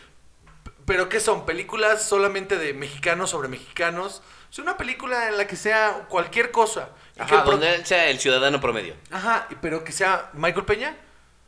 ¿Pero 0.84 1.08
qué 1.08 1.18
son? 1.20 1.46
¿Películas 1.46 2.06
solamente 2.08 2.56
de 2.58 2.74
mexicanos 2.74 3.30
sobre 3.30 3.48
mexicanos? 3.48 4.22
Es 4.52 4.58
una 4.58 4.76
película 4.76 5.28
en 5.28 5.36
la 5.36 5.46
que 5.46 5.56
sea 5.56 6.06
cualquier 6.08 6.50
cosa. 6.50 6.90
Y 7.20 7.26
que 7.26 7.34
Ajá, 7.34 7.42
pro- 7.42 7.52
donde 7.52 7.74
él 7.74 7.84
sea 7.86 8.08
el 8.08 8.18
ciudadano 8.20 8.60
promedio. 8.60 8.94
Ajá, 9.10 9.46
y- 9.50 9.56
pero 9.56 9.82
que 9.84 9.92
sea 9.92 10.30
Michael 10.34 10.64
Peña. 10.64 10.96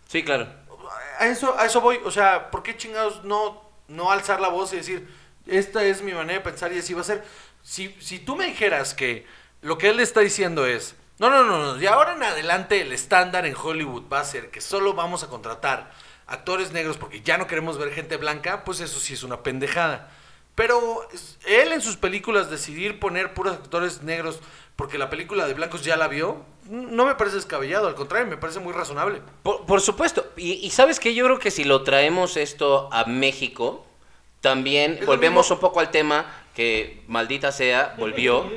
Sí, 0.08 0.22
claro. 0.24 0.48
A 1.18 1.26
eso, 1.28 1.56
a 1.58 1.66
eso 1.66 1.80
voy. 1.80 2.00
O 2.04 2.10
sea, 2.10 2.50
¿por 2.50 2.62
qué 2.62 2.76
chingados 2.76 3.22
no, 3.24 3.62
no 3.88 4.10
alzar 4.10 4.40
la 4.40 4.48
voz 4.48 4.72
y 4.72 4.76
decir, 4.76 5.08
esta 5.46 5.84
es 5.84 6.02
mi 6.02 6.12
manera 6.12 6.38
de 6.38 6.44
pensar 6.44 6.72
y 6.72 6.78
así 6.78 6.94
va 6.94 7.02
a 7.02 7.04
ser? 7.04 7.24
Si, 7.62 7.94
si 8.00 8.18
tú 8.18 8.36
me 8.36 8.46
dijeras 8.46 8.94
que 8.94 9.26
lo 9.62 9.78
que 9.78 9.90
él 9.90 9.98
le 9.98 10.02
está 10.02 10.20
diciendo 10.20 10.66
es, 10.66 10.96
no, 11.18 11.28
no, 11.30 11.44
no, 11.44 11.58
no, 11.58 11.74
de 11.74 11.86
ahora 11.88 12.14
en 12.14 12.22
adelante 12.22 12.80
el 12.80 12.92
estándar 12.92 13.44
en 13.46 13.54
Hollywood 13.54 14.04
va 14.10 14.20
a 14.20 14.24
ser 14.24 14.50
que 14.50 14.60
solo 14.62 14.94
vamos 14.94 15.22
a 15.22 15.28
contratar 15.28 15.92
actores 16.26 16.72
negros 16.72 16.96
porque 16.96 17.20
ya 17.20 17.36
no 17.36 17.46
queremos 17.46 17.76
ver 17.76 17.92
gente 17.92 18.16
blanca, 18.16 18.64
pues 18.64 18.80
eso 18.80 18.98
sí 18.98 19.12
es 19.14 19.22
una 19.22 19.42
pendejada. 19.42 20.10
Pero 20.54 21.06
él 21.46 21.72
en 21.72 21.80
sus 21.82 21.96
películas 21.96 22.50
decidir 22.50 22.98
poner 22.98 23.34
puros 23.34 23.52
actores 23.54 24.02
negros 24.02 24.40
porque 24.80 24.96
la 24.96 25.10
película 25.10 25.46
de 25.46 25.52
blancos 25.52 25.84
ya 25.84 25.98
la 25.98 26.08
vio, 26.08 26.42
no 26.64 27.04
me 27.04 27.14
parece 27.14 27.36
descabellado, 27.36 27.86
al 27.86 27.94
contrario, 27.94 28.26
me 28.26 28.38
parece 28.38 28.60
muy 28.60 28.72
razonable. 28.72 29.20
Por, 29.42 29.66
por 29.66 29.82
supuesto. 29.82 30.32
Y, 30.38 30.52
y 30.52 30.70
sabes 30.70 30.98
que 30.98 31.14
yo 31.14 31.26
creo 31.26 31.38
que 31.38 31.50
si 31.50 31.64
lo 31.64 31.82
traemos 31.82 32.38
esto 32.38 32.88
a 32.90 33.04
México, 33.04 33.84
también 34.40 34.96
Es 34.98 35.04
volvemos 35.04 35.50
un 35.50 35.60
poco 35.60 35.80
al 35.80 35.90
tema 35.90 36.24
que 36.54 37.04
maldita 37.08 37.52
sea, 37.52 37.94
volvió, 37.98 38.50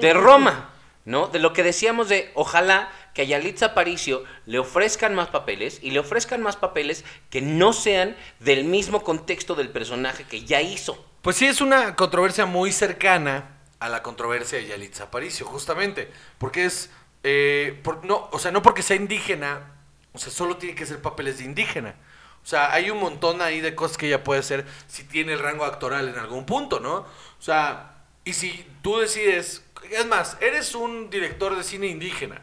de 0.00 0.12
Roma, 0.12 0.70
¿no? 1.04 1.28
De 1.28 1.38
lo 1.38 1.52
que 1.52 1.62
decíamos 1.62 2.08
de 2.08 2.32
ojalá 2.34 2.90
que 3.14 3.22
a 3.22 3.24
Yalitza 3.24 3.66
Aparicio 3.66 4.24
le 4.46 4.58
ofrezcan 4.58 5.14
más 5.14 5.28
papeles 5.28 5.78
y 5.82 5.92
le 5.92 6.00
ofrezcan 6.00 6.42
más 6.42 6.56
papeles 6.56 7.04
que 7.30 7.42
no 7.42 7.72
sean 7.72 8.16
del 8.40 8.64
mismo 8.64 9.04
contexto 9.04 9.54
del 9.54 9.68
personaje 9.68 10.24
que 10.24 10.44
ya 10.44 10.62
hizo. 10.62 11.06
Pues 11.22 11.36
sí, 11.36 11.46
es 11.46 11.60
una 11.60 11.94
controversia 11.94 12.44
muy 12.44 12.72
cercana 12.72 13.53
a 13.84 13.88
la 13.88 14.02
controversia 14.02 14.58
de 14.58 14.66
Yalitza 14.66 15.04
Aparicio, 15.04 15.46
justamente. 15.46 16.10
Porque 16.38 16.64
es. 16.64 16.90
eh, 17.22 17.82
no, 18.02 18.28
o 18.32 18.38
sea, 18.38 18.50
no 18.50 18.62
porque 18.62 18.82
sea 18.82 18.96
indígena, 18.96 19.72
o 20.12 20.18
sea, 20.18 20.32
solo 20.32 20.56
tiene 20.56 20.74
que 20.74 20.86
ser 20.86 21.02
papeles 21.02 21.38
de 21.38 21.44
indígena. 21.44 21.94
O 22.42 22.46
sea, 22.46 22.72
hay 22.72 22.90
un 22.90 23.00
montón 23.00 23.40
ahí 23.40 23.60
de 23.60 23.74
cosas 23.74 23.96
que 23.96 24.06
ella 24.06 24.22
puede 24.22 24.40
hacer 24.40 24.66
si 24.86 25.04
tiene 25.04 25.32
el 25.32 25.38
rango 25.38 25.64
actoral 25.64 26.08
en 26.08 26.18
algún 26.18 26.44
punto, 26.44 26.78
¿no? 26.78 26.96
O 26.96 27.42
sea, 27.42 27.94
y 28.24 28.34
si 28.34 28.66
tú 28.82 28.98
decides, 28.98 29.64
es 29.90 30.06
más, 30.06 30.36
eres 30.40 30.74
un 30.74 31.08
director 31.08 31.56
de 31.56 31.64
cine 31.64 31.86
indígena 31.86 32.42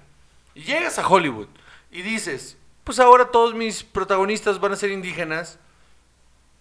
y 0.55 0.63
llegas 0.63 0.97
a 0.97 1.07
Hollywood 1.07 1.47
y 1.91 2.01
dices, 2.01 2.57
pues 2.83 2.99
ahora 2.99 3.29
todos 3.29 3.53
mis 3.53 3.83
protagonistas 3.83 4.59
van 4.59 4.73
a 4.73 4.75
ser 4.75 4.89
indígenas, 4.89 5.59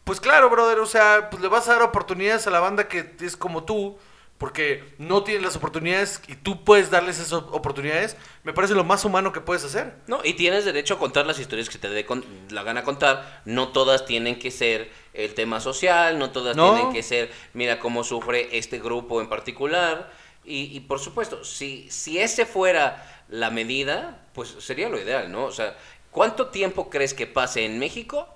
pues 0.04 0.20
claro, 0.20 0.50
brother, 0.50 0.78
o 0.78 0.86
sea, 0.86 1.30
pues 1.30 1.42
le 1.42 1.48
vas 1.48 1.66
a 1.68 1.72
dar 1.72 1.82
oportunidades 1.82 2.46
a 2.46 2.50
la 2.50 2.60
banda 2.60 2.88
que 2.88 3.14
es 3.20 3.36
como 3.38 3.64
tú, 3.64 3.98
porque 4.40 4.82
no 4.96 5.22
tienen 5.22 5.42
las 5.44 5.54
oportunidades 5.54 6.22
y 6.26 6.34
tú 6.34 6.64
puedes 6.64 6.90
darles 6.90 7.18
esas 7.18 7.34
op- 7.34 7.52
oportunidades, 7.54 8.16
me 8.42 8.54
parece 8.54 8.74
lo 8.74 8.84
más 8.84 9.04
humano 9.04 9.32
que 9.34 9.42
puedes 9.42 9.62
hacer. 9.64 9.94
No, 10.06 10.20
y 10.24 10.32
tienes 10.32 10.64
derecho 10.64 10.94
a 10.94 10.98
contar 10.98 11.26
las 11.26 11.38
historias 11.38 11.68
que 11.68 11.76
te 11.76 11.90
dé 11.90 12.06
con- 12.06 12.24
la 12.48 12.62
gana 12.62 12.82
contar. 12.82 13.42
No 13.44 13.68
todas 13.68 14.06
tienen 14.06 14.38
que 14.38 14.50
ser 14.50 14.90
el 15.12 15.34
tema 15.34 15.60
social, 15.60 16.18
no 16.18 16.30
todas 16.30 16.56
No. 16.56 16.72
tienen 16.74 16.92
que 16.94 17.02
ser, 17.02 17.30
mira 17.52 17.78
cómo 17.78 18.02
sufre 18.02 18.48
este 18.56 18.78
grupo 18.78 19.20
en 19.20 19.28
particular. 19.28 20.10
Y, 20.42 20.74
y 20.74 20.80
por 20.80 21.00
supuesto, 21.00 21.44
si, 21.44 21.90
si 21.90 22.18
ese 22.18 22.46
fuera 22.46 23.24
la 23.28 23.50
medida, 23.50 24.26
pues 24.32 24.48
sería 24.60 24.88
lo 24.88 24.98
ideal, 24.98 25.30
¿no? 25.30 25.44
O 25.44 25.52
sea, 25.52 25.76
¿cuánto 26.10 26.46
tiempo 26.48 26.88
crees 26.88 27.12
que 27.12 27.26
pase 27.26 27.66
en 27.66 27.78
México 27.78 28.26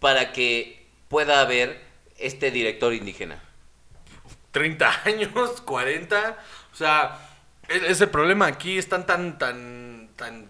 para 0.00 0.32
que 0.32 0.84
pueda 1.08 1.40
haber 1.40 1.80
este 2.18 2.50
director 2.50 2.92
indígena? 2.92 3.40
30 4.54 5.02
años, 5.04 5.60
40. 5.62 6.38
O 6.72 6.76
sea, 6.76 7.18
es, 7.68 7.82
es 7.82 8.00
el 8.00 8.08
problema. 8.08 8.46
Aquí 8.46 8.78
están 8.78 9.04
tan, 9.04 9.36
tan, 9.36 10.08
tan 10.16 10.48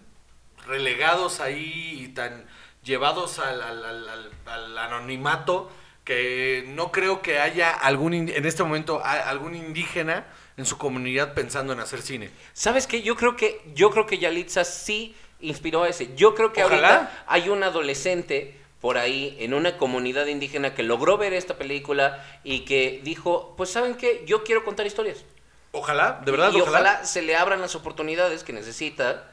relegados 0.65 1.39
ahí 1.41 2.03
y 2.03 2.07
tan 2.09 2.45
llevados 2.83 3.39
al, 3.39 3.61
al- 3.61 3.83
al- 3.83 4.09
al- 4.09 4.31
al 4.47 4.77
anonimato 4.77 5.69
que 6.03 6.63
no 6.67 6.91
creo 6.91 7.21
que 7.23 7.39
haya 7.39 7.71
algún, 7.71 8.13
en 8.13 8.45
este 8.45 8.61
momento, 8.63 9.03
algún 9.03 9.55
indígena 9.55 10.27
en 10.55 10.65
su 10.67 10.77
comunidad 10.77 11.33
pensando 11.33 11.73
en 11.73 11.79
hacer 11.79 12.01
cine. 12.03 12.29
¿Sabes 12.53 12.85
qué? 12.85 13.01
Yo 13.01 13.15
creo 13.15 13.35
que, 13.35 13.59
yo 13.73 13.89
creo 13.89 14.05
que 14.05 14.19
Yalitza 14.19 14.63
sí 14.65 15.15
inspiró 15.39 15.81
a 15.83 15.89
ese. 15.89 16.15
Yo 16.15 16.35
creo 16.35 16.53
que 16.53 16.63
Ojalá. 16.63 16.87
ahorita 16.95 17.23
hay 17.27 17.49
un 17.49 17.63
adolescente 17.63 18.55
por 18.85 18.99
ahí 18.99 19.35
en 19.39 19.55
una 19.55 19.77
comunidad 19.77 20.27
indígena 20.27 20.75
que 20.75 20.83
logró 20.83 21.17
ver 21.17 21.33
esta 21.33 21.57
película 21.57 22.23
y 22.43 22.65
que 22.65 23.01
dijo, 23.03 23.55
pues 23.57 23.71
saben 23.71 23.95
qué, 23.95 24.23
yo 24.27 24.43
quiero 24.43 24.63
contar 24.63 24.85
historias. 24.85 25.25
Ojalá, 25.71 26.21
de 26.23 26.29
verdad, 26.29 26.51
y 26.53 26.61
ojalá. 26.61 26.81
ojalá 26.81 27.03
se 27.03 27.23
le 27.23 27.35
abran 27.35 27.61
las 27.61 27.73
oportunidades 27.73 28.43
que 28.43 28.53
necesita 28.53 29.31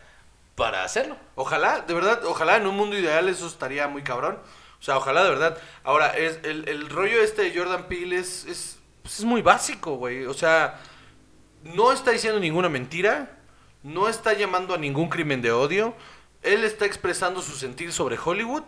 para 0.55 0.85
hacerlo. 0.85 1.19
Ojalá, 1.35 1.83
de 1.83 1.93
verdad, 1.93 2.25
ojalá 2.25 2.57
en 2.57 2.67
un 2.67 2.79
mundo 2.79 2.97
ideal 2.97 3.29
eso 3.29 3.47
estaría 3.47 3.87
muy 3.89 4.03
cabrón. 4.03 4.39
O 4.81 4.83
sea, 4.83 4.97
ojalá 4.97 5.23
de 5.23 5.29
verdad. 5.29 5.59
Ahora, 5.85 6.17
es, 6.17 6.41
el, 6.45 6.67
el 6.67 6.89
rollo 6.89 7.23
este 7.23 7.43
de 7.43 7.55
Jordan 7.55 7.89
Peele 7.89 8.17
es, 8.17 8.47
es, 8.47 8.79
pues 9.03 9.19
es 9.19 9.25
muy 9.27 9.43
básico, 9.43 9.97
güey. 9.97 10.25
O 10.25 10.33
sea, 10.33 10.81
no 11.63 11.93
está 11.93 12.13
diciendo 12.13 12.41
ninguna 12.41 12.71
mentira, 12.71 13.39
no 13.83 14.09
está 14.09 14.33
llamando 14.33 14.73
a 14.73 14.79
ningún 14.79 15.11
crimen 15.11 15.43
de 15.43 15.53
odio. 15.53 15.95
Él 16.41 16.65
está 16.65 16.87
expresando 16.87 17.43
su 17.43 17.53
sentir 17.53 17.93
sobre 17.93 18.17
Hollywood 18.19 18.63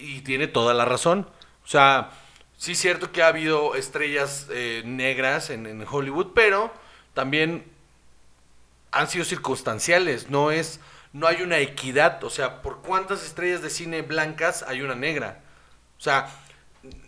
y 0.00 0.20
tiene 0.22 0.46
toda 0.46 0.74
la 0.74 0.84
razón. 0.84 1.28
O 1.64 1.68
sea, 1.68 2.10
sí 2.56 2.72
es 2.72 2.78
cierto 2.78 3.12
que 3.12 3.22
ha 3.22 3.28
habido 3.28 3.74
estrellas 3.74 4.46
eh, 4.50 4.82
negras 4.84 5.50
en, 5.50 5.66
en 5.66 5.84
Hollywood, 5.88 6.28
pero 6.34 6.72
también 7.14 7.64
han 8.92 9.08
sido 9.08 9.24
circunstanciales, 9.24 10.30
no 10.30 10.50
es 10.50 10.80
no 11.12 11.26
hay 11.26 11.42
una 11.42 11.58
equidad, 11.58 12.22
o 12.22 12.30
sea, 12.30 12.62
por 12.62 12.82
cuántas 12.82 13.24
estrellas 13.24 13.62
de 13.62 13.70
cine 13.70 14.02
blancas 14.02 14.64
hay 14.66 14.80
una 14.80 14.94
negra. 14.94 15.42
O 15.98 16.02
sea, 16.02 16.30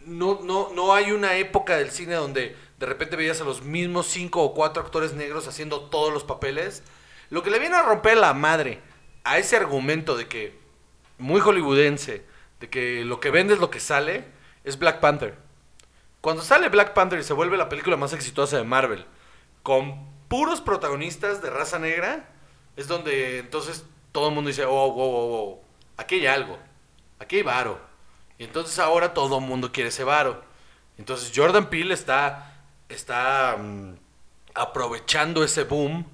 no 0.04 0.40
no 0.42 0.70
no 0.74 0.94
hay 0.94 1.12
una 1.12 1.36
época 1.36 1.76
del 1.76 1.90
cine 1.90 2.14
donde 2.14 2.56
de 2.78 2.86
repente 2.86 3.16
veías 3.16 3.40
a 3.40 3.44
los 3.44 3.62
mismos 3.62 4.08
cinco 4.08 4.42
o 4.42 4.54
cuatro 4.54 4.82
actores 4.82 5.14
negros 5.14 5.46
haciendo 5.46 5.82
todos 5.82 6.12
los 6.12 6.24
papeles. 6.24 6.82
Lo 7.30 7.42
que 7.42 7.50
le 7.50 7.58
viene 7.58 7.76
a 7.76 7.82
romper 7.82 8.16
la 8.16 8.34
madre 8.34 8.80
a 9.24 9.38
ese 9.38 9.56
argumento 9.56 10.16
de 10.16 10.26
que 10.26 10.58
muy 11.18 11.40
hollywoodense, 11.40 12.24
de 12.62 12.70
que 12.70 13.04
lo 13.04 13.18
que 13.18 13.32
vende 13.32 13.54
es 13.54 13.60
lo 13.60 13.70
que 13.70 13.80
sale, 13.80 14.24
es 14.62 14.78
Black 14.78 15.00
Panther. 15.00 15.34
Cuando 16.20 16.42
sale 16.42 16.68
Black 16.68 16.94
Panther 16.94 17.18
y 17.18 17.24
se 17.24 17.32
vuelve 17.32 17.56
la 17.56 17.68
película 17.68 17.96
más 17.96 18.12
exitosa 18.12 18.56
de 18.56 18.62
Marvel, 18.62 19.04
con 19.64 20.08
puros 20.28 20.60
protagonistas 20.60 21.42
de 21.42 21.50
raza 21.50 21.80
negra, 21.80 22.28
es 22.76 22.86
donde 22.86 23.40
entonces 23.40 23.84
todo 24.12 24.28
el 24.28 24.34
mundo 24.36 24.46
dice, 24.46 24.64
oh, 24.64 24.92
wow, 24.92 24.92
wow, 24.92 25.28
wow, 25.28 25.60
aquí 25.96 26.20
hay 26.20 26.28
algo, 26.28 26.56
aquí 27.18 27.38
hay 27.38 27.42
varo. 27.42 27.80
Y 28.38 28.44
entonces 28.44 28.78
ahora 28.78 29.12
todo 29.12 29.38
el 29.38 29.44
mundo 29.44 29.72
quiere 29.72 29.88
ese 29.88 30.04
varo. 30.04 30.44
Entonces 30.98 31.32
Jordan 31.34 31.68
Peele 31.68 31.94
está, 31.94 32.62
está 32.88 33.56
mm, 33.58 33.94
aprovechando 34.54 35.42
ese 35.42 35.64
boom. 35.64 36.06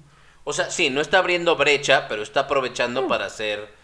O 0.45 0.53
sea, 0.53 0.71
sí, 0.71 0.89
no 0.89 0.99
está 0.99 1.19
abriendo 1.19 1.55
brecha, 1.55 2.07
pero 2.07 2.23
está 2.23 2.41
aprovechando 2.41 3.07
para 3.07 3.27
hacer 3.27 3.77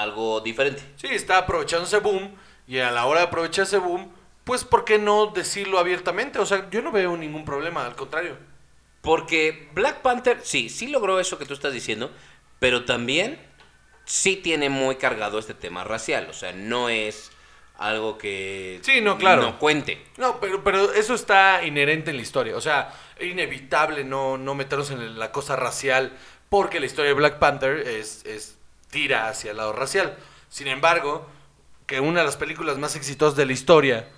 algo 0.00 0.40
diferente. 0.40 0.82
Sí, 0.96 1.08
está 1.10 1.38
aprovechando 1.38 1.86
ese 1.86 1.98
boom 1.98 2.34
y 2.66 2.78
a 2.78 2.90
la 2.90 3.06
hora 3.06 3.20
de 3.20 3.26
aprovechar 3.26 3.64
ese 3.64 3.78
boom, 3.78 4.12
pues 4.44 4.64
¿por 4.64 4.84
qué 4.84 4.98
no 4.98 5.26
decirlo 5.26 5.78
abiertamente? 5.78 6.38
O 6.38 6.46
sea, 6.46 6.68
yo 6.70 6.82
no 6.82 6.92
veo 6.92 7.16
ningún 7.16 7.44
problema, 7.44 7.84
al 7.86 7.94
contrario. 7.96 8.36
Porque 9.00 9.68
Black 9.74 10.00
Panther, 10.00 10.40
sí, 10.42 10.68
sí 10.68 10.88
logró 10.88 11.20
eso 11.20 11.38
que 11.38 11.46
tú 11.46 11.54
estás 11.54 11.72
diciendo, 11.72 12.10
pero 12.58 12.84
también 12.84 13.38
sí 14.04 14.36
tiene 14.36 14.68
muy 14.68 14.96
cargado 14.96 15.38
este 15.38 15.54
tema 15.54 15.84
racial. 15.84 16.26
O 16.30 16.32
sea, 16.32 16.52
no 16.52 16.88
es 16.88 17.30
algo 17.76 18.18
que 18.18 18.80
Sí, 18.82 19.00
no, 19.00 19.18
claro. 19.18 19.42
no 19.42 19.58
cuente. 19.58 20.02
No, 20.16 20.40
pero, 20.40 20.64
pero 20.64 20.92
eso 20.92 21.14
está 21.14 21.64
inherente 21.64 22.10
en 22.10 22.16
la 22.16 22.22
historia. 22.22 22.56
O 22.56 22.60
sea, 22.60 22.92
es 23.18 23.30
inevitable 23.30 24.04
no, 24.04 24.38
no 24.38 24.54
meternos 24.54 24.90
en 24.90 25.18
la 25.18 25.32
cosa 25.32 25.54
racial 25.56 26.12
porque 26.48 26.80
la 26.80 26.86
historia 26.86 27.10
de 27.10 27.14
Black 27.14 27.38
Panther 27.38 27.86
es, 27.86 28.24
es 28.24 28.58
tira 28.94 29.28
hacia 29.28 29.50
el 29.50 29.56
lado 29.56 29.72
racial. 29.72 30.16
Sin 30.48 30.68
embargo, 30.68 31.26
que 31.84 31.98
una 31.98 32.20
de 32.20 32.26
las 32.26 32.36
películas 32.36 32.78
más 32.78 32.94
exitosas 32.94 33.36
de 33.36 33.44
la 33.44 33.52
historia 33.52 34.08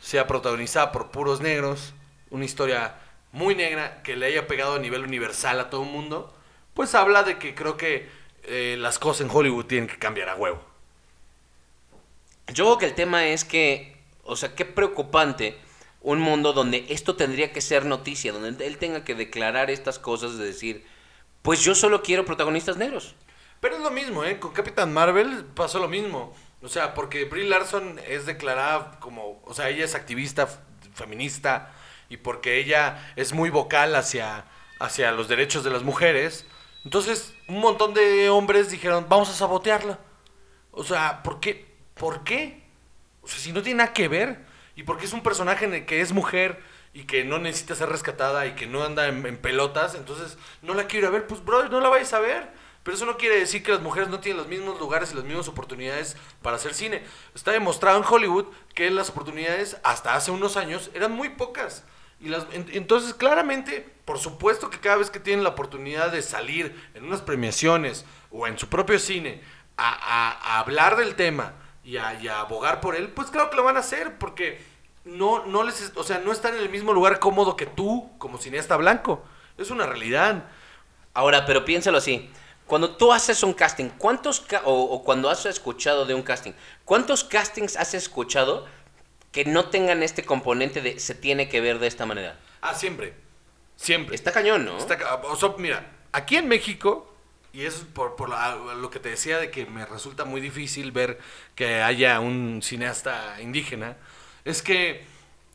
sea 0.00 0.26
protagonizada 0.26 0.90
por 0.90 1.10
puros 1.10 1.42
negros, 1.42 1.92
una 2.30 2.46
historia 2.46 2.96
muy 3.30 3.54
negra 3.54 4.02
que 4.02 4.16
le 4.16 4.24
haya 4.24 4.46
pegado 4.46 4.76
a 4.76 4.78
nivel 4.78 5.04
universal 5.04 5.60
a 5.60 5.68
todo 5.68 5.82
el 5.82 5.90
mundo, 5.90 6.34
pues 6.72 6.94
habla 6.94 7.24
de 7.24 7.38
que 7.38 7.54
creo 7.54 7.76
que 7.76 8.08
eh, 8.44 8.76
las 8.78 8.98
cosas 8.98 9.26
en 9.26 9.36
Hollywood 9.36 9.66
tienen 9.66 9.86
que 9.86 9.98
cambiar 9.98 10.30
a 10.30 10.36
huevo. 10.36 10.64
Yo 12.54 12.64
creo 12.64 12.78
que 12.78 12.86
el 12.86 12.94
tema 12.94 13.26
es 13.26 13.44
que, 13.44 13.98
o 14.24 14.34
sea, 14.34 14.54
qué 14.54 14.64
preocupante 14.64 15.58
un 16.00 16.20
mundo 16.20 16.54
donde 16.54 16.86
esto 16.88 17.16
tendría 17.16 17.52
que 17.52 17.60
ser 17.60 17.84
noticia, 17.84 18.32
donde 18.32 18.66
él 18.66 18.78
tenga 18.78 19.04
que 19.04 19.14
declarar 19.14 19.70
estas 19.70 19.98
cosas 19.98 20.38
de 20.38 20.46
decir, 20.46 20.86
pues 21.42 21.60
yo 21.60 21.74
solo 21.74 22.02
quiero 22.02 22.24
protagonistas 22.24 22.78
negros. 22.78 23.14
Pero 23.62 23.76
es 23.76 23.80
lo 23.80 23.92
mismo, 23.92 24.24
¿eh? 24.24 24.40
Con 24.40 24.50
Capitán 24.50 24.92
Marvel 24.92 25.44
pasó 25.54 25.78
lo 25.78 25.86
mismo. 25.86 26.34
O 26.62 26.68
sea, 26.68 26.94
porque 26.94 27.26
Brie 27.26 27.48
Larson 27.48 28.00
es 28.08 28.26
declarada 28.26 28.98
como, 28.98 29.40
o 29.44 29.54
sea, 29.54 29.68
ella 29.68 29.84
es 29.84 29.94
activista 29.94 30.48
feminista 30.94 31.72
y 32.08 32.16
porque 32.16 32.58
ella 32.58 33.12
es 33.14 33.32
muy 33.32 33.50
vocal 33.50 33.94
hacia, 33.94 34.46
hacia 34.80 35.12
los 35.12 35.28
derechos 35.28 35.62
de 35.62 35.70
las 35.70 35.84
mujeres. 35.84 36.44
Entonces, 36.84 37.34
un 37.46 37.60
montón 37.60 37.94
de 37.94 38.30
hombres 38.30 38.68
dijeron, 38.68 39.06
vamos 39.08 39.30
a 39.30 39.34
sabotearla. 39.34 40.00
O 40.72 40.82
sea, 40.82 41.22
¿por 41.22 41.38
qué? 41.38 41.72
¿Por 41.94 42.24
qué? 42.24 42.64
O 43.20 43.28
sea, 43.28 43.38
si 43.38 43.52
no 43.52 43.62
tiene 43.62 43.78
nada 43.78 43.92
que 43.92 44.08
ver. 44.08 44.44
Y 44.74 44.82
porque 44.82 45.04
es 45.06 45.12
un 45.12 45.22
personaje 45.22 45.86
que 45.86 46.00
es 46.00 46.12
mujer 46.12 46.60
y 46.92 47.04
que 47.04 47.22
no 47.22 47.38
necesita 47.38 47.76
ser 47.76 47.90
rescatada 47.90 48.44
y 48.44 48.56
que 48.56 48.66
no 48.66 48.82
anda 48.82 49.06
en, 49.06 49.36
pelotas, 49.36 49.94
entonces 49.94 50.36
no 50.62 50.74
la 50.74 50.88
quiero 50.88 51.12
ver. 51.12 51.28
Pues, 51.28 51.44
brother, 51.44 51.70
no 51.70 51.80
la 51.80 51.90
vayas 51.90 52.12
a 52.12 52.18
ver. 52.18 52.61
Pero 52.82 52.96
eso 52.96 53.06
no 53.06 53.16
quiere 53.16 53.38
decir 53.38 53.62
que 53.62 53.72
las 53.72 53.80
mujeres 53.80 54.08
no 54.08 54.18
tienen 54.20 54.38
los 54.38 54.48
mismos 54.48 54.78
lugares 54.80 55.12
y 55.12 55.14
las 55.14 55.24
mismas 55.24 55.46
oportunidades 55.48 56.16
para 56.42 56.56
hacer 56.56 56.74
cine. 56.74 57.02
Está 57.34 57.52
demostrado 57.52 57.98
en 57.98 58.04
Hollywood 58.08 58.46
que 58.74 58.90
las 58.90 59.10
oportunidades 59.10 59.76
hasta 59.84 60.14
hace 60.14 60.30
unos 60.32 60.56
años 60.56 60.90
eran 60.94 61.12
muy 61.12 61.28
pocas. 61.28 61.84
Y 62.20 62.28
las, 62.28 62.46
en- 62.52 62.66
entonces, 62.72 63.14
claramente, 63.14 63.88
por 64.04 64.18
supuesto 64.18 64.68
que 64.70 64.78
cada 64.80 64.96
vez 64.96 65.10
que 65.10 65.20
tienen 65.20 65.44
la 65.44 65.50
oportunidad 65.50 66.10
de 66.10 66.22
salir 66.22 66.74
en 66.94 67.04
unas 67.04 67.20
premiaciones 67.20 68.04
o 68.30 68.46
en 68.46 68.58
su 68.58 68.68
propio 68.68 68.98
cine 68.98 69.40
a, 69.76 69.90
a- 69.92 70.58
hablar 70.60 70.96
del 70.96 71.14
tema 71.14 71.52
y 71.84 71.96
a, 71.98 72.14
y 72.20 72.28
abogar 72.28 72.80
por 72.80 72.94
él, 72.96 73.08
pues 73.10 73.30
claro 73.30 73.50
que 73.50 73.56
lo 73.56 73.64
van 73.64 73.76
a 73.76 73.80
hacer, 73.80 74.18
porque 74.18 74.60
no, 75.04 75.44
no 75.46 75.62
les, 75.64 75.80
es- 75.80 75.92
o 75.96 76.02
sea, 76.04 76.18
no 76.18 76.32
están 76.32 76.54
en 76.56 76.62
el 76.62 76.68
mismo 76.68 76.92
lugar 76.92 77.18
cómodo 77.20 77.56
que 77.56 77.66
tú, 77.66 78.10
como 78.18 78.38
cineasta 78.38 78.76
blanco. 78.76 79.24
Es 79.58 79.70
una 79.70 79.86
realidad. 79.86 80.44
Ahora, 81.14 81.44
pero 81.46 81.64
piénsalo 81.64 81.98
así. 81.98 82.30
Cuando 82.72 82.96
tú 82.96 83.12
haces 83.12 83.42
un 83.42 83.52
casting, 83.52 83.90
¿cuántos 83.98 84.40
ca- 84.40 84.62
o, 84.64 84.72
o 84.72 85.04
cuando 85.04 85.28
has 85.28 85.44
escuchado 85.44 86.06
de 86.06 86.14
un 86.14 86.22
casting, 86.22 86.52
¿cuántos 86.86 87.22
castings 87.22 87.76
has 87.76 87.92
escuchado 87.92 88.66
que 89.30 89.44
no 89.44 89.66
tengan 89.66 90.02
este 90.02 90.24
componente 90.24 90.80
de 90.80 90.98
se 90.98 91.14
tiene 91.14 91.50
que 91.50 91.60
ver 91.60 91.80
de 91.80 91.86
esta 91.86 92.06
manera? 92.06 92.38
Ah, 92.62 92.74
siempre. 92.74 93.12
Siempre. 93.76 94.14
Está 94.14 94.32
cañón, 94.32 94.64
¿no? 94.64 94.78
Está 94.78 94.96
ca- 94.96 95.16
o 95.16 95.36
sea, 95.36 95.50
mira, 95.58 95.84
aquí 96.12 96.36
en 96.38 96.48
México, 96.48 97.14
y 97.52 97.66
es 97.66 97.74
por, 97.92 98.16
por 98.16 98.30
la- 98.30 98.54
lo 98.56 98.88
que 98.88 99.00
te 99.00 99.10
decía 99.10 99.36
de 99.36 99.50
que 99.50 99.66
me 99.66 99.84
resulta 99.84 100.24
muy 100.24 100.40
difícil 100.40 100.92
ver 100.92 101.18
que 101.54 101.82
haya 101.82 102.20
un 102.20 102.62
cineasta 102.62 103.36
indígena, 103.42 103.98
es 104.46 104.62
que 104.62 105.04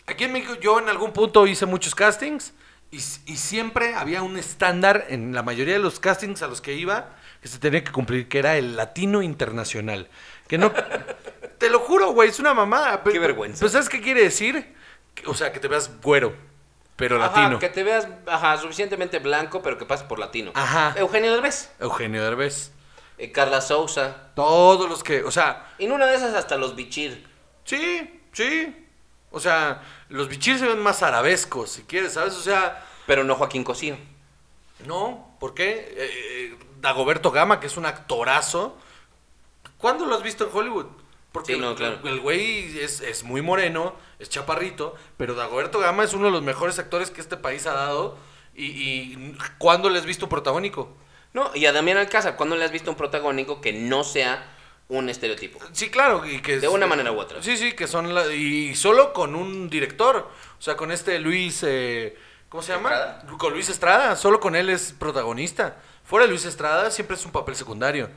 aquí 0.05 0.26
en 0.26 0.34
México 0.34 0.53
yo 0.61 0.78
en 0.78 0.88
algún 0.88 1.13
punto 1.13 1.47
hice 1.47 1.65
muchos 1.65 1.95
castings 1.95 2.53
y, 2.91 2.99
siempre 2.99 3.95
había 3.95 4.21
un 4.23 4.38
estándar 4.38 5.05
en 5.09 5.33
la 5.33 5.43
mayoría 5.43 5.73
de 5.73 5.79
los 5.79 5.99
castings 5.99 6.41
a 6.41 6.47
los 6.47 6.61
que 6.61 6.73
iba 6.73 7.15
que 7.41 7.47
se 7.47 7.59
tenía 7.59 7.83
que 7.83 7.91
cumplir, 7.91 8.27
que 8.27 8.39
era 8.39 8.57
el 8.57 8.75
latino 8.75 9.21
internacional. 9.21 10.07
Que 10.47 10.57
no... 10.57 10.71
te 11.57 11.69
lo 11.69 11.79
juro, 11.79 12.11
güey, 12.11 12.29
es 12.29 12.39
una 12.39 12.53
mamada. 12.53 13.03
Qué 13.03 13.19
vergüenza. 13.19 13.59
Pues 13.59 13.73
¿sabes 13.73 13.89
qué 13.89 14.01
quiere 14.01 14.23
decir? 14.23 14.75
O 15.25 15.33
sea, 15.33 15.51
que 15.51 15.59
te 15.59 15.67
veas 15.67 15.91
güero, 16.01 16.35
pero 16.95 17.21
Ajá, 17.21 17.41
latino. 17.41 17.59
que 17.59 17.69
te 17.69 17.83
veas 17.83 18.07
ajá, 18.25 18.57
suficientemente 18.57 19.19
blanco, 19.19 19.61
pero 19.61 19.77
que 19.77 19.85
pases 19.85 20.05
por 20.07 20.19
latino. 20.19 20.51
Ajá. 20.55 20.93
Eugenio 20.97 21.31
Derbez, 21.31 21.71
Eugenio 21.79 22.23
Derbez. 22.23 22.71
eh, 23.17 23.31
Carla 23.31 23.61
Sousa. 23.61 24.31
Todos 24.35 24.89
los 24.89 25.03
que, 25.03 25.23
o 25.23 25.31
sea, 25.31 25.73
En 25.79 25.91
una 25.91 26.05
de 26.05 26.15
esas 26.15 26.33
hasta 26.33 26.55
los 26.57 26.75
bichir. 26.75 27.27
sí, 27.65 28.21
sí. 28.31 28.83
O 29.29 29.39
sea, 29.41 29.81
los 30.10 30.28
bichir 30.30 30.58
se 30.60 30.68
ven 30.68 30.80
más 30.80 31.03
arabescos, 31.03 31.72
si 31.72 31.84
quieres, 31.84 32.14
¿sabes? 32.14 32.34
O 32.36 32.41
sea, 32.41 32.86
Pero 33.05 33.24
no 33.24 33.36
Joaquín 33.36 33.64
Cosío. 33.64 33.97
no, 34.86 35.36
¿por 35.39 35.53
qué? 35.53 35.70
Eh, 35.97 36.10
eh, 36.51 36.58
Dagoberto 36.82 37.32
Gama, 37.32 37.60
que 37.60 37.68
es 37.68 37.78
un 37.78 37.86
actorazo. 37.86 38.78
¿Cuándo 39.78 40.05
lo 40.05 40.16
has 40.16 40.24
visto 40.24 40.45
en 40.45 40.49
Hollywood? 40.53 40.86
Porque 41.32 41.53
Sí, 41.55 41.60
no, 41.60 41.72
el- 41.72 42.20
güey 42.20 42.80
es, 42.80 43.01
es 43.01 43.24
muy 43.24 43.41
moreno, 43.41 43.93
es 44.20 44.30
chaparrito, 44.30 44.95
pero 45.18 45.36
Dagoberto 45.36 45.80
Gama 45.80 46.03
es 46.03 46.14
uno 46.14 46.26
de 46.26 46.32
los 46.32 46.41
mejores 46.41 46.80
actores 46.80 47.12
que 47.12 47.22
este 47.22 47.38
país 47.38 47.66
ha 47.68 47.74
dado. 47.74 48.18
Y, 48.55 48.66
y 48.66 49.38
¿cuándo 49.60 49.89
le 49.89 49.99
has 49.99 50.05
visto 50.05 50.30
protagónico? 50.30 50.89
No, 51.34 51.51
y 51.53 51.66
a 51.68 51.72
Damián 51.74 51.97
Alcázar, 51.97 52.36
¿cuándo 52.38 52.55
le 52.55 52.66
has 52.66 52.72
visto 52.72 52.89
un 52.89 52.97
protagónico 52.97 53.62
que 53.62 53.74
no 53.74 54.03
sea 54.03 54.43
un 54.89 55.09
estereotipo? 55.09 55.59
Sí, 55.73 55.89
claro, 55.89 56.25
y 56.25 56.41
que 56.41 56.59
De 56.59 56.67
una 56.67 56.88
manera 56.88 57.11
u 57.11 57.19
otra. 57.19 57.41
Sí, 57.43 57.57
sí, 57.57 57.73
que 57.73 57.88
son 57.88 58.13
la- 58.15 58.33
y 58.33 58.75
solo 58.75 59.13
con 59.13 59.35
un 59.35 59.69
director, 59.69 60.29
o 60.57 60.61
sea, 60.61 60.75
con 60.77 60.91
este 60.91 61.19
Luis, 61.19 61.63
eh, 61.67 62.15
¿cómo 62.49 62.63
se 62.63 62.73
llama? 62.73 62.89
Estrada. 62.91 63.38
Con 63.38 63.53
Luis 63.53 63.69
Estrada, 63.69 64.15
solo 64.15 64.39
con 64.39 64.55
él 64.55 64.69
es 64.69 64.93
protagonista. 64.93 65.77
Fuera 66.03 66.25
de 66.25 66.29
Luis 66.31 66.45
Estrada 66.45 66.89
siempre 66.91 67.15
es 67.17 67.25
un 67.25 67.31
papel 67.31 67.55
secundario 67.55 68.09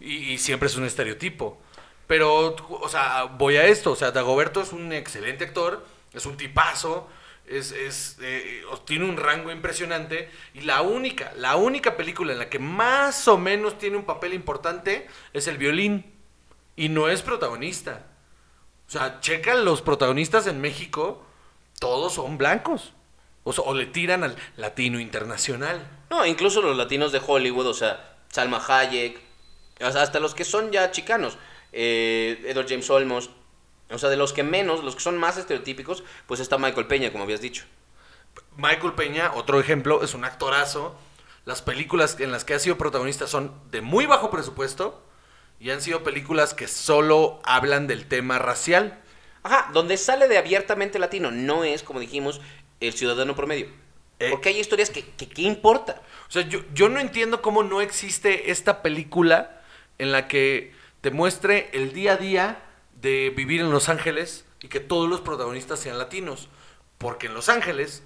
y, 0.00 0.32
y 0.32 0.38
siempre 0.38 0.66
es 0.68 0.76
un 0.76 0.84
estereotipo. 0.84 1.60
Pero, 2.06 2.54
o 2.70 2.88
sea, 2.88 3.24
voy 3.24 3.56
a 3.56 3.66
esto, 3.66 3.92
o 3.92 3.96
sea, 3.96 4.12
Dagoberto 4.12 4.60
es 4.62 4.72
un 4.72 4.92
excelente 4.92 5.44
actor, 5.44 5.84
es 6.12 6.24
un 6.26 6.36
tipazo, 6.36 7.08
es, 7.46 7.72
es, 7.72 8.16
eh, 8.20 8.62
tiene 8.84 9.04
un 9.04 9.16
rango 9.16 9.50
impresionante 9.52 10.28
y 10.54 10.60
la 10.62 10.82
única, 10.82 11.32
la 11.36 11.56
única 11.56 11.96
película 11.96 12.32
en 12.32 12.38
la 12.40 12.48
que 12.48 12.58
más 12.60 13.26
o 13.28 13.38
menos 13.38 13.78
tiene 13.78 13.96
un 13.96 14.04
papel 14.04 14.34
importante 14.34 15.06
es 15.32 15.46
el 15.48 15.58
violín 15.58 16.15
y 16.76 16.90
no 16.90 17.08
es 17.08 17.22
protagonista. 17.22 18.06
O 18.86 18.90
sea, 18.90 19.20
checa 19.20 19.54
los 19.54 19.82
protagonistas 19.82 20.46
en 20.46 20.60
México, 20.60 21.24
todos 21.80 22.14
son 22.14 22.38
blancos. 22.38 22.92
O, 23.42 23.74
le 23.74 23.86
tiran 23.86 24.24
al 24.24 24.36
latino 24.56 24.98
internacional. 24.98 25.88
No, 26.10 26.26
incluso 26.26 26.60
los 26.60 26.76
latinos 26.76 27.12
de 27.12 27.22
Hollywood, 27.24 27.66
o 27.66 27.74
sea, 27.74 28.16
Salma 28.28 28.60
Hayek, 28.66 29.20
o 29.80 29.90
sea, 29.92 30.02
hasta 30.02 30.18
los 30.18 30.34
que 30.34 30.44
son 30.44 30.72
ya 30.72 30.90
chicanos, 30.90 31.38
eh, 31.72 32.42
Edward 32.44 32.66
James 32.68 32.90
Olmos, 32.90 33.30
o 33.88 33.98
sea, 33.98 34.08
de 34.08 34.16
los 34.16 34.32
que 34.32 34.42
menos, 34.42 34.82
los 34.82 34.96
que 34.96 35.02
son 35.02 35.16
más 35.16 35.36
estereotípicos, 35.36 36.02
pues 36.26 36.40
está 36.40 36.58
Michael 36.58 36.88
Peña, 36.88 37.12
como 37.12 37.22
habías 37.22 37.40
dicho. 37.40 37.64
Michael 38.56 38.94
Peña, 38.94 39.32
otro 39.34 39.60
ejemplo, 39.60 40.02
es 40.02 40.14
un 40.14 40.24
actorazo. 40.24 40.96
Las 41.44 41.62
películas 41.62 42.18
en 42.18 42.32
las 42.32 42.44
que 42.44 42.54
ha 42.54 42.58
sido 42.58 42.76
protagonista 42.76 43.28
son 43.28 43.52
de 43.70 43.80
muy 43.80 44.06
bajo 44.06 44.28
presupuesto 44.28 45.00
y 45.58 45.70
han 45.70 45.80
sido 45.80 46.02
películas 46.02 46.54
que 46.54 46.68
solo 46.68 47.40
hablan 47.44 47.86
del 47.86 48.06
tema 48.06 48.38
racial. 48.38 48.98
Ajá, 49.42 49.70
donde 49.72 49.96
sale 49.96 50.28
de 50.28 50.38
abiertamente 50.38 50.98
latino, 50.98 51.30
no 51.30 51.64
es, 51.64 51.82
como 51.82 52.00
dijimos, 52.00 52.40
el 52.80 52.92
ciudadano 52.92 53.36
promedio. 53.36 53.68
Eh. 54.18 54.28
Porque 54.30 54.48
hay 54.48 54.58
historias 54.58 54.90
que, 54.90 55.04
que 55.04 55.28
¿qué 55.28 55.42
importa? 55.42 56.02
O 56.28 56.32
sea, 56.32 56.42
yo, 56.42 56.60
yo 56.74 56.88
no 56.88 57.00
entiendo 57.00 57.42
cómo 57.42 57.62
no 57.62 57.80
existe 57.80 58.50
esta 58.50 58.82
película 58.82 59.62
en 59.98 60.12
la 60.12 60.28
que 60.28 60.72
te 61.00 61.10
muestre 61.10 61.70
el 61.72 61.92
día 61.92 62.14
a 62.14 62.16
día 62.16 62.62
de 63.00 63.30
vivir 63.30 63.60
en 63.60 63.70
Los 63.70 63.88
Ángeles 63.88 64.44
y 64.60 64.68
que 64.68 64.80
todos 64.80 65.08
los 65.08 65.20
protagonistas 65.20 65.78
sean 65.78 65.98
latinos. 65.98 66.48
Porque 66.98 67.26
en 67.26 67.34
Los 67.34 67.48
Ángeles 67.48 68.02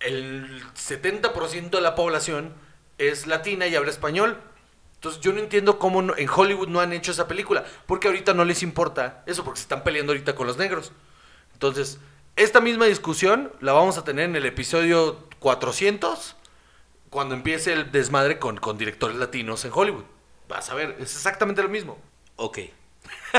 el 0.00 0.62
70% 0.74 1.70
de 1.70 1.80
la 1.80 1.94
población 1.94 2.54
es 2.98 3.26
latina 3.26 3.66
y 3.66 3.74
habla 3.74 3.90
español. 3.90 4.40
Entonces 4.98 5.20
yo 5.20 5.32
no 5.32 5.38
entiendo 5.40 5.78
cómo 5.78 6.02
no- 6.02 6.16
en 6.16 6.28
Hollywood 6.28 6.68
no 6.68 6.80
han 6.80 6.92
hecho 6.92 7.12
esa 7.12 7.28
película. 7.28 7.64
Porque 7.86 8.08
ahorita 8.08 8.34
no 8.34 8.44
les 8.44 8.62
importa 8.62 9.22
eso, 9.26 9.44
porque 9.44 9.58
se 9.58 9.62
están 9.64 9.84
peleando 9.84 10.12
ahorita 10.12 10.34
con 10.34 10.46
los 10.46 10.56
negros. 10.58 10.92
Entonces, 11.52 11.98
esta 12.36 12.60
misma 12.60 12.86
discusión 12.86 13.52
la 13.60 13.72
vamos 13.72 13.98
a 13.98 14.04
tener 14.04 14.24
en 14.26 14.36
el 14.36 14.46
episodio 14.46 15.28
400, 15.38 16.36
cuando 17.10 17.34
empiece 17.34 17.72
el 17.72 17.90
desmadre 17.92 18.38
con, 18.38 18.58
con 18.58 18.76
directores 18.78 19.16
latinos 19.16 19.64
en 19.64 19.72
Hollywood. 19.74 20.04
Vas 20.48 20.70
a 20.70 20.74
ver, 20.74 20.96
es 20.98 21.14
exactamente 21.14 21.62
lo 21.62 21.68
mismo. 21.68 21.98
Ok. 22.36 22.58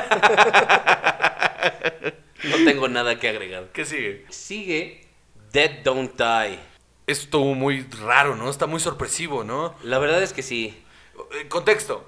no 2.43 2.55
tengo 2.65 2.87
nada 2.87 3.19
que 3.19 3.29
agregar. 3.29 3.67
¿Qué 3.73 3.85
sigue? 3.85 4.25
Sigue 4.29 5.07
Dead 5.51 5.83
Don't 5.83 6.17
Die. 6.17 6.59
Estuvo 7.07 7.55
muy 7.55 7.85
raro, 8.03 8.35
¿no? 8.35 8.49
Está 8.49 8.67
muy 8.67 8.79
sorpresivo, 8.79 9.43
¿no? 9.43 9.75
La 9.83 9.99
verdad 9.99 10.21
es 10.21 10.33
que 10.33 10.43
sí. 10.43 10.83
Eh, 11.31 11.47
contexto. 11.47 12.07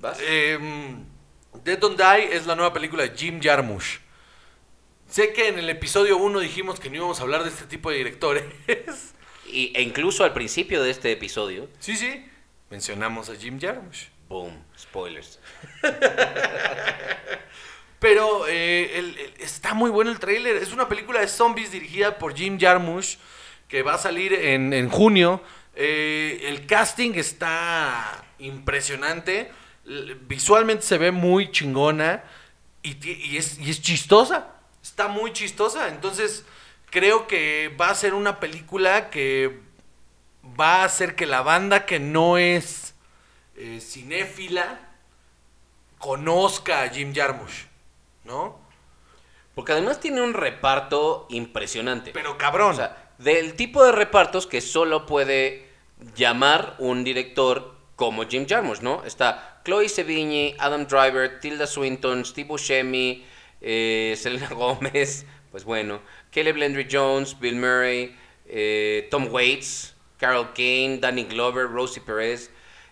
¿Vas? 0.00 0.18
Eh, 0.20 0.58
Dead 1.64 1.78
Don't 1.78 1.98
Die 2.00 2.34
es 2.36 2.46
la 2.46 2.54
nueva 2.54 2.72
película 2.72 3.02
de 3.02 3.16
Jim 3.16 3.40
Jarmusch. 3.42 4.00
Sé 5.08 5.32
que 5.32 5.48
en 5.48 5.58
el 5.58 5.70
episodio 5.70 6.16
1 6.18 6.40
dijimos 6.40 6.80
que 6.80 6.90
no 6.90 6.96
íbamos 6.96 7.20
a 7.20 7.22
hablar 7.22 7.42
de 7.44 7.48
este 7.50 7.64
tipo 7.66 7.90
de 7.90 7.96
directores. 7.98 8.44
Y, 9.48 9.70
e 9.76 9.82
incluso 9.82 10.24
al 10.24 10.32
principio 10.32 10.82
de 10.82 10.90
este 10.90 11.12
episodio, 11.12 11.68
sí, 11.78 11.96
sí. 11.96 12.26
Mencionamos 12.68 13.30
a 13.30 13.36
Jim 13.36 13.60
Jarmusch. 13.60 14.08
boom, 14.28 14.60
spoilers. 14.76 15.38
Pero 18.00 18.46
eh, 18.48 18.98
el- 18.98 19.16
el- 19.18 19.34
está 19.38 19.72
muy 19.72 19.90
bueno 19.90 20.10
el 20.10 20.18
tráiler. 20.18 20.56
Es 20.56 20.72
una 20.72 20.88
película 20.88 21.20
de 21.20 21.28
zombies 21.28 21.70
dirigida 21.70 22.18
por 22.18 22.34
Jim 22.36 22.58
Jarmusch 22.60 23.18
que 23.68 23.82
va 23.82 23.94
a 23.94 23.98
salir 23.98 24.32
en, 24.34 24.72
en 24.72 24.88
junio. 24.90 25.40
Eh, 25.76 26.40
el 26.48 26.66
casting 26.66 27.12
está 27.14 28.25
impresionante. 28.38 29.52
Visualmente 30.22 30.82
se 30.82 30.98
ve 30.98 31.12
muy 31.12 31.50
chingona 31.50 32.24
y 32.82 33.36
es, 33.36 33.58
y 33.58 33.70
es 33.70 33.82
chistosa. 33.82 34.54
Está 34.82 35.08
muy 35.08 35.32
chistosa. 35.32 35.88
Entonces 35.88 36.44
creo 36.90 37.26
que 37.26 37.74
va 37.80 37.90
a 37.90 37.94
ser 37.94 38.14
una 38.14 38.40
película 38.40 39.10
que 39.10 39.60
va 40.58 40.82
a 40.82 40.84
hacer 40.84 41.14
que 41.14 41.26
la 41.26 41.42
banda 41.42 41.86
que 41.86 41.98
no 41.98 42.38
es 42.38 42.94
eh, 43.56 43.80
cinéfila 43.80 44.80
conozca 45.98 46.82
a 46.82 46.88
Jim 46.88 47.14
Jarmusch, 47.14 47.66
¿no? 48.24 48.58
Porque 49.54 49.72
además 49.72 50.00
tiene 50.00 50.20
un 50.20 50.34
reparto 50.34 51.26
impresionante. 51.30 52.10
Pero 52.12 52.36
cabrón. 52.36 52.72
O 52.72 52.74
sea, 52.74 53.12
del 53.18 53.54
tipo 53.54 53.84
de 53.84 53.92
repartos 53.92 54.46
que 54.46 54.60
solo 54.60 55.06
puede 55.06 55.70
llamar 56.14 56.76
un 56.78 57.04
director 57.04 57.74
como 57.96 58.24
Jim 58.26 58.46
Jarmusch, 58.48 58.80
¿no? 58.80 59.02
Está 59.04 59.60
Chloe 59.64 59.88
Sevigny, 59.88 60.54
Adam 60.58 60.86
Driver, 60.86 61.40
Tilda 61.40 61.66
Swinton, 61.66 62.24
Steve 62.24 62.46
Buscemi, 62.48 63.24
eh, 63.60 64.14
Selena 64.16 64.48
Gómez, 64.54 65.24
pues 65.50 65.64
bueno, 65.64 66.00
Caleb 66.30 66.56
Landry 66.56 66.86
Jones, 66.90 67.38
Bill 67.38 67.56
Murray, 67.56 68.14
eh, 68.46 69.08
Tom 69.10 69.28
Waits, 69.30 69.94
Carol 70.18 70.52
Kane, 70.54 70.98
Danny 71.00 71.24
Glover, 71.24 71.68
Rosie 71.68 72.02
Perez, 72.02 72.50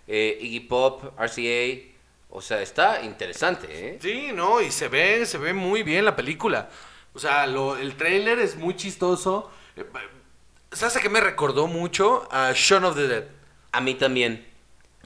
eh, 0.08 0.38
Iggy 0.40 0.60
Pop, 0.60 1.04
RCA. 1.18 1.92
O 2.30 2.40
sea, 2.40 2.60
está 2.62 3.02
interesante, 3.02 3.68
¿eh? 3.70 3.98
sí, 4.02 4.30
no, 4.34 4.60
y 4.60 4.72
se 4.72 4.88
ve, 4.88 5.24
se 5.24 5.38
ve 5.38 5.52
muy 5.52 5.84
bien 5.84 6.04
la 6.04 6.16
película. 6.16 6.68
O 7.14 7.18
sea, 7.20 7.46
lo- 7.46 7.76
el 7.76 7.94
tráiler 7.94 8.40
es 8.40 8.56
muy 8.56 8.74
chistoso. 8.74 9.50
¿Sabes 10.72 10.96
a 10.96 11.00
qué 11.00 11.08
me 11.08 11.20
recordó 11.20 11.68
mucho? 11.68 12.26
A 12.32 12.52
Shaun 12.52 12.84
of 12.84 12.96
the 12.96 13.06
Dead. 13.06 13.24
A 13.70 13.80
mí 13.80 13.94
también. 13.94 14.44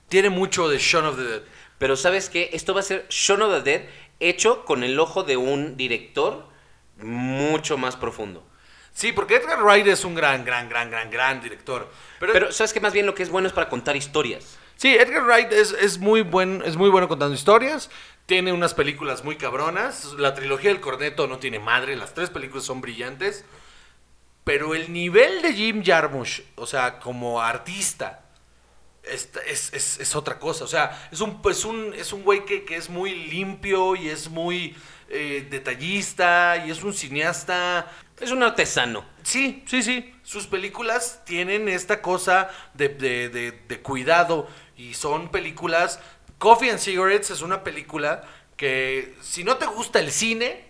Tiene 0.09 0.30
mucho 0.30 0.68
de 0.68 0.78
Shaun 0.78 1.06
of 1.06 1.16
the 1.16 1.24
Dead. 1.24 1.42
Pero 1.78 1.96
¿sabes 1.96 2.28
qué? 2.28 2.50
Esto 2.52 2.74
va 2.74 2.80
a 2.80 2.84
ser 2.84 3.06
Shaun 3.09 3.42
of 3.42 3.62
the 3.62 3.70
Dead 3.70 3.82
hecho 4.20 4.64
con 4.64 4.82
el 4.82 4.98
ojo 4.98 5.22
de 5.22 5.36
un 5.36 5.76
director 5.76 6.48
mucho 6.96 7.78
más 7.78 7.96
profundo. 7.96 8.44
Sí, 8.92 9.12
porque 9.12 9.36
Edgar 9.36 9.62
Wright 9.62 9.86
es 9.86 10.04
un 10.04 10.14
gran, 10.14 10.44
gran, 10.44 10.68
gran, 10.68 10.90
gran, 10.90 11.09
gran 11.11 11.40
director. 11.40 11.88
Pero, 12.18 12.32
Pero 12.32 12.52
¿sabes 12.52 12.72
qué? 12.72 12.80
Más 12.80 12.92
bien 12.92 13.06
lo 13.06 13.14
que 13.14 13.22
es 13.22 13.30
bueno 13.30 13.46
es 13.46 13.54
para 13.54 13.68
contar 13.68 13.94
historias. 13.94 14.59
sí, 14.76 14.96
Edgar 14.96 15.24
Wright 15.24 15.52
es, 15.52 15.70
es 15.72 15.98
muy 15.98 16.22
buen, 16.22 16.62
es 16.64 16.76
muy 16.76 16.90
bueno 16.90 17.06
contando 17.06 17.34
historias. 17.34 17.90
Tiene 18.26 18.52
unas 18.52 18.74
películas 18.74 19.22
muy 19.22 19.36
cabronas. 19.36 20.14
La 20.18 20.34
trilogía 20.34 20.70
del 20.70 20.80
corneto 20.80 21.28
no 21.28 21.38
tiene 21.38 21.61
madre. 21.61 21.96
Las 21.96 22.12
tres 22.12 22.28
películas 22.28 22.64
son 22.64 22.80
brillantes. 22.80 23.44
Pero 24.42 24.74
el 24.74 24.92
nivel 24.92 25.42
de 25.42 25.52
Jim 25.52 25.84
Jarmusch, 25.84 26.42
o 26.56 26.66
sea, 26.66 26.98
como 26.98 27.40
artista, 27.40 28.24
es, 29.12 29.72
es- 29.72 29.98
es 30.00 30.16
otra 30.16 30.38
cosa. 30.38 30.64
O 30.64 30.68
sea, 30.68 31.09
es 31.12 31.20
un, 31.20 31.40
es 31.50 31.64
un, 31.64 31.94
es 31.94 32.12
un 32.12 32.22
güey 32.22 32.44
que, 32.44 32.64
que 32.64 32.76
es 32.76 32.88
muy 32.90 33.14
limpio 33.28 33.96
y 33.96 34.09
es 34.09 34.28
muy 34.28 34.76
eh, 35.09 35.46
detallista 35.50 36.64
y 36.66 36.70
es 36.70 36.82
un 36.82 36.92
cineasta. 36.94 37.90
Es 38.20 38.30
un 38.32 38.42
artesano. 38.42 39.04
Sí, 39.22 39.62
sí, 39.66 39.82
sí. 39.82 40.12
Sus 40.22 40.46
películas 40.46 41.22
tienen 41.24 41.68
esta 41.68 42.02
cosa 42.02 42.50
de, 42.74 42.88
de- 42.88 43.28
de- 43.28 43.52
de 43.52 43.80
cuidado 43.80 44.48
y 44.76 44.94
son 44.94 45.30
películas... 45.30 46.00
Coffee 46.38 46.70
and 46.70 46.78
Cigarettes 46.78 47.30
es 47.30 47.42
una 47.42 47.64
película 47.64 48.22
que 48.56 49.16
si 49.20 49.42
no 49.42 49.56
te 49.56 49.66
gusta 49.66 49.98
el 49.98 50.12
cine, 50.12 50.64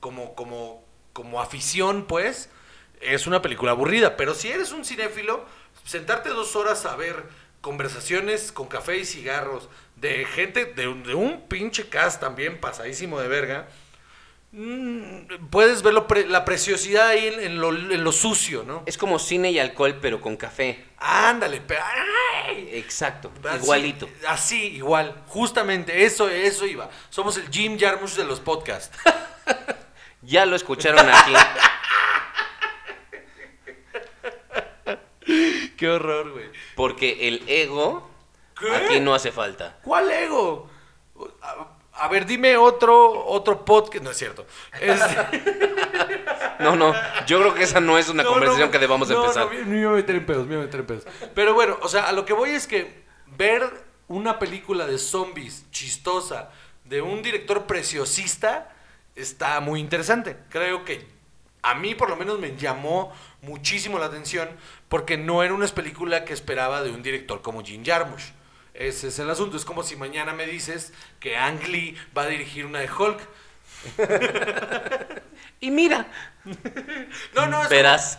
como, 0.00 0.34
como, 0.34 0.82
como 1.12 1.42
afición, 1.42 2.06
pues, 2.06 2.48
es 3.02 3.26
una 3.26 3.42
película 3.42 3.72
aburrida. 3.72 4.16
Pero 4.16 4.34
si 4.34 4.48
eres 4.48 4.72
un 4.72 4.84
cinéfilo, 4.84 5.44
sentarte 5.84 6.30
dos 6.30 6.56
horas 6.56 6.86
a 6.86 6.96
ver 6.96 7.22
conversaciones 7.64 8.52
con 8.52 8.68
café 8.68 8.98
y 8.98 9.06
cigarros 9.06 9.70
de 9.96 10.26
gente, 10.26 10.66
de, 10.66 10.86
un- 10.86 11.02
de 11.02 11.14
un 11.14 11.48
pinche 11.48 11.88
cast 11.88 12.20
también 12.20 12.60
pasadísimo 12.60 13.18
de 13.18 13.26
verga, 13.28 13.66
mm, 14.52 15.46
puedes 15.50 15.82
ver 15.82 15.94
lo 15.94 16.06
pre- 16.06 16.26
la 16.26 16.44
preciosidad 16.44 17.08
ahí 17.08 17.26
en, 17.26 17.40
en 17.40 17.60
lo, 17.60 17.70
en 17.70 18.04
lo 18.04 18.12
sucio, 18.12 18.64
¿no? 18.66 18.82
Es 18.84 18.98
como 18.98 19.18
cine 19.18 19.50
y 19.50 19.58
alcohol, 19.58 19.98
pero 20.02 20.20
con 20.20 20.36
café. 20.36 20.84
Ándale, 20.98 21.62
¡ay! 22.46 22.68
Exacto. 22.72 23.32
Así- 23.48 23.62
Igualito. 23.64 24.08
Así, 24.28 24.62
igual. 24.76 25.22
Justamente, 25.28 26.04
eso, 26.04 26.28
eso 26.28 26.66
iba. 26.66 26.90
Somos 27.08 27.38
el 27.38 27.48
Jim 27.50 27.78
Jarmusch 27.78 28.14
de 28.16 28.24
los 28.24 28.40
podcasts. 28.40 28.96
Ya 30.26 30.46
lo 30.46 30.56
escucharon 30.56 31.06
aquí. 31.06 31.34
Qué 35.78 35.88
horror, 35.88 36.32
güey. 36.32 36.46
Porque 36.74 37.28
el 37.28 37.42
ego 37.48 38.08
¿Qué? 38.58 38.74
aquí 38.74 39.00
no 39.00 39.14
hace 39.14 39.32
falta. 39.32 39.78
¿Cuál 39.82 40.10
ego? 40.10 40.68
A, 41.42 41.68
a 42.04 42.08
ver, 42.08 42.26
dime 42.26 42.56
otro, 42.56 43.24
otro 43.26 43.64
podcast. 43.64 44.02
No 44.04 44.10
es 44.10 44.16
cierto. 44.16 44.46
Es- 44.80 45.00
No, 46.60 46.76
no. 46.76 46.94
Yo 47.26 47.40
creo 47.40 47.54
que 47.54 47.64
esa 47.64 47.80
no 47.80 47.98
es 47.98 48.08
una 48.08 48.22
No, 48.22 48.30
conversación 48.30 48.68
no, 48.68 48.72
que 48.72 48.78
debamos 48.78 49.08
no, 49.08 49.20
empezar. 49.22 49.52
No, 49.52 49.66
me, 49.66 49.80
iba 49.80 49.90
a 49.90 49.94
meter 49.94 50.14
en 50.16 50.24
pedos, 50.26 50.46
me 50.46 50.54
iba 50.54 50.62
a 50.62 50.66
meter 50.66 50.80
en 50.80 50.86
pedos. 50.86 51.04
Pero 51.34 51.52
bueno, 51.52 51.78
o 51.82 51.88
sea, 51.88 52.08
a 52.08 52.12
lo 52.12 52.24
que 52.24 52.32
voy 52.32 52.50
es 52.50 52.66
que 52.66 53.02
ver 53.36 53.68
una 54.08 54.38
película 54.38 54.86
de 54.86 54.98
zombies 54.98 55.68
chistosa 55.72 56.50
de 56.84 57.02
un 57.02 57.22
director 57.22 57.64
preciosista 57.64 58.72
está 59.16 59.58
muy 59.60 59.80
interesante. 59.80 60.36
Creo 60.48 60.84
que 60.84 61.06
a 61.64 61.74
mí 61.74 61.94
por 61.94 62.08
lo 62.10 62.16
menos 62.16 62.38
me 62.38 62.56
llamó 62.56 63.12
muchísimo 63.42 63.98
la 63.98 64.06
atención 64.06 64.48
porque 64.88 65.16
no 65.16 65.42
era 65.42 65.52
una 65.54 65.66
película 65.68 66.24
que 66.24 66.32
esperaba 66.32 66.82
de 66.82 66.90
un 66.90 67.02
director 67.02 67.42
como 67.42 67.64
Jim 67.64 67.84
Jarmusch. 67.84 68.32
Ese 68.74 69.08
es 69.08 69.18
el 69.18 69.30
asunto. 69.30 69.56
Es 69.56 69.64
como 69.64 69.82
si 69.82 69.96
mañana 69.96 70.32
me 70.32 70.46
dices 70.46 70.92
que 71.20 71.36
Ang 71.36 71.62
Lee 71.68 71.96
va 72.16 72.22
a 72.22 72.26
dirigir 72.26 72.66
una 72.66 72.80
de 72.80 72.90
Hulk. 72.90 73.18
Y 75.60 75.70
mira, 75.70 76.06
No, 77.34 77.46
no, 77.46 77.58
es 77.62 77.68
como- 77.68 77.68
verás. 77.70 78.18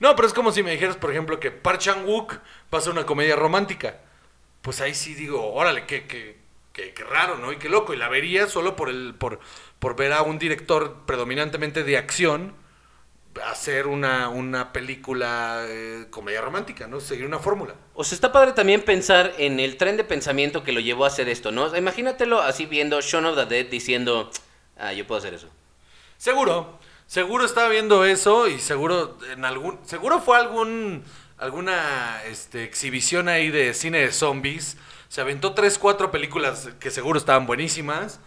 No, 0.00 0.16
pero 0.16 0.26
es 0.26 0.34
como 0.34 0.50
si 0.52 0.62
me 0.62 0.72
dijeras, 0.72 0.96
por 0.96 1.10
ejemplo, 1.12 1.38
que 1.38 1.50
Park 1.52 1.78
Chan-wook 1.78 2.34
va 2.74 2.78
a 2.78 2.80
ser 2.80 2.92
una 2.92 3.06
comedia 3.06 3.36
romántica. 3.36 3.98
Pues 4.60 4.80
ahí 4.80 4.94
sí 4.94 5.14
digo, 5.14 5.52
órale, 5.54 5.86
qué, 5.86 6.06
qué, 6.06 6.38
qué, 6.72 6.92
qué 6.92 7.04
raro, 7.04 7.38
¿no? 7.38 7.52
Y 7.52 7.56
qué 7.58 7.68
loco. 7.68 7.94
Y 7.94 7.96
la 7.96 8.08
vería 8.08 8.48
solo 8.48 8.74
por, 8.74 8.88
el, 8.88 9.14
por, 9.14 9.38
por 9.78 9.94
ver 9.96 10.12
a 10.12 10.22
un 10.22 10.38
director 10.38 11.04
predominantemente 11.06 11.84
de 11.84 11.96
acción 11.98 12.54
hacer 13.46 13.86
una, 13.86 14.28
una 14.28 14.72
película 14.72 15.64
eh, 15.66 16.06
comedia 16.10 16.40
romántica, 16.40 16.86
¿no? 16.86 17.00
Seguir 17.00 17.26
una 17.26 17.38
fórmula. 17.38 17.74
O 17.94 18.04
sea, 18.04 18.14
está 18.14 18.32
padre 18.32 18.52
también 18.52 18.82
pensar 18.82 19.32
en 19.38 19.60
el 19.60 19.76
tren 19.76 19.96
de 19.96 20.04
pensamiento 20.04 20.62
que 20.64 20.72
lo 20.72 20.80
llevó 20.80 21.04
a 21.04 21.08
hacer 21.08 21.28
esto, 21.28 21.50
¿no? 21.50 21.74
Imagínatelo 21.76 22.40
así 22.40 22.66
viendo 22.66 23.00
Shaun 23.00 23.26
of 23.26 23.36
the 23.36 23.46
Dead 23.46 23.66
diciendo, 23.66 24.30
ah, 24.76 24.92
yo 24.92 25.06
puedo 25.06 25.18
hacer 25.18 25.34
eso. 25.34 25.48
Seguro, 26.18 26.78
seguro 27.06 27.44
estaba 27.44 27.68
viendo 27.68 28.04
eso 28.04 28.48
y 28.48 28.58
seguro 28.58 29.18
en 29.32 29.44
algún, 29.44 29.78
seguro 29.84 30.20
fue 30.20 30.36
algún, 30.38 31.02
alguna 31.38 32.22
este, 32.24 32.64
exhibición 32.64 33.28
ahí 33.28 33.50
de 33.50 33.74
cine 33.74 33.98
de 33.98 34.12
zombies. 34.12 34.76
Se 35.08 35.20
aventó 35.20 35.52
tres, 35.54 35.78
cuatro 35.78 36.10
películas 36.10 36.70
que 36.80 36.90
seguro 36.90 37.18
estaban 37.18 37.46
buenísimas. 37.46 38.20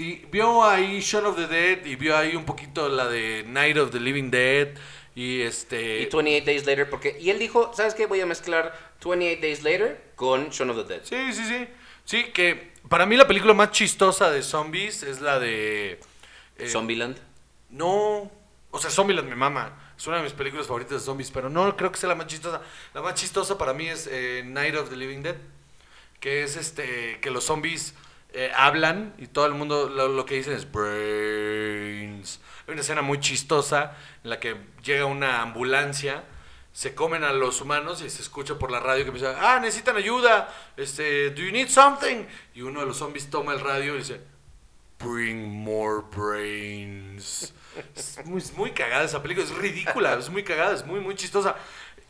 Y 0.00 0.24
vio 0.32 0.64
ahí 0.64 1.00
Shaun 1.00 1.26
of 1.26 1.36
the 1.36 1.46
Dead 1.46 1.84
y 1.84 1.94
vio 1.94 2.16
ahí 2.16 2.34
un 2.34 2.46
poquito 2.46 2.88
la 2.88 3.06
de 3.06 3.44
Night 3.46 3.76
of 3.76 3.90
the 3.90 4.00
Living 4.00 4.30
Dead 4.30 4.68
y 5.14 5.42
este... 5.42 6.00
Y 6.00 6.06
28 6.06 6.46
Days 6.46 6.64
Later, 6.64 6.88
porque... 6.88 7.18
Y 7.20 7.28
él 7.28 7.38
dijo, 7.38 7.70
¿sabes 7.74 7.92
qué? 7.92 8.06
Voy 8.06 8.18
a 8.22 8.24
mezclar 8.24 8.94
28 9.04 9.42
Days 9.42 9.62
Later 9.62 10.02
con 10.16 10.48
Shaun 10.48 10.70
of 10.70 10.78
the 10.78 10.84
Dead. 10.84 11.02
Sí, 11.04 11.34
sí, 11.34 11.44
sí. 11.46 11.68
Sí, 12.06 12.24
que 12.32 12.72
para 12.88 13.04
mí 13.04 13.14
la 13.18 13.26
película 13.26 13.52
más 13.52 13.72
chistosa 13.72 14.30
de 14.30 14.42
zombies 14.42 15.02
es 15.02 15.20
la 15.20 15.38
de... 15.38 16.00
eh, 16.56 16.68
Zombieland. 16.68 17.18
No, 17.68 18.30
o 18.70 18.78
sea, 18.78 18.90
Zombieland 18.90 19.28
me 19.28 19.36
mama. 19.36 19.92
Es 19.98 20.06
una 20.06 20.16
de 20.16 20.22
mis 20.22 20.32
películas 20.32 20.66
favoritas 20.66 20.94
de 20.94 21.00
zombies, 21.00 21.30
pero 21.30 21.50
no 21.50 21.76
creo 21.76 21.92
que 21.92 21.98
sea 21.98 22.08
la 22.08 22.14
más 22.14 22.26
chistosa. 22.26 22.62
La 22.94 23.02
más 23.02 23.16
chistosa 23.16 23.58
para 23.58 23.74
mí 23.74 23.86
es 23.86 24.08
eh, 24.10 24.42
Night 24.46 24.76
of 24.76 24.88
the 24.88 24.96
Living 24.96 25.20
Dead, 25.20 25.36
que 26.20 26.42
es 26.42 26.56
este 26.56 27.20
que 27.20 27.30
los 27.30 27.44
zombies 27.44 27.94
eh, 28.32 28.52
hablan 28.54 29.14
y 29.18 29.26
todo 29.26 29.46
el 29.46 29.54
mundo 29.54 29.88
lo, 29.88 30.24
que 30.24 30.36
dicen 30.36 30.54
es 30.54 30.70
brains. 30.70 32.40
Hay 32.66 32.72
una 32.72 32.82
escena 32.82 33.02
muy 33.02 33.20
chistosa 33.20 33.96
en 34.22 34.30
la 34.30 34.40
que 34.40 34.56
llega 34.82 35.04
una 35.04 35.42
ambulancia, 35.42 36.24
se 36.72 36.94
comen 36.94 37.24
a 37.24 37.32
los 37.32 37.60
humanos 37.60 38.02
y 38.02 38.10
se 38.10 38.22
escucha 38.22 38.58
por 38.58 38.70
la 38.70 38.80
radio 38.80 39.04
que 39.04 39.10
empieza, 39.10 39.36
ah, 39.40 39.58
necesitan 39.58 39.96
ayuda, 39.96 40.48
este, 40.76 41.30
do 41.30 41.42
you 41.42 41.50
need 41.50 41.68
something? 41.68 42.24
Y 42.54 42.62
uno 42.62 42.80
de 42.80 42.86
los 42.86 42.98
zombies 42.98 43.28
toma 43.28 43.52
el 43.52 43.60
radio 43.60 43.96
y 43.96 43.98
dice, 43.98 44.20
Bring 45.00 45.48
more 45.48 46.02
brains. 46.14 47.54
Es 47.96 48.20
muy, 48.26 48.38
es 48.38 48.52
muy 48.52 48.72
cagada 48.72 49.04
esa 49.04 49.22
película, 49.22 49.46
es 49.46 49.56
ridícula, 49.56 50.14
es 50.14 50.28
muy 50.28 50.44
cagada, 50.44 50.74
es 50.74 50.84
muy, 50.84 51.00
muy 51.00 51.14
chistosa. 51.14 51.56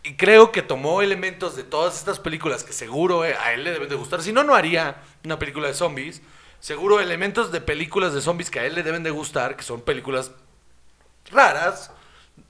Y 0.03 0.15
creo 0.15 0.51
que 0.51 0.63
tomó 0.63 1.03
elementos 1.03 1.57
de 1.57 1.63
todas 1.65 1.99
estas 1.99 2.19
películas 2.19 2.65
que 2.65 2.73
seguro 2.73 3.25
eh, 3.25 3.35
a 3.35 3.53
él 3.53 3.65
le 3.65 3.73
deben 3.73 3.89
de 3.89 3.97
gustar. 3.97 4.23
Si 4.23 4.33
no, 4.33 4.43
no 4.45 4.55
haría 4.55 5.03
una 5.25 5.39
película 5.39 5.69
de 5.69 5.75
zombies. 5.75 6.23
Seguro 6.59 7.01
elementos 7.01 7.53
de 7.53 7.61
películas 7.61 8.15
de 8.15 8.21
zombies 8.21 8.51
que 8.51 8.61
a 8.61 8.65
él 8.67 8.75
le 8.75 8.83
deben 8.83 9.03
de 9.03 9.11
gustar, 9.11 9.57
que 9.57 9.63
son 9.63 9.83
películas 9.83 10.33
raras. 11.31 11.93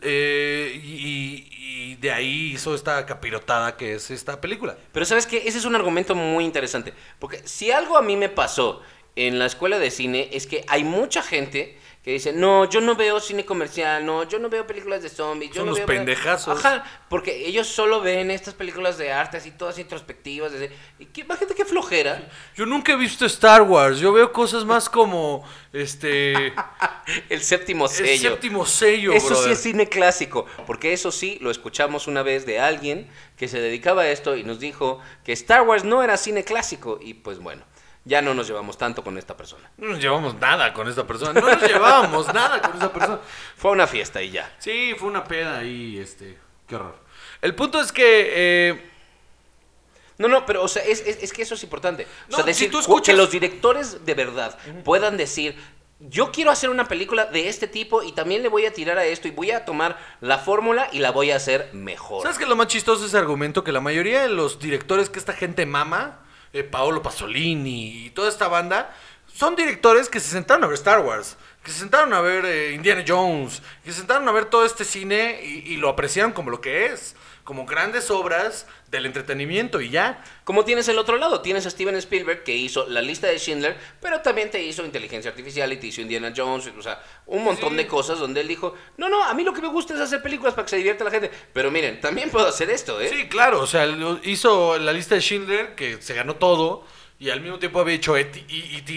eh, 0.03 0.81
y, 0.83 1.49
y 1.93 1.97
de 1.97 2.13
ahí 2.13 2.53
hizo 2.55 2.75
esta 2.75 3.05
capirotada 3.07 3.77
que 3.77 3.95
es 3.95 4.11
esta 4.11 4.41
película. 4.41 4.77
Pero 4.93 5.05
¿sabes 5.07 5.27
qué? 5.27 5.39
Ese 5.47 5.59
es 5.59 5.65
un 5.65 5.75
argumento 5.75 6.15
muy 6.15 6.45
interesante. 6.45 6.95
Porque 7.19 7.47
si 7.47 7.71
algo 7.73 7.97
a 7.99 8.03
mí 8.03 8.17
me 8.17 8.29
pasó 8.29 8.83
en 9.17 9.39
la 9.39 9.47
escuela 9.47 9.79
de 9.79 9.91
cine 9.91 10.31
es 10.33 10.47
que 10.47 10.65
hay 10.69 10.85
mucha 10.85 11.23
gente 11.23 11.79
que 12.03 12.13
dice, 12.13 12.33
no, 12.33 12.69
yo 12.69 12.81
no 12.81 12.95
veo 12.95 13.21
cine 13.21 13.45
comercial, 13.45 14.07
no, 14.07 14.25
yo 14.25 14.39
no 14.39 14.49
veo 14.49 14.67
películas 14.67 15.03
de 15.03 15.11
zombies. 15.11 15.51
Yo 15.51 15.57
Son 15.57 15.67
no 15.67 15.73
unos 15.73 15.79
veo... 15.79 15.87
pendejazos. 15.87 16.59
Ajá, 16.59 16.83
porque 17.11 17.47
ellos 17.47 17.67
solo 17.67 18.01
ven 18.01 18.31
estas 18.31 18.55
películas 18.55 18.97
de 18.97 19.13
arte 19.13 19.37
así 19.37 19.51
todas 19.51 19.79
introspectivas. 19.79 20.51
desde- 20.53 20.71
Y 20.99 21.07
qué, 21.07 21.27
gente 21.39 21.55
flojera. 21.67 22.29
Yo 22.57 22.67
nunca 22.67 22.93
he 22.93 22.97
visto 22.97 23.27
Star 23.27 23.63
Wars, 23.63 23.99
yo 23.99 24.13
veo 24.13 24.33
cosas 24.33 24.65
más 24.65 24.89
como 24.89 25.45
este 25.73 26.53
El 27.29 27.43
séptimo 27.43 27.85
el 27.87 27.91
sello. 27.91 28.31
séptimo 28.31 28.67
sello, 28.67 29.13
Eso 29.13 29.35
sí 29.35 29.51
es 29.51 29.61
cine 29.61 29.89
clásico, 29.89 30.47
porque 30.67 30.93
eso 30.93 31.13
sí 31.13 31.39
lo 31.41 31.51
escuchamos 31.51 32.07
una 32.07 32.23
vez 32.23 32.47
de 32.47 32.61
alguien 32.61 33.09
que 33.37 33.49
se 33.49 33.61
dedicaba 33.61 34.03
a 34.03 34.11
esto 34.11 34.37
y 34.37 34.45
nos 34.45 34.61
dijo 34.61 35.01
que 35.25 35.33
Star 35.33 35.63
Wars 35.63 35.85
no 35.85 36.03
era 36.03 36.17
cine 36.17 36.45
clásico 36.45 36.99
y 37.01 37.15
pues 37.15 37.39
bueno, 37.39 37.65
ya 38.05 38.23
no 38.23 38.35
nos 38.35 38.47
llevamos 38.49 38.79
tanto 38.79 39.05
con 39.05 39.19
esta 39.19 39.37
persona. 39.37 39.71
No 39.77 39.89
nos 39.89 39.99
llevamos 40.01 40.35
nada 40.37 40.73
con 40.73 40.89
esta 40.89 41.07
persona. 41.07 41.39
No 41.41 41.47
nos 41.47 41.61
llevábamos 41.63 42.27
nada 42.35 42.61
con 42.63 42.73
esta 42.75 42.93
persona. 42.93 43.19
Fue 43.57 43.71
una 43.71 43.87
fiesta 43.87 44.23
y 44.23 44.31
ya. 44.31 44.55
Sí, 44.59 44.95
fue 44.99 45.09
una 45.09 45.25
peda 45.25 45.59
ahí, 45.59 45.99
este. 45.99 46.39
Qué 46.67 46.77
horror. 46.77 46.97
El 47.43 47.55
punto 47.55 47.81
es 47.81 47.93
que. 47.93 48.05
eh, 48.35 48.91
No, 50.19 50.29
no, 50.29 50.45
pero 50.47 50.63
o 50.63 50.69
sea, 50.69 50.83
es, 50.85 51.01
es- 51.07 51.23
es 51.23 51.33
que 51.33 51.43
eso 51.43 51.55
es 51.55 51.63
importante. 51.63 52.07
O 52.29 52.33
sea, 52.37 52.41
si 52.45 52.47
decir 52.49 52.71
tú 52.71 52.79
escuchas- 52.79 53.15
que 53.15 53.17
los 53.21 53.31
directores 53.31 54.05
de 54.05 54.15
verdad 54.15 54.59
puedan 54.85 55.17
decir, 55.17 55.57
yo 56.01 56.31
quiero 56.33 56.51
hacer 56.51 56.71
una 56.71 56.89
película 56.89 57.27
de 57.27 57.49
este 57.49 57.67
tipo 57.69 58.03
y 58.03 58.13
también 58.13 58.43
le 58.43 58.49
voy 58.49 58.65
a 58.67 58.73
tirar 58.73 58.97
a 58.99 59.05
esto 59.05 59.29
y 59.29 59.33
voy 59.33 59.51
a 59.51 59.65
tomar 59.67 59.99
la 60.23 60.39
fórmula 60.39 60.89
y 60.93 60.99
la 61.01 61.11
voy 61.11 61.31
a 61.31 61.37
hacer 61.37 61.69
mejor. 61.75 62.23
¿Sabes 62.23 62.39
qué 62.39 62.45
es 62.45 62.51
lo 62.51 62.57
más 62.57 62.69
chistoso 62.69 63.03
de 63.03 63.09
ese 63.09 63.19
argumento? 63.19 63.65
Que 63.65 63.73
la 63.73 63.81
mayoría 63.81 64.23
de 64.23 64.29
los 64.31 64.59
directores 64.59 65.11
que 65.11 65.19
esta 65.19 65.33
gente 65.35 65.67
mama, 65.67 66.21
eh, 66.53 66.65
Paolo 66.65 67.03
Pasolini 67.03 68.07
y 68.07 68.11
toda 68.11 68.29
esta 68.29 68.49
banda, 68.49 68.95
son 69.33 69.57
directores 69.57 70.09
que 70.09 70.21
se 70.21 70.31
sentaron 70.31 70.65
a 70.65 70.67
ver 70.67 70.75
Star 70.75 71.01
Wars. 71.01 71.37
que 71.63 71.71
se 71.71 71.79
sentaron 71.81 72.13
a 72.15 72.21
ver 72.21 72.45
eh, 72.47 72.73
Indiana 72.73 73.05
Jones, 73.07 73.63
que 73.85 73.93
se 73.93 73.99
sentaron 73.99 74.27
a 74.29 74.33
ver 74.33 74.47
todo 74.47 74.65
este 74.65 74.85
cine 74.85 75.41
y, 75.45 75.73
y 75.73 75.77
lo 75.77 75.89
apreciaron 75.89 76.33
como 76.33 76.51
lo 76.51 76.61
que 76.61 76.87
es, 76.87 77.15
como 77.51 77.67
grandes 77.67 78.13
obras 78.13 78.65
del 78.93 79.07
entretenimiento 79.07 79.81
y 79.81 79.91
ya. 79.91 80.23
Como 80.45 80.65
tienes 80.65 80.87
el 80.87 80.99
otro 81.01 81.17
lado, 81.17 81.41
tienes 81.41 81.67
a 81.67 81.71
Steven 81.71 81.97
Spielberg 81.97 82.45
que 82.45 82.55
hizo 82.55 82.87
la 82.89 83.03
lista 83.03 83.27
de 83.27 83.41
Schindler, 83.41 83.77
pero 84.01 84.21
también 84.21 84.53
te 84.53 84.63
hizo 84.63 84.85
inteligencia 84.85 85.33
artificial 85.33 85.73
y 85.73 85.77
te 85.79 85.89
hizo 85.89 86.01
Indiana 86.01 86.33
Jones, 86.37 86.71
o 86.79 86.81
sea, 86.81 87.03
un 87.27 87.43
montón 87.43 87.71
Sí. 87.71 87.77
de 87.79 87.87
cosas 87.89 88.21
donde 88.21 88.43
él 88.43 88.47
dijo, 88.47 88.77
no, 88.99 89.09
no, 89.09 89.25
a 89.25 89.35
mí 89.35 89.43
lo 89.43 89.53
que 89.53 89.63
me 89.63 89.67
gusta 89.67 89.95
es 89.95 90.01
hacer 90.01 90.23
películas 90.23 90.55
para 90.55 90.65
que 90.65 90.71
se 90.71 90.77
divierta 90.77 91.03
la 91.03 91.11
gente, 91.11 91.29
pero 91.53 91.73
miren, 91.73 92.01
también 92.01 92.31
puedo 92.31 92.47
hacer 92.47 92.71
esto, 92.71 93.01
¿eh? 93.01 93.09
Sí, 93.09 93.27
claro, 93.29 93.59
o 93.63 93.67
sea, 93.67 93.85
hizo 94.23 94.79
la 94.79 94.93
lista 94.93 95.17
de 95.17 95.21
Schindler, 95.21 95.75
que 95.75 96.01
se 96.01 96.15
ganó 96.15 96.37
todo, 96.37 96.85
y 97.19 97.31
al 97.31 97.41
mismo 97.41 97.59
tiempo 97.59 97.81
había 97.81 97.97
hecho 97.97 98.17
E 98.17 98.21
E.T., 98.21 98.45
E.T., 98.49 98.93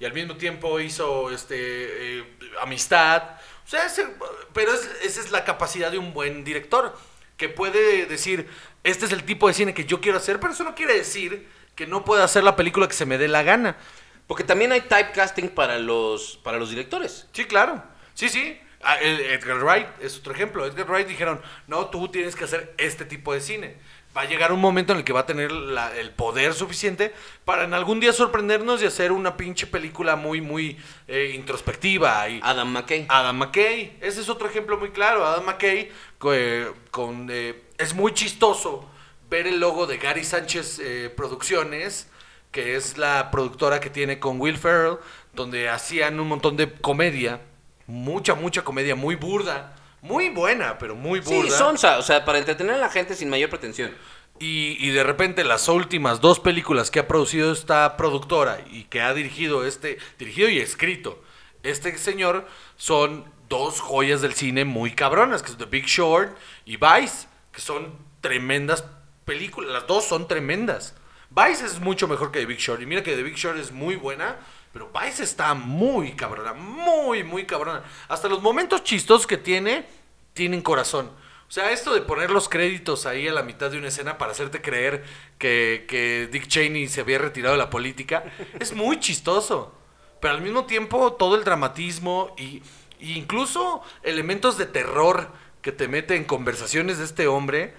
y 0.00 0.04
al 0.06 0.14
mismo 0.14 0.36
tiempo 0.38 0.80
hizo 0.80 1.30
este 1.30 2.18
eh, 2.20 2.24
Amistad. 2.62 3.22
O 3.66 3.68
sea, 3.70 3.84
ese- 3.84 4.08
pero 4.54 4.72
es- 4.72 4.90
esa 5.02 5.20
es 5.20 5.30
la 5.30 5.44
capacidad 5.44 5.90
de 5.92 5.98
un 5.98 6.12
buen 6.14 6.42
director, 6.44 6.96
que 7.40 7.48
puede 7.48 8.04
decir, 8.04 8.46
este 8.84 9.06
es 9.06 9.12
el 9.12 9.24
tipo 9.24 9.48
de 9.48 9.54
cine 9.54 9.72
que 9.72 9.86
yo 9.86 10.02
quiero 10.02 10.18
hacer, 10.18 10.38
pero 10.38 10.52
eso 10.52 10.62
no 10.62 10.74
quiere 10.74 10.92
decir 10.94 11.48
que 11.74 11.86
no 11.86 12.04
pueda 12.04 12.22
hacer 12.22 12.44
la 12.44 12.54
película 12.54 12.86
que 12.86 12.92
se 12.92 13.06
me 13.06 13.16
dé 13.16 13.28
la 13.28 13.42
gana. 13.42 13.78
Porque 14.26 14.44
también 14.44 14.72
hay 14.72 14.82
typecasting 14.82 15.48
para 15.48 15.78
los, 15.78 16.36
para 16.44 16.58
los 16.58 16.68
directores. 16.68 17.26
Sí, 17.32 17.46
claro. 17.46 17.82
Sí, 18.12 18.28
sí. 18.28 18.60
Ah, 18.82 18.96
el- 19.00 19.20
Edgar 19.20 19.56
Wright 19.64 19.86
es 20.02 20.18
otro 20.18 20.34
ejemplo. 20.34 20.66
Edgar 20.66 20.86
Wright 20.86 21.08
dijeron, 21.08 21.40
no, 21.66 21.86
tú 21.88 22.08
tienes 22.08 22.36
que 22.36 22.44
hacer 22.44 22.74
este 22.76 23.06
tipo 23.06 23.32
de 23.32 23.40
cine. 23.40 23.76
Va 24.16 24.22
a 24.22 24.24
llegar 24.24 24.52
un 24.52 24.60
momento 24.60 24.92
en 24.92 24.98
el 24.98 25.04
que 25.04 25.12
va 25.12 25.20
a 25.20 25.26
tener 25.26 25.52
la- 25.52 25.96
el 25.96 26.10
poder 26.10 26.52
suficiente 26.52 27.14
para 27.44 27.62
en 27.64 27.74
algún 27.74 28.00
día 28.00 28.12
sorprendernos 28.12 28.82
y 28.82 28.86
hacer 28.86 29.12
una 29.12 29.36
pinche 29.36 29.68
película 29.68 30.16
muy, 30.16 30.40
muy 30.40 30.76
eh, 31.06 31.32
introspectiva. 31.36 32.28
Y 32.28 32.40
Adam 32.42 32.72
McKay. 32.72 33.06
Adam 33.08 33.36
McKay, 33.38 33.96
ese 34.00 34.20
es 34.20 34.28
otro 34.28 34.48
ejemplo 34.48 34.76
muy 34.78 34.90
claro. 34.90 35.24
Adam 35.24 35.44
McKay 35.44 35.90
eh, 36.32 36.72
con, 36.90 37.28
eh, 37.30 37.62
es 37.78 37.94
muy 37.94 38.12
chistoso 38.12 38.88
ver 39.30 39.46
el 39.46 39.60
logo 39.60 39.86
de 39.86 39.98
Gary 39.98 40.24
Sánchez 40.24 40.80
eh, 40.82 41.12
Producciones, 41.16 42.08
que 42.50 42.74
es 42.74 42.98
la 42.98 43.30
productora 43.30 43.78
que 43.78 43.90
tiene 43.90 44.18
con 44.18 44.40
Will 44.40 44.58
Ferrell, 44.58 44.96
donde 45.34 45.68
hacían 45.68 46.18
un 46.18 46.26
montón 46.26 46.56
de 46.56 46.72
comedia, 46.72 47.40
mucha, 47.86 48.34
mucha 48.34 48.64
comedia, 48.64 48.96
muy 48.96 49.14
burda, 49.14 49.76
muy 50.02 50.30
buena, 50.30 50.78
pero 50.78 50.94
muy 50.94 51.22
Sí, 51.22 51.34
burda. 51.34 51.56
sonsa, 51.56 51.98
o 51.98 52.02
sea, 52.02 52.24
para 52.24 52.38
entretener 52.38 52.74
a 52.74 52.78
la 52.78 52.88
gente 52.90 53.14
sin 53.14 53.28
mayor 53.30 53.50
pretensión. 53.50 53.94
Y, 54.38 54.76
y 54.80 54.90
de 54.90 55.02
repente 55.04 55.44
las 55.44 55.68
últimas 55.68 56.20
dos 56.22 56.40
películas 56.40 56.90
que 56.90 56.98
ha 56.98 57.06
producido 57.06 57.52
esta 57.52 57.96
productora 57.98 58.60
y 58.70 58.84
que 58.84 59.02
ha 59.02 59.12
dirigido 59.12 59.66
este, 59.66 59.98
dirigido 60.18 60.48
y 60.48 60.58
escrito 60.60 61.22
este 61.62 61.98
señor 61.98 62.46
son 62.76 63.24
dos 63.50 63.80
joyas 63.80 64.22
del 64.22 64.32
cine 64.32 64.64
muy 64.64 64.92
cabronas, 64.92 65.42
que 65.42 65.50
es 65.50 65.58
The 65.58 65.66
Big 65.66 65.84
Short 65.84 66.34
y 66.64 66.78
Vice, 66.78 67.26
que 67.52 67.60
son 67.60 67.92
tremendas 68.22 68.84
películas, 69.26 69.70
las 69.72 69.86
dos 69.86 70.04
son 70.06 70.26
tremendas. 70.26 70.94
Vice 71.28 71.66
es 71.66 71.78
mucho 71.78 72.08
mejor 72.08 72.32
que 72.32 72.38
The 72.40 72.46
Big 72.46 72.58
Short 72.58 72.80
y 72.80 72.86
mira 72.86 73.02
que 73.02 73.14
The 73.14 73.22
Big 73.22 73.34
Short 73.36 73.58
es 73.58 73.72
muy 73.72 73.96
buena, 73.96 74.36
pero 74.72 74.90
Vice 74.92 75.24
está 75.24 75.54
muy 75.54 76.12
cabrona, 76.12 76.52
muy, 76.52 77.24
muy 77.24 77.44
cabrona. 77.44 77.82
Hasta 78.08 78.28
los 78.28 78.40
momentos 78.40 78.84
chistosos 78.84 79.26
que 79.26 79.36
tiene, 79.36 79.86
tienen 80.32 80.62
corazón. 80.62 81.10
O 81.48 81.52
sea, 81.52 81.72
esto 81.72 81.92
de 81.92 82.02
poner 82.02 82.30
los 82.30 82.48
créditos 82.48 83.06
ahí 83.06 83.26
a 83.26 83.32
la 83.32 83.42
mitad 83.42 83.72
de 83.72 83.78
una 83.78 83.88
escena 83.88 84.18
para 84.18 84.30
hacerte 84.30 84.62
creer 84.62 85.02
que, 85.38 85.84
que 85.88 86.28
Dick 86.30 86.46
Cheney 86.46 86.86
se 86.86 87.00
había 87.00 87.18
retirado 87.18 87.54
de 87.54 87.58
la 87.58 87.70
política, 87.70 88.22
es 88.60 88.72
muy 88.72 89.00
chistoso. 89.00 89.74
Pero 90.20 90.34
al 90.34 90.42
mismo 90.42 90.66
tiempo, 90.66 91.14
todo 91.14 91.34
el 91.34 91.42
dramatismo 91.42 92.34
y, 92.38 92.62
y 93.00 93.14
incluso 93.14 93.82
elementos 94.04 94.58
de 94.58 94.66
terror 94.66 95.32
que 95.62 95.72
te 95.72 95.88
mete 95.88 96.14
en 96.14 96.24
conversaciones 96.24 96.98
de 96.98 97.04
este 97.04 97.26
hombre, 97.26 97.74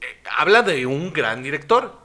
eh, 0.00 0.22
habla 0.36 0.62
de 0.62 0.86
un 0.86 1.12
gran 1.12 1.42
director. 1.42 1.96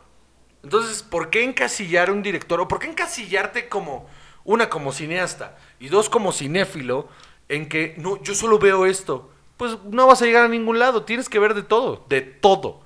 Entonces, 0.63 1.01
¿por 1.01 1.29
qué 1.29 1.43
encasillar 1.43 2.09
a 2.09 2.11
un 2.11 2.21
director? 2.21 2.59
¿O 2.59 2.67
por 2.67 2.79
qué 2.79 2.87
encasillarte 2.87 3.67
como, 3.69 4.07
una, 4.49 4.67
como 4.67 4.91
cineasta 4.91 5.55
y 5.79 5.89
dos, 5.89 6.09
como 6.09 6.31
cinéfilo, 6.31 7.07
en 7.49 7.69
que 7.69 7.93
no, 7.97 8.19
yo 8.23 8.33
solo 8.33 8.57
veo 8.57 8.87
esto? 8.87 9.31
Pues 9.57 9.77
no 9.83 10.07
vas 10.07 10.23
a 10.23 10.25
llegar 10.25 10.45
a 10.45 10.47
ningún 10.47 10.79
lado, 10.79 11.03
tienes 11.03 11.29
que 11.29 11.37
ver 11.37 11.53
de 11.53 11.61
todo, 11.61 12.03
de 12.09 12.21
todo. 12.21 12.81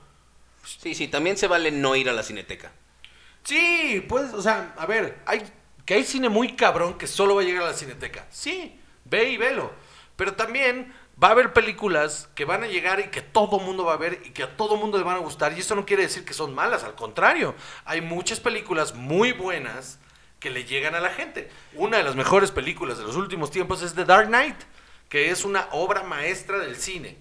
Sí, 0.66 0.94
sí, 0.94 1.08
también 1.08 1.38
se 1.38 1.48
vale 1.48 1.72
no 1.72 1.96
ir 1.96 2.10
a 2.10 2.14
la 2.14 2.22
cineteca. 2.22 2.74
Sí, 3.46 4.06
pues, 4.10 4.34
o 4.34 4.42
sea, 4.42 4.74
a 4.78 4.86
ver, 4.86 5.22
hay, 5.26 5.42
que 5.86 5.94
hay 5.94 6.04
cine 6.04 6.28
muy 6.28 6.58
cabrón 6.58 6.98
que 6.98 7.08
solo 7.08 7.36
va 7.36 7.44
a 7.44 7.46
llegar 7.46 7.64
a 7.64 7.68
la 7.68 7.74
cineteca. 7.74 8.28
Sí, 8.30 8.78
ve 9.06 9.30
y 9.30 9.38
velo. 9.38 9.72
Pero 10.18 10.34
también 10.34 10.94
va 11.22 11.30
a 11.30 11.32
haber 11.32 11.54
películas 11.54 12.28
que 12.36 12.44
van 12.44 12.64
a 12.64 12.68
llegar 12.68 13.00
y 13.00 13.08
que 13.10 13.22
todo 13.22 13.60
mundo 13.60 13.86
va 13.86 13.94
a 13.94 13.98
ver 13.98 14.22
y 14.26 14.32
que 14.32 14.44
a 14.44 14.58
todo 14.58 14.76
mundo 14.76 14.98
le 14.98 15.06
van 15.06 15.16
a 15.16 15.20
gustar. 15.20 15.54
Y 15.54 15.62
eso 15.62 15.76
no 15.76 15.86
quiere 15.86 16.04
decir 16.04 16.26
que 16.26 16.34
son 16.34 16.54
malas, 16.54 16.84
al 16.84 16.96
contrario. 16.96 17.56
Hay 17.86 18.02
muchas 18.02 18.42
películas 18.42 18.96
muy 18.96 19.32
buenas 19.32 20.00
que 20.44 20.50
le 20.50 20.66
llegan 20.66 20.94
a 20.94 21.00
la 21.00 21.10
gente. 21.10 21.50
Una 21.74 21.98
de 21.98 22.04
las 22.04 22.18
mejores 22.18 22.52
películas 22.52 22.98
de 22.98 23.06
los 23.06 23.16
últimos 23.16 23.50
tiempos 23.50 23.82
es 23.82 23.96
The 23.96 24.04
Dark 24.04 24.28
Knight, 24.28 24.58
que 25.08 25.32
es 25.32 25.46
una 25.46 25.70
obra 25.72 26.04
maestra 26.04 26.60
del 26.60 26.76
cine. 26.76 27.16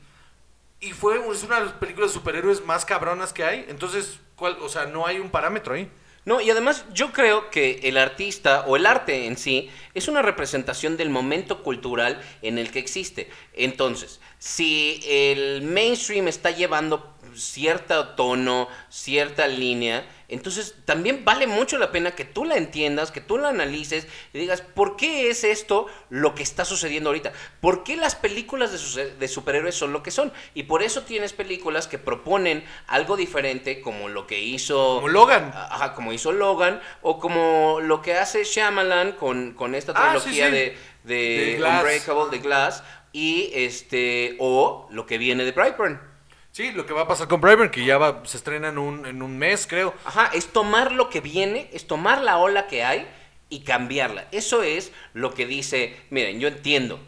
Y 0.80 0.90
fue 0.90 1.20
es 1.30 1.44
una 1.44 1.60
de 1.60 1.66
las 1.66 1.74
películas 1.74 2.10
de 2.10 2.14
superhéroes 2.14 2.64
más 2.64 2.84
cabronas 2.84 3.32
que 3.32 3.44
hay. 3.44 3.64
Entonces, 3.68 4.18
¿cuál? 4.34 4.56
O 4.60 4.68
sea, 4.68 4.86
no 4.86 5.06
hay 5.06 5.20
un 5.20 5.30
parámetro 5.30 5.74
ahí. 5.74 5.88
No, 6.24 6.40
y 6.40 6.50
además 6.50 6.84
yo 6.92 7.12
creo 7.12 7.48
que 7.50 7.78
el 7.84 7.96
artista 7.96 8.64
o 8.66 8.74
el 8.74 8.86
arte 8.86 9.26
en 9.26 9.36
sí 9.36 9.70
es 9.94 10.08
una 10.08 10.22
representación 10.22 10.96
del 10.96 11.10
momento 11.10 11.62
cultural 11.62 12.20
en 12.42 12.58
el 12.58 12.72
que 12.72 12.80
existe. 12.80 13.30
Entonces, 13.54 14.20
si 14.40 15.00
el 15.06 15.62
mainstream 15.62 16.26
está 16.26 16.50
llevando 16.50 17.11
cierto 17.34 18.08
tono, 18.10 18.68
cierta 18.88 19.46
línea, 19.48 20.06
entonces 20.28 20.74
también 20.86 21.24
vale 21.26 21.46
mucho 21.46 21.76
la 21.76 21.92
pena 21.92 22.12
que 22.12 22.24
tú 22.24 22.44
la 22.46 22.56
entiendas, 22.56 23.10
que 23.10 23.20
tú 23.20 23.36
la 23.36 23.50
analices 23.50 24.06
y 24.32 24.38
digas, 24.38 24.62
¿por 24.62 24.96
qué 24.96 25.28
es 25.28 25.44
esto 25.44 25.86
lo 26.08 26.34
que 26.34 26.42
está 26.42 26.64
sucediendo 26.64 27.10
ahorita? 27.10 27.32
¿Por 27.60 27.84
qué 27.84 27.96
las 27.96 28.14
películas 28.14 28.72
de, 28.72 28.78
su- 28.78 28.96
de 28.98 29.28
superhéroes 29.28 29.74
son 29.74 29.92
lo 29.92 30.02
que 30.02 30.10
son? 30.10 30.32
Y 30.54 30.62
por 30.62 30.82
eso 30.82 31.02
tienes 31.02 31.34
películas 31.34 31.86
que 31.86 31.98
proponen 31.98 32.64
algo 32.86 33.16
diferente 33.18 33.82
como 33.82 34.08
lo 34.08 34.26
que 34.26 34.40
hizo... 34.40 34.96
Como 34.96 35.08
Logan. 35.08 35.52
Ajá, 35.54 35.92
como 35.92 36.14
hizo 36.14 36.32
Logan, 36.32 36.80
o 37.02 37.18
como 37.18 37.80
lo 37.82 38.00
que 38.00 38.14
hace 38.14 38.44
Shyamalan 38.44 39.12
con, 39.12 39.52
con 39.52 39.74
esta 39.74 39.92
Ah, 39.94 40.14
trilogía 40.18 40.46
sí, 40.46 40.52
sí. 40.52 40.56
de, 40.56 40.78
de, 41.04 41.44
De 41.46 41.54
Glass. 41.58 41.80
Unbreakable, 41.82 42.30
de 42.30 42.38
Glass, 42.42 42.82
y 43.12 43.50
este, 43.52 44.36
o 44.38 44.88
lo 44.90 45.04
que 45.04 45.18
viene 45.18 45.44
de 45.44 45.52
Brightburn. 45.52 46.11
Sí, 46.52 46.70
lo 46.70 46.84
que 46.84 46.92
va 46.92 47.02
a 47.02 47.08
pasar 47.08 47.28
con 47.28 47.40
Brightburn, 47.40 47.70
que 47.70 47.82
ya 47.82 47.96
va, 47.96 48.20
se 48.24 48.36
estrena 48.36 48.68
en 48.68 48.76
un, 48.76 49.06
en 49.06 49.22
un 49.22 49.38
mes, 49.38 49.66
creo. 49.66 49.94
Ajá, 50.04 50.30
es 50.34 50.48
tomar 50.48 50.92
lo 50.92 51.08
que 51.08 51.22
viene, 51.22 51.70
es 51.72 51.86
tomar 51.86 52.20
la 52.20 52.36
ola 52.36 52.66
que 52.66 52.84
hay 52.84 53.08
y 53.48 53.60
cambiarla. 53.60 54.28
Eso 54.32 54.62
es 54.62 54.92
lo 55.14 55.32
que 55.32 55.46
dice, 55.46 55.98
miren, 56.10 56.40
yo 56.40 56.48
entiendo, 56.48 57.00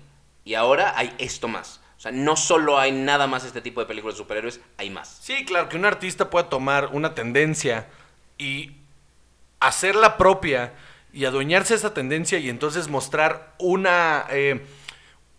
y 0.46 0.54
ahora 0.54 0.94
hay 0.96 1.14
esto 1.18 1.46
más. 1.46 1.82
O 1.98 2.00
sea, 2.00 2.10
no 2.10 2.36
solo 2.36 2.78
hay 2.78 2.92
nada 2.92 3.26
más 3.26 3.44
este 3.44 3.60
tipo 3.60 3.80
de 3.80 3.86
películas 3.86 4.14
de 4.14 4.22
superhéroes, 4.22 4.60
hay 4.78 4.88
más. 4.88 5.18
Sí, 5.20 5.44
claro, 5.44 5.68
que 5.68 5.76
un 5.76 5.84
artista 5.84 6.30
pueda 6.30 6.48
tomar 6.48 6.88
una 6.92 7.14
tendencia 7.14 7.86
y 8.38 8.72
hacerla 9.60 10.16
propia 10.16 10.72
y 11.12 11.26
adueñarse 11.26 11.74
de 11.74 11.78
esa 11.78 11.92
tendencia 11.92 12.38
y 12.38 12.48
entonces 12.48 12.88
mostrar 12.88 13.54
una, 13.58 14.24
eh, 14.30 14.64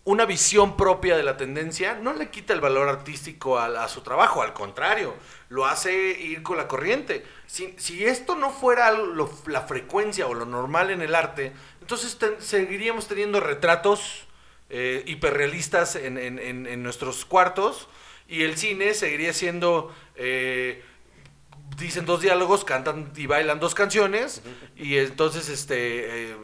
una 0.06 0.24
visión 0.24 0.76
propia 0.76 1.16
de 1.16 1.24
la 1.24 1.36
tendencia, 1.36 1.98
no 2.00 2.14
le 2.14 2.30
quita 2.30 2.52
el 2.52 2.60
valor 2.60 2.88
artístico 2.88 3.58
a, 3.58 3.88
su 3.88 4.02
trabajo, 4.02 4.40
al 4.40 4.52
contrario, 4.52 5.14
lo 5.48 5.66
hace 5.66 5.92
ir 5.92 6.44
con 6.44 6.56
la 6.56 6.68
corriente. 6.68 7.24
Si, 7.48 8.04
esto 8.04 8.36
no 8.36 8.50
fuera 8.50 8.92
la 9.46 9.60
frecuencia 9.62 10.28
o 10.28 10.34
lo 10.34 10.46
normal 10.46 10.90
en 10.90 11.02
el 11.02 11.16
arte, 11.16 11.52
entonces 11.80 12.16
seguiríamos 12.38 13.08
teniendo 13.08 13.40
retratos 13.40 14.28
eh, 14.70 15.02
hiperrealistas 15.06 15.96
en, 15.96 16.82
nuestros 16.84 17.24
cuartos 17.24 17.88
y 18.28 18.42
el 18.42 18.56
cine 18.56 18.94
seguiría 18.94 19.32
siendo... 19.32 19.92
eh, 20.14 20.84
dicen 21.78 22.06
dos 22.06 22.22
diálogos, 22.22 22.64
cantan 22.64 23.12
y 23.16 23.26
bailan 23.26 23.60
dos 23.60 23.74
canciones 23.74 24.42
y 24.76 24.96
entonces 24.96 25.48
este 25.48 26.30
eh, 26.30 26.36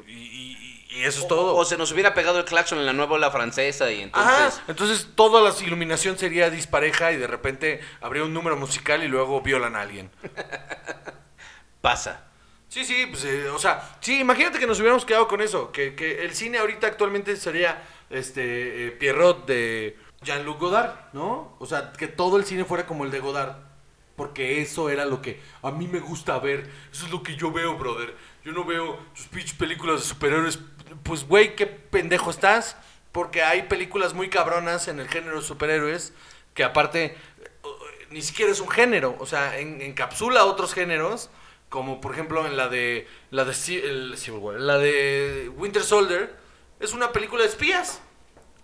y- 0.92 1.02
eso 1.04 1.20
es 1.22 1.28
todo. 1.28 1.54
O, 1.54 1.60
o 1.60 1.64
se 1.64 1.76
nos 1.76 1.90
hubiera 1.92 2.14
pegado 2.14 2.38
el 2.38 2.44
claxon 2.44 2.78
en 2.78 2.86
la 2.86 2.92
nueva 2.92 3.14
ola 3.14 3.30
francesa 3.30 3.90
y 3.90 4.00
entonces... 4.02 4.32
Ajá, 4.32 4.62
entonces 4.68 5.08
toda 5.14 5.40
la 5.40 5.54
iluminación 5.66 6.18
sería 6.18 6.50
dispareja 6.50 7.12
y 7.12 7.16
de 7.16 7.26
repente 7.26 7.80
habría 8.00 8.24
un 8.24 8.32
número 8.34 8.56
musical 8.56 9.02
y 9.02 9.08
luego 9.08 9.40
violan 9.40 9.76
a 9.76 9.80
alguien. 9.82 10.10
Pasa. 11.80 12.24
Sí, 12.68 12.84
sí, 12.84 13.06
pues, 13.10 13.24
eh, 13.24 13.48
o 13.50 13.58
sea, 13.58 13.96
sí, 14.00 14.20
imagínate 14.20 14.58
que 14.58 14.66
nos 14.66 14.78
hubiéramos 14.78 15.04
quedado 15.04 15.28
con 15.28 15.40
eso, 15.42 15.72
que, 15.72 15.94
que 15.94 16.24
el 16.24 16.34
cine 16.34 16.58
ahorita 16.58 16.86
actualmente 16.86 17.36
sería 17.36 17.82
este 18.08 18.86
eh, 18.86 18.90
Pierrot 18.92 19.46
de 19.46 19.98
Jean-Luc 20.22 20.58
Godard, 20.58 20.94
¿no? 21.12 21.54
O 21.58 21.66
sea, 21.66 21.92
que 21.92 22.08
todo 22.08 22.38
el 22.38 22.44
cine 22.44 22.64
fuera 22.64 22.86
como 22.86 23.04
el 23.04 23.10
de 23.10 23.20
Godard. 23.20 23.56
Porque 24.16 24.60
eso 24.60 24.90
era 24.90 25.06
lo 25.06 25.22
que 25.22 25.40
a 25.62 25.70
mí 25.70 25.88
me 25.88 25.98
gusta 25.98 26.38
ver. 26.38 26.70
Eso 26.92 27.06
es 27.06 27.10
lo 27.10 27.22
que 27.22 27.34
yo 27.34 27.50
veo, 27.50 27.76
brother. 27.78 28.14
Yo 28.44 28.52
no 28.52 28.62
veo 28.62 28.98
tus 29.16 29.26
pinches 29.26 29.54
películas 29.54 30.00
de 30.00 30.06
superhéroes. 30.06 30.58
Pues, 31.02 31.26
güey, 31.26 31.54
qué 31.56 31.66
pendejo 31.66 32.30
estás. 32.30 32.76
Porque 33.12 33.42
hay 33.42 33.62
películas 33.64 34.14
muy 34.14 34.30
cabronas 34.30 34.88
en 34.88 34.98
el 34.98 35.08
género 35.08 35.40
de 35.40 35.46
superhéroes 35.46 36.12
que 36.54 36.64
aparte 36.64 37.16
ni 38.10 38.22
siquiera 38.22 38.50
es 38.52 38.60
un 38.60 38.68
género. 38.70 39.16
O 39.18 39.26
sea, 39.26 39.58
en- 39.58 39.80
encapsula 39.82 40.44
otros 40.44 40.72
géneros. 40.74 41.28
Como 41.68 42.00
por 42.00 42.12
ejemplo 42.12 42.46
en 42.46 42.56
la 42.56 42.68
de. 42.68 43.06
La 43.30 43.44
de 43.44 43.52
el 43.84 44.16
La 44.66 44.78
de 44.78 45.50
Winter 45.56 45.82
Soldier. 45.82 46.34
Es 46.80 46.92
una 46.92 47.12
película 47.12 47.42
de 47.42 47.48
espías. 47.48 48.00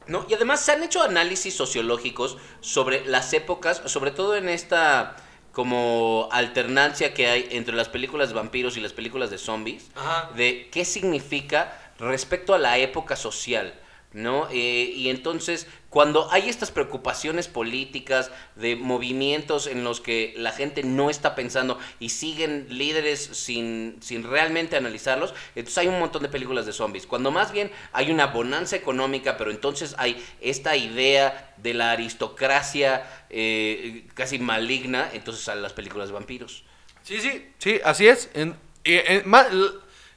¿no? 0.07 0.25
Y 0.29 0.33
además 0.35 0.61
se 0.65 0.73
han 0.73 0.83
hecho 0.83 1.03
análisis 1.03 1.55
sociológicos 1.55 2.39
sobre 2.63 3.05
las 3.05 3.33
épocas, 3.35 3.83
sobre 3.85 4.11
todo 4.11 4.37
en 4.37 4.49
esta 4.49 5.17
como 5.53 6.29
alternancia 6.33 7.13
que 7.13 7.27
hay 7.29 7.49
entre 7.51 7.75
las 7.75 7.89
películas 7.91 8.29
de 8.31 8.35
vampiros 8.35 8.77
y 8.79 8.81
las 8.81 8.93
películas 8.95 9.29
de 9.31 9.37
zombies, 9.39 9.91
Ajá. 9.97 10.31
de 10.35 10.69
qué 10.73 10.85
significa 10.87 11.88
respecto 11.99 12.55
a 12.55 12.59
la 12.59 12.79
época 12.79 13.17
social. 13.17 13.75
¿No? 14.15 14.49
Eh, 14.51 14.91
y 14.97 15.11
entonces, 15.11 15.67
cuando 15.91 16.33
hay 16.33 16.49
estas 16.49 16.71
preocupaciones 16.71 17.47
políticas 17.47 18.31
de 18.57 18.75
movimientos 18.75 19.67
en 19.67 19.85
los 19.85 20.01
que 20.01 20.33
la 20.39 20.53
gente 20.53 20.83
no 20.83 21.11
está 21.11 21.35
pensando 21.35 21.79
y 22.01 22.09
siguen 22.09 22.69
líderes 22.71 23.21
sin, 23.21 23.99
sin 24.01 24.23
realmente 24.25 24.77
analizarlos, 24.77 25.35
entonces 25.55 25.77
hay 25.77 25.89
un 25.89 25.99
montón 25.99 26.23
de 26.23 26.31
películas 26.31 26.65
de 26.65 26.73
zombies. 26.73 27.07
Cuando 27.07 27.31
más 27.31 27.53
bien 27.53 27.71
hay 27.93 28.11
una 28.11 28.29
bonanza 28.29 28.77
económica, 28.77 29.37
pero 29.37 29.51
entonces 29.51 29.95
hay 29.99 30.25
esta 30.41 30.75
idea 30.75 31.55
de 31.59 31.75
la 31.75 31.91
aristocracia 31.91 33.07
eh, 33.29 34.07
casi 34.15 34.39
maligna, 34.39 35.11
entonces 35.13 35.45
salen 35.45 35.63
las 35.63 35.75
películas 35.75 36.09
de 36.09 36.15
vampiros. 36.15 36.65
Sí, 37.03 37.21
sí, 37.21 37.47
sí, 37.59 37.79
así 37.85 38.09
es. 38.09 38.31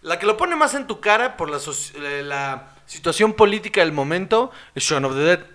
La 0.02 0.20
que 0.20 0.26
lo 0.26 0.38
pone 0.38 0.56
más 0.56 0.74
en 0.74 0.88
tu 0.88 1.00
cara 1.00 1.38
por 1.38 1.50
la, 1.50 1.58
eh, 1.58 2.24
la 2.24 2.76
situación 2.86 3.34
política 3.34 3.82
del 3.82 3.92
momento 3.92 4.52
es 4.76 4.84
Shaun 4.84 5.06
of 5.06 5.14
the 5.14 5.20
Dead. 5.22 5.46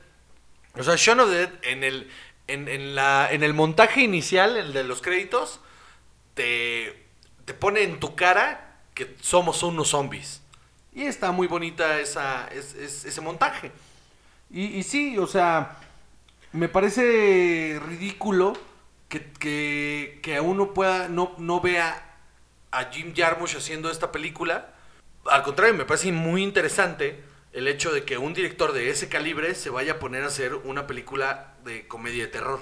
O 0.78 0.82
sea, 0.82 0.94
Shaun 0.96 1.20
of 1.20 1.30
the 1.30 1.36
Dead 1.36 1.52
en 1.62 1.84
el, 1.84 2.10
en, 2.46 2.68
en 2.68 2.94
la, 2.94 3.28
en 3.30 3.42
el 3.42 3.54
montaje 3.54 4.02
inicial, 4.02 4.56
el 4.56 4.72
de 4.72 4.84
los 4.84 5.02
créditos, 5.02 5.60
te, 6.34 7.04
te 7.44 7.54
pone 7.54 7.82
en 7.82 7.98
tu 8.00 8.14
cara 8.14 8.78
que 8.94 9.16
somos 9.20 9.62
unos 9.62 9.88
zombies. 9.88 10.42
Y 10.94 11.02
está 11.02 11.30
muy 11.32 11.46
bonita 11.46 11.98
esa, 12.00 12.48
es- 12.48 12.74
es- 12.74 13.04
ese 13.04 13.20
montaje. 13.20 13.72
Y, 14.50 14.64
y 14.78 14.82
sí, 14.82 15.18
o 15.18 15.26
sea, 15.26 15.76
me 16.52 16.68
parece 16.68 17.78
ridículo 17.84 18.54
que, 19.08 19.30
que, 19.32 20.20
que 20.22 20.40
uno 20.40 20.72
pueda, 20.72 21.08
no, 21.08 21.34
no 21.38 21.60
vea 21.60 22.05
a 22.70 22.90
Jim 22.90 23.14
Jarmusch 23.16 23.56
haciendo 23.56 23.90
esta 23.90 24.12
película. 24.12 24.74
Al 25.26 25.42
contrario, 25.42 25.74
me 25.74 25.84
parece 25.84 26.12
muy 26.12 26.42
interesante 26.42 27.22
el 27.52 27.68
hecho 27.68 27.92
de 27.92 28.04
que 28.04 28.18
un 28.18 28.34
director 28.34 28.72
de 28.72 28.90
ese 28.90 29.08
calibre 29.08 29.54
se 29.54 29.70
vaya 29.70 29.92
a 29.92 29.98
poner 29.98 30.24
a 30.24 30.26
hacer 30.26 30.54
una 30.54 30.86
película 30.86 31.54
de 31.64 31.88
comedia 31.88 32.24
de 32.24 32.30
terror. 32.30 32.60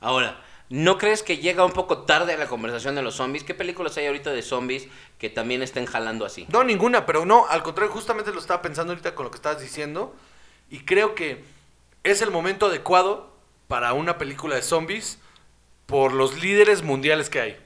Ahora, 0.00 0.40
¿no 0.68 0.98
crees 0.98 1.22
que 1.22 1.38
llega 1.38 1.64
un 1.64 1.72
poco 1.72 2.02
tarde 2.02 2.34
a 2.34 2.36
la 2.36 2.46
conversación 2.46 2.94
de 2.94 3.02
los 3.02 3.16
zombies? 3.16 3.42
¿Qué 3.42 3.54
películas 3.54 3.96
hay 3.96 4.06
ahorita 4.06 4.32
de 4.32 4.42
zombies 4.42 4.88
que 5.18 5.30
también 5.30 5.62
estén 5.62 5.86
jalando 5.86 6.24
así? 6.24 6.46
No, 6.48 6.62
ninguna, 6.62 7.06
pero 7.06 7.26
no, 7.26 7.48
al 7.48 7.62
contrario, 7.64 7.92
justamente 7.92 8.32
lo 8.32 8.38
estaba 8.38 8.62
pensando 8.62 8.92
ahorita 8.92 9.14
con 9.14 9.24
lo 9.24 9.30
que 9.30 9.36
estabas 9.36 9.60
diciendo. 9.60 10.14
Y 10.70 10.80
creo 10.80 11.14
que 11.14 11.44
es 12.04 12.22
el 12.22 12.30
momento 12.30 12.66
adecuado 12.66 13.34
para 13.66 13.92
una 13.94 14.16
película 14.16 14.54
de 14.54 14.62
zombies 14.62 15.18
por 15.86 16.12
los 16.12 16.40
líderes 16.40 16.82
mundiales 16.82 17.30
que 17.30 17.40
hay. 17.40 17.56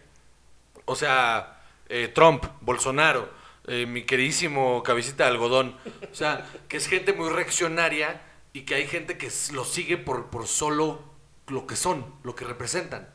O 0.86 0.97
sea, 0.97 1.59
eh, 1.91 2.09
Trump, 2.09 2.47
Bolsonaro, 2.62 3.30
eh, 3.66 3.84
mi 3.86 4.05
queridísimo 4.05 4.82
cabecita 4.82 5.24
de 5.24 5.30
algodón. 5.30 5.76
O 6.11 6.14
sea, 6.14 6.47
que 6.68 6.78
es 6.78 6.86
gente 6.86 7.12
muy 7.12 7.28
reaccionaria 7.28 8.22
y 8.55 8.62
que 8.62 8.76
hay 8.76 8.86
gente 8.86 9.18
que 9.18 9.28
lo 9.53 9.64
sigue 9.64 9.97
por, 9.99 10.30
por 10.30 10.47
solo 10.47 11.03
lo 11.49 11.66
que 11.66 11.76
son, 11.76 12.07
lo 12.22 12.34
que 12.34 12.45
representan. 12.47 13.09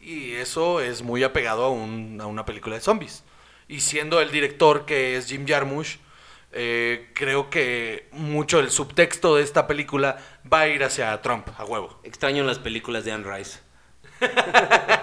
Y 0.00 0.32
eso 0.32 0.80
es 0.80 1.02
muy 1.02 1.22
apegado 1.22 1.64
a, 1.64 1.70
un- 1.70 2.18
a 2.20 2.26
una 2.26 2.44
película 2.44 2.74
de 2.74 2.80
zombies. 2.82 3.22
Y 3.68 3.80
siendo 3.80 4.20
el 4.20 4.30
director 4.30 4.84
que 4.84 5.16
es 5.16 5.26
Jim 5.28 5.46
Jarmusch, 5.46 5.96
eh, 6.52 7.10
creo 7.14 7.48
que 7.50 8.08
mucho 8.12 8.58
del 8.58 8.70
subtexto 8.70 9.36
de 9.36 9.42
esta 9.42 9.66
película 9.66 10.18
va 10.50 10.60
a 10.60 10.68
ir 10.68 10.84
hacia 10.84 11.20
Trump, 11.22 11.48
a 11.56 11.64
huevo. 11.64 11.98
Extraño 12.04 12.44
las 12.44 12.58
películas 12.58 13.04
de 13.04 13.12
Anne 13.12 13.36
Rice. 13.36 13.58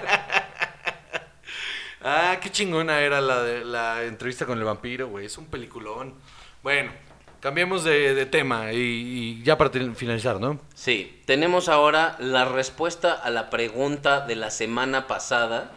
Ah, 2.03 2.37
qué 2.41 2.49
chingona 2.49 2.99
era 3.01 3.21
la, 3.21 3.43
de, 3.43 3.63
la 3.63 4.03
entrevista 4.03 4.45
con 4.45 4.57
el 4.57 4.63
vampiro, 4.63 5.07
güey. 5.07 5.25
Es 5.25 5.37
un 5.37 5.45
peliculón. 5.45 6.15
Bueno, 6.63 6.91
cambiemos 7.39 7.83
de, 7.83 8.15
de 8.15 8.25
tema 8.25 8.73
y, 8.73 8.77
y 8.77 9.43
ya 9.43 9.57
para 9.57 9.69
finalizar, 9.93 10.39
¿no? 10.39 10.59
Sí, 10.73 11.21
tenemos 11.25 11.69
ahora 11.69 12.15
la 12.19 12.45
respuesta 12.45 13.13
a 13.13 13.29
la 13.29 13.49
pregunta 13.49 14.21
de 14.21 14.35
la 14.35 14.49
semana 14.49 15.07
pasada, 15.07 15.71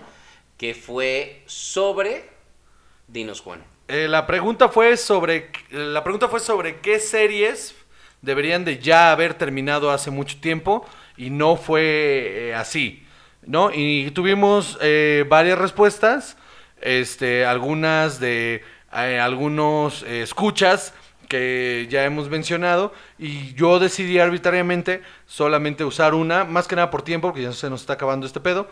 que 0.57 0.75
fue 0.75 1.43
sobre... 1.47 2.31
Dinos, 3.07 3.41
Juan. 3.41 3.62
Eh, 3.89 4.09
la 4.09 4.27
pregunta 4.27 4.70
fue 4.70 4.97
sobre 4.97 5.51
la 5.70 6.03
pregunta 6.03 6.29
fue 6.29 6.41
sobre 6.41 6.81
qué 6.81 6.99
series 6.99 7.75
deberían 8.22 8.64
de 8.64 8.79
ya 8.79 9.12
haber 9.12 9.35
terminado 9.35 9.91
hace 9.91 10.11
mucho 10.11 10.41
tiempo 10.41 10.87
y 11.18 11.29
no 11.29 11.57
fue 11.57 12.49
eh, 12.49 12.55
así, 12.55 13.03
¿no? 13.47 13.70
Y 13.72 14.11
tuvimos 14.12 14.78
eh, 14.80 15.24
varias 15.28 15.59
respuestas, 15.59 16.36
este, 16.80 17.45
algunas 17.47 18.20
de 18.20 18.62
eh, 18.92 19.20
algunos 19.20 20.03
eh, 20.05 20.22
escuchas 20.22 20.95
que 21.28 21.88
ya 21.90 22.05
hemos 22.05 22.28
mencionado 22.28 22.92
y 23.18 23.55
yo 23.55 23.78
decidí 23.78 24.18
arbitrariamente 24.18 25.03
solamente 25.26 25.84
usar 25.84 26.14
una, 26.14 26.45
más 26.45 26.68
que 26.68 26.76
nada 26.76 26.90
por 26.90 27.03
tiempo, 27.03 27.28
porque 27.28 27.42
ya 27.42 27.53
se 27.53 27.70
nos 27.70 27.80
está 27.80 27.95
acabando 27.95 28.26
este 28.26 28.40
pedo. 28.40 28.68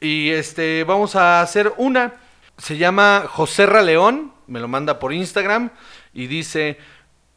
Y 0.00 0.30
este, 0.30 0.84
vamos 0.84 1.16
a 1.16 1.40
hacer 1.40 1.72
una. 1.76 2.14
Se 2.58 2.76
llama 2.76 3.24
José 3.28 3.66
León, 3.82 4.32
me 4.46 4.60
lo 4.60 4.68
manda 4.68 4.98
por 4.98 5.12
Instagram 5.12 5.70
y 6.14 6.26
dice, 6.26 6.78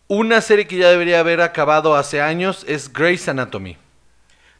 una 0.07 0.41
serie 0.41 0.67
que 0.67 0.77
ya 0.77 0.89
debería 0.89 1.19
haber 1.19 1.41
acabado 1.41 1.95
hace 1.95 2.21
años 2.21 2.63
es 2.67 2.91
Grey's 2.91 3.27
Anatomy. 3.27 3.77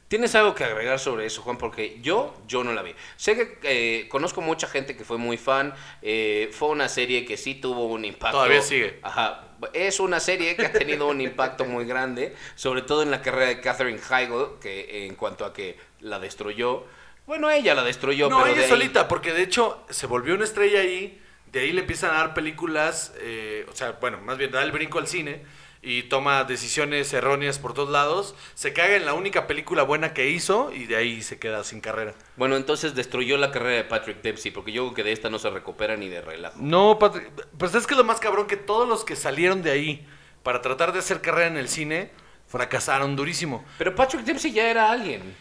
¿Tienes 0.09 0.33
algo 0.35 0.55
que 0.55 0.63
agregar 0.65 0.99
sobre 0.99 1.25
eso, 1.27 1.41
Juan? 1.43 1.57
Porque 1.57 1.99
yo, 2.01 2.35
yo 2.47 2.63
no 2.63 2.73
la 2.73 2.81
vi. 2.81 2.93
Sé 3.15 3.35
que 3.37 3.59
eh, 3.63 4.07
conozco 4.09 4.41
mucha 4.41 4.67
gente 4.67 4.97
que 4.97 5.05
fue 5.05 5.17
muy 5.17 5.37
fan. 5.37 5.73
eh, 6.01 6.49
fue 6.51 6.69
una 6.69 6.89
serie 6.89 7.23
que 7.25 7.37
sí 7.37 7.55
tuvo 7.55 7.85
un 7.85 8.03
impacto. 8.03 8.37
Todavía 8.37 8.61
sigue. 8.61 8.99
Ajá. 9.03 9.45
Es 9.73 9.99
una 9.99 10.19
serie 10.19 10.55
que 10.55 10.65
ha 10.65 10.71
tenido 10.71 11.07
un 11.07 11.21
impacto 11.21 11.63
muy 11.65 11.85
grande, 11.85 12.35
sobre 12.55 12.81
todo 12.81 13.03
en 13.03 13.11
la 13.11 13.21
carrera 13.21 13.47
de 13.47 13.61
Katherine 13.61 13.99
Heigl, 14.09 14.57
que 14.59 15.05
en 15.05 15.15
cuanto 15.15 15.45
a 15.45 15.53
que 15.53 15.77
la 15.99 16.17
destruyó. 16.19 16.85
Bueno, 17.27 17.51
ella 17.51 17.75
la 17.75 17.83
destruyó, 17.83 18.29
no, 18.29 18.37
pero 18.37 18.47
ella 18.47 18.57
de 18.57 18.63
ahí- 18.63 18.69
solita, 18.69 19.07
porque 19.07 19.31
de 19.31 19.43
hecho 19.43 19.85
se 19.91 20.07
volvió 20.07 20.33
una 20.33 20.45
estrella 20.45 20.79
ahí, 20.79 21.21
de 21.51 21.59
ahí 21.59 21.71
le 21.71 21.81
empiezan 21.81 22.09
a 22.11 22.13
dar 22.19 22.33
películas, 22.33 23.13
eh, 23.19 23.67
o 23.71 23.75
sea, 23.75 23.91
bueno, 24.01 24.17
más 24.21 24.37
bien 24.39 24.49
da 24.49 24.63
el 24.63 24.71
brinco 24.71 24.97
al 24.97 25.07
cine 25.07 25.43
y 25.81 26.03
toma 26.03 26.43
decisiones 26.43 27.13
erróneas 27.13 27.57
por 27.57 27.73
todos 27.73 27.89
lados, 27.89 28.35
se 28.53 28.73
caga 28.73 28.95
en 28.95 29.05
la 29.05 29.13
única 29.13 29.47
película 29.47 29.83
buena 29.83 30.13
que 30.13 30.29
hizo 30.29 30.73
y 30.73 30.85
de 30.85 30.97
ahí 30.97 31.21
se 31.21 31.39
queda 31.39 31.63
sin 31.63 31.79
carrera. 31.79 32.13
Bueno, 32.35 32.57
entonces 32.57 32.95
destruyó 32.95 33.37
la 33.37 33.51
carrera 33.51 33.77
de 33.77 33.83
Patrick 33.85 34.21
Dempsey, 34.21 34.51
porque 34.51 34.71
yo 34.71 34.83
creo 34.83 34.95
que 34.95 35.03
de 35.03 35.11
esta 35.13 35.29
no 35.29 35.39
se 35.39 35.49
recupera 35.49 35.95
ni 35.95 36.09
de 36.09 36.21
relajo. 36.21 36.57
No, 36.59 36.99
Patrick, 36.99 37.31
pues 37.57 37.73
es 37.75 37.87
que 37.87 37.95
lo 37.95 38.03
más 38.03 38.19
cabrón 38.19 38.47
que 38.47 38.57
todos 38.57 38.87
los 38.87 39.05
que 39.05 39.15
salieron 39.15 39.61
de 39.61 39.71
ahí 39.71 40.07
para 40.43 40.61
tratar 40.61 40.91
de 40.91 40.99
hacer 40.99 41.21
carrera 41.21 41.47
en 41.47 41.57
el 41.57 41.69
cine 41.69 42.11
fracasaron 42.47 43.15
durísimo. 43.15 43.63
Pero 43.77 43.95
Patrick 43.95 44.23
Dempsey 44.23 44.51
ya 44.51 44.69
era 44.69 44.91
alguien. 44.91 45.35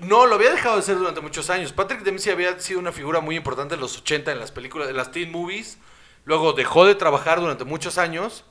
No, 0.00 0.26
lo 0.26 0.34
había 0.36 0.50
dejado 0.50 0.76
de 0.76 0.82
ser 0.82 0.96
durante 0.96 1.20
muchos 1.20 1.50
años. 1.50 1.72
Patrick 1.72 2.02
Dempsey 2.02 2.32
había 2.32 2.58
sido 2.60 2.78
una 2.78 2.92
figura 2.92 3.20
muy 3.20 3.36
importante 3.36 3.74
en 3.74 3.80
los 3.80 3.98
80 3.98 4.32
en 4.32 4.38
las 4.38 4.52
películas, 4.52 4.88
en 4.88 4.96
las 4.96 5.10
teen 5.10 5.30
movies. 5.30 5.78
Luego 6.24 6.52
dejó 6.52 6.86
de 6.86 6.94
trabajar 6.94 7.40
durante 7.40 7.64
muchos 7.64 7.98
años. 7.98 8.44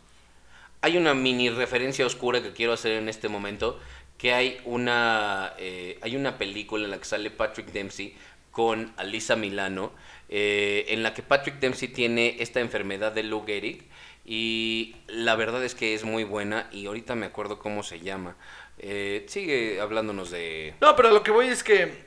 Hay 0.85 0.97
una 0.97 1.15
mini 1.15 1.49
referencia 1.49 2.05
oscura 2.05 2.43
que 2.43 2.53
quiero 2.53 2.71
hacer 2.71 2.91
en 2.91 3.09
este 3.09 3.27
momento, 3.27 3.79
que 4.19 4.33
hay 4.35 4.59
una, 4.65 5.53
eh, 5.57 5.97
hay 6.03 6.15
una 6.15 6.37
película 6.37 6.85
en 6.85 6.91
la 6.91 6.99
que 6.99 7.05
sale 7.05 7.31
Patrick 7.31 7.71
Dempsey 7.71 8.15
con 8.51 8.93
Alisa 8.95 9.35
Milano, 9.35 9.93
eh, 10.29 10.85
en 10.89 11.01
la 11.01 11.15
que 11.15 11.23
Patrick 11.23 11.55
Dempsey 11.59 11.87
tiene 11.87 12.35
esta 12.37 12.59
enfermedad 12.59 13.13
de 13.13 13.23
Lou 13.23 13.43
Gehrig 13.47 13.83
y 14.25 14.95
la 15.07 15.35
verdad 15.35 15.63
es 15.63 15.73
que 15.73 15.95
es 15.95 16.03
muy 16.03 16.23
buena 16.23 16.69
y 16.71 16.85
ahorita 16.85 17.15
me 17.15 17.25
acuerdo 17.25 17.57
cómo 17.57 17.81
se 17.81 18.01
llama. 18.01 18.35
Eh, 18.77 19.25
sigue 19.27 19.81
hablándonos 19.81 20.29
de... 20.29 20.75
No, 20.81 20.95
pero 20.95 21.09
lo 21.09 21.23
que 21.23 21.31
voy 21.31 21.47
es 21.47 21.63
que, 21.63 22.05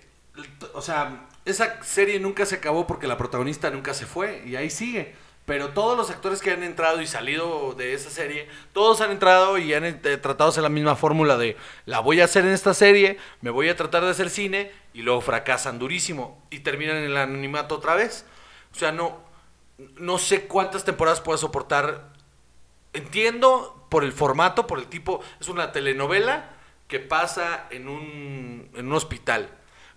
o 0.73 0.83
sea, 0.83 1.27
esa 1.45 1.83
serie 1.83 2.21
nunca 2.21 2.47
se 2.47 2.55
acabó 2.55 2.87
porque 2.87 3.09
la 3.09 3.19
protagonista 3.19 3.71
nunca 3.71 3.93
se 3.93 4.07
fue 4.07 4.45
y 4.47 4.55
ahí 4.55 4.71
sigue. 4.71 5.17
Pero 5.49 5.71
todos 5.71 5.97
los 5.97 6.11
actores 6.11 6.43
que 6.43 6.51
han 6.51 6.63
entrado 6.63 7.01
y 7.01 7.07
salido 7.07 7.73
de 7.73 7.95
esa 7.95 8.11
serie, 8.11 8.47
todos 8.75 9.01
han 9.01 9.13
entrado 9.13 9.57
y 9.57 9.73
han 9.73 9.83
eh, 9.87 9.95
tratado 9.95 10.53
de 10.53 10.61
la 10.61 10.69
misma 10.69 10.95
fórmula 10.95 11.39
de 11.39 11.57
la 11.87 12.01
voy 12.01 12.21
a 12.21 12.27
hacer 12.27 12.45
en 12.45 12.53
esta 12.53 12.75
serie, 12.75 13.17
me 13.41 13.49
voy 13.49 13.71
a 13.71 13.75
tratar 13.75 14.05
de 14.05 14.11
hacer 14.11 14.29
cine 14.29 14.71
y 14.93 15.01
luego 15.01 15.23
fracasan 15.23 15.79
durísimo 15.79 16.45
y 16.51 16.59
terminan 16.61 16.99
en 16.99 17.05
el 17.05 17.17
anonimato 17.17 17.77
otra 17.77 17.95
vez. 17.95 18.27
O 18.73 18.79
sea, 18.79 18.93
no, 18.93 19.23
no 19.97 20.19
sé 20.19 20.43
cuántas 20.43 20.85
temporadas 20.85 21.23
puede 21.23 21.39
soportar. 21.39 22.13
Entiendo 22.93 23.87
por 23.89 24.05
el 24.05 24.13
formato, 24.13 24.67
por 24.67 24.79
el 24.79 24.87
tipo, 24.87 25.23
es 25.41 25.49
una 25.49 25.73
telenovela 25.73 26.51
que 26.89 27.01
pasa 27.01 27.69
en 27.71 27.89
un, 27.89 28.71
en 28.75 28.87
un 28.87 28.93
hospital. 28.93 29.49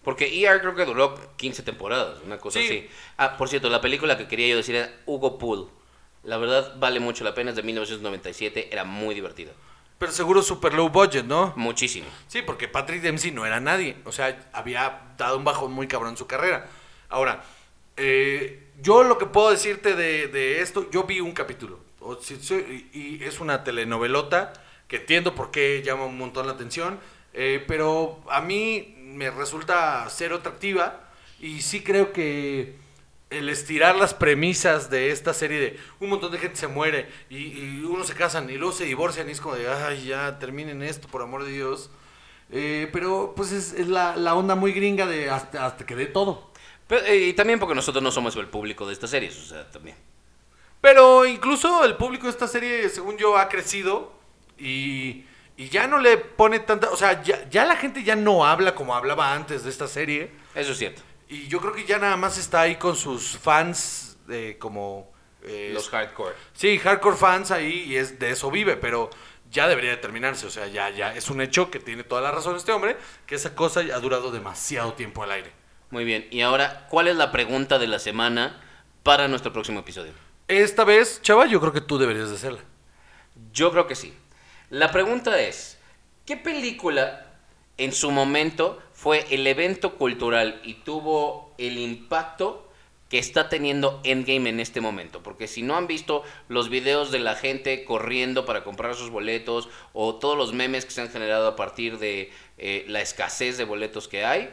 Porque 0.04 0.44
ER 0.44 0.60
creo 0.62 0.76
que 0.76 0.86
duró 0.86 1.16
15 1.38 1.64
temporadas, 1.64 2.20
una 2.26 2.38
cosa 2.38 2.60
Sí. 2.60 2.66
así. 2.66 2.90
Ah, 3.18 3.38
por 3.38 3.50
cierto, 3.50 3.70
la 3.70 3.82
película 3.82 4.18
que 4.18 4.28
quería 4.28 4.48
yo 4.50 4.58
decir 4.58 4.76
era 4.76 4.92
Hugo 5.06 5.38
Pool. 5.38 5.70
La 6.24 6.38
verdad 6.38 6.76
vale 6.78 7.00
mucho 7.00 7.24
la 7.24 7.34
pena, 7.34 7.52
es 7.52 7.56
de 7.56 7.64
1997, 7.64 8.70
era 8.72 8.84
muy 8.84 9.14
divertida. 9.16 9.52
Pero 9.98 10.12
seguro 10.12 10.42
super 10.42 10.74
low 10.74 10.90
budget, 10.90 11.26
¿no? 11.26 11.54
Muchísimo. 11.56 12.08
Sí, 12.28 12.42
porque 12.42 12.68
Patrick 12.68 13.02
Dempsey 13.02 13.30
no 13.32 13.46
era 13.46 13.60
nadie. 13.60 13.98
O 14.06 14.12
sea, 14.12 14.50
había 14.52 15.14
dado 15.18 15.38
un 15.38 15.44
bajón 15.44 15.72
muy 15.72 15.88
cabrón 15.88 16.12
en 16.12 16.18
su 16.18 16.26
carrera. 16.26 16.68
Ahora, 17.10 17.44
eh, 17.98 18.72
yo 18.82 19.04
lo 19.04 19.20
que 19.20 19.28
puedo 19.28 19.52
decirte 19.52 19.96
de, 19.96 20.28
de 20.28 20.62
esto, 20.62 20.90
yo 20.90 21.04
vi 21.04 21.20
un 21.20 21.34
capítulo. 21.34 21.80
O 22.00 22.16
si 22.16 22.34
y 22.94 23.24
es 23.24 23.40
una 23.40 23.64
telenovelota 23.64 24.54
que 24.88 24.96
entiendo 24.98 25.36
por 25.36 25.52
qué 25.52 25.84
llama 25.86 26.06
un 26.06 26.18
montón 26.18 26.48
la 26.48 26.54
atención. 26.54 27.00
Eh, 27.34 27.64
pero 27.68 28.22
a 28.30 28.42
mí 28.42 28.96
me 28.98 29.30
resulta 29.30 30.08
cero 30.10 30.38
atractiva. 30.38 31.10
Y 31.40 31.62
sí 31.62 31.84
creo 31.84 32.14
que 32.14 32.76
el 33.32 33.50
estirar 33.50 33.96
las 33.96 34.14
premisas 34.14 34.90
de 34.90 35.12
esta 35.12 35.34
serie 35.34 35.60
de 35.60 35.80
un 36.00 36.10
montón 36.10 36.32
de 36.32 36.38
gente 36.38 36.58
se 36.58 36.68
muere 36.68 37.10
y, 37.30 37.38
y 37.38 37.84
unos 37.84 38.08
se 38.08 38.14
casan 38.14 38.50
y 38.50 38.58
luego 38.58 38.74
se 38.74 38.84
divorcian 38.84 39.30
y 39.30 39.32
es 39.32 39.42
como 39.42 39.56
de, 39.56 39.68
ay, 39.70 40.06
ya, 40.06 40.38
terminen 40.38 40.84
esto, 40.84 41.08
por 41.08 41.22
amor 41.22 41.46
de 41.46 41.52
Dios. 41.52 41.90
Eh, 42.52 42.90
pero 42.92 43.34
pues 43.36 43.54
es, 43.54 43.74
es 43.74 43.88
la, 43.88 44.18
la 44.18 44.36
onda 44.36 44.56
muy 44.56 44.74
gringa 44.74 45.06
de 45.08 45.30
hasta, 45.30 45.66
hasta 45.66 45.86
que 45.86 45.96
dé 45.96 46.06
todo. 46.08 46.52
Pero, 46.88 47.06
eh, 47.06 47.28
y 47.28 47.34
también 47.34 47.60
porque 47.60 47.76
nosotros 47.76 48.04
no 48.04 48.12
somos 48.12 48.36
el 48.36 48.48
público 48.48 48.86
de 48.86 48.94
estas 48.94 49.10
series, 49.10 49.38
o 49.38 49.46
sea, 49.46 49.70
también. 49.72 49.96
Pero 50.82 51.26
incluso 51.26 51.86
el 51.86 51.96
público 51.96 52.26
de 52.26 52.32
esta 52.32 52.48
serie, 52.48 52.90
según 52.90 53.18
yo, 53.18 53.38
ha 53.38 53.48
crecido 53.48 54.12
y, 54.58 55.24
y 55.62 55.70
ya 55.70 55.86
no 55.86 56.00
le 56.00 56.18
pone 56.18 56.58
tanta... 56.58 56.90
O 56.90 56.98
sea, 56.98 57.22
ya, 57.22 57.48
ya 57.48 57.66
la 57.66 57.76
gente 57.76 58.02
ya 58.04 58.16
no 58.16 58.48
habla 58.48 58.74
como 58.74 58.96
hablaba 58.96 59.32
antes 59.32 59.64
de 59.64 59.70
esta 59.70 59.88
serie. 59.88 60.32
Eso 60.56 60.72
es 60.72 60.80
cierto. 60.80 61.04
Y 61.30 61.48
yo 61.48 61.62
creo 61.62 61.72
que 61.72 61.86
ya 61.86 62.00
nada 62.00 62.18
más 62.18 62.40
está 62.40 62.62
ahí 62.62 62.78
con 62.78 62.96
sus 62.96 63.38
fans 63.38 64.18
de 64.26 64.58
como... 64.58 65.12
eh, 65.44 65.70
Los 65.72 65.90
hardcore. 65.90 66.34
Sí, 66.54 66.80
hardcore 66.80 67.16
fans 67.16 67.52
ahí 67.52 67.84
y 67.86 67.96
es 67.96 68.18
de 68.18 68.32
eso 68.32 68.50
vive, 68.50 68.76
pero 68.76 69.12
ya 69.52 69.68
debería 69.68 69.92
de 69.92 69.98
terminarse. 69.98 70.48
O 70.48 70.50
sea, 70.50 70.66
ya, 70.66 70.90
ya 70.90 71.14
es 71.14 71.30
un 71.30 71.42
hecho 71.42 71.70
que 71.70 71.80
tiene 71.80 72.04
toda 72.04 72.22
la 72.22 72.32
razón 72.32 72.56
este 72.56 72.72
hombre, 72.72 72.98
que 73.28 73.36
esa 73.36 73.54
cosa 73.54 73.84
ya 73.84 73.98
ha 73.98 74.00
durado 74.00 74.32
demasiado 74.32 74.94
tiempo 74.94 75.22
al 75.22 75.30
aire. 75.30 75.52
Muy 75.92 76.06
bien. 76.06 76.28
Y 76.32 76.42
ahora, 76.42 76.88
¿cuál 76.90 77.08
es 77.08 77.18
la 77.18 77.32
pregunta 77.32 77.78
de 77.78 77.86
la 77.86 78.00
semana 78.00 78.60
para 79.04 79.28
nuestro 79.28 79.54
próximo 79.54 79.82
episodio? 79.82 80.14
Esta 80.48 80.86
vez, 80.86 81.22
chava, 81.22 81.46
yo 81.46 81.60
creo 81.60 81.72
que 81.72 81.82
tú 81.82 82.00
deberías 82.00 82.30
de 82.30 82.36
hacerla. 82.36 82.62
Yo 83.54 83.72
creo 83.72 83.86
que 83.86 83.94
sí. 83.94 84.18
La 84.72 84.90
pregunta 84.90 85.38
es, 85.38 85.78
¿qué 86.26 86.38
película 86.38 87.28
en 87.78 87.92
su 87.92 88.10
momento 88.10 88.82
fue 88.94 89.26
el 89.30 89.46
evento 89.46 89.98
cultural 89.98 90.62
y 90.64 90.76
tuvo 90.76 91.54
el 91.58 91.78
impacto 91.78 92.72
que 93.10 93.20
está 93.20 93.50
teniendo 93.50 94.00
Endgame 94.06 94.50
en 94.50 94.62
este 94.62 94.80
momento? 94.80 95.22
Porque 95.22 95.50
si 95.50 95.62
no 95.62 95.76
han 95.76 95.88
visto 95.88 96.24
los 96.48 96.70
videos 96.70 97.12
de 97.12 97.20
la 97.20 97.36
gente 97.36 97.84
corriendo 97.84 98.46
para 98.46 98.64
comprar 98.64 98.96
sus 98.96 99.10
boletos 99.10 99.68
o 99.92 100.16
todos 100.16 100.38
los 100.38 100.54
memes 100.54 100.86
que 100.86 100.92
se 100.92 101.02
han 101.02 101.10
generado 101.10 101.50
a 101.50 101.58
partir 101.58 102.00
de 102.00 102.32
eh, 102.58 102.86
la 102.88 103.02
escasez 103.02 103.58
de 103.58 103.66
boletos 103.66 104.08
que 104.08 104.24
hay, 104.24 104.50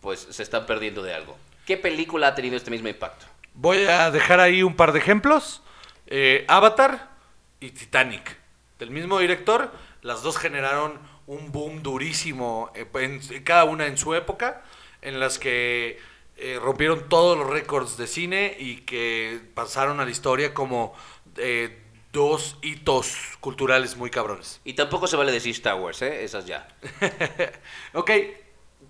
pues 0.00 0.28
se 0.30 0.44
están 0.44 0.64
perdiendo 0.64 1.02
de 1.02 1.12
algo. 1.12 1.36
¿Qué 1.66 1.76
película 1.76 2.28
ha 2.28 2.34
tenido 2.36 2.56
este 2.56 2.70
mismo 2.70 2.86
impacto? 2.86 3.26
Voy 3.52 3.78
a 3.78 4.12
dejar 4.12 4.38
ahí 4.38 4.62
un 4.62 4.76
par 4.76 4.92
de 4.92 5.00
ejemplos. 5.00 5.60
Eh, 6.06 6.44
Avatar 6.46 7.10
y 7.58 7.70
Titanic. 7.70 8.45
Del 8.78 8.90
mismo 8.90 9.18
director, 9.18 9.72
las 10.02 10.22
dos 10.22 10.36
generaron 10.38 10.98
un 11.26 11.50
boom 11.52 11.82
durísimo, 11.82 12.70
eh, 12.74 12.86
en- 12.94 13.20
cada 13.44 13.64
una 13.64 13.86
en 13.86 13.96
su 13.98 14.14
época, 14.14 14.62
en 15.02 15.18
las 15.20 15.38
que 15.38 15.98
eh, 16.38 16.58
rompieron 16.62 17.08
todos 17.08 17.38
los 17.38 17.48
récords 17.48 17.96
de 17.96 18.06
cine 18.06 18.54
y 18.58 18.82
que 18.82 19.40
pasaron 19.54 20.00
a 20.00 20.04
la 20.04 20.10
historia 20.10 20.52
como 20.52 20.94
eh, 21.38 21.82
dos 22.12 22.58
hitos 22.62 23.16
culturales 23.40 23.96
muy 23.96 24.10
cabrones. 24.10 24.60
Y 24.64 24.74
tampoco 24.74 25.06
se 25.06 25.16
vale 25.16 25.32
decir 25.32 25.52
Star 25.52 25.76
Wars, 25.76 26.02
¿eh? 26.02 26.24
Esas 26.24 26.44
ya. 26.46 26.68
Ok, 27.94 28.10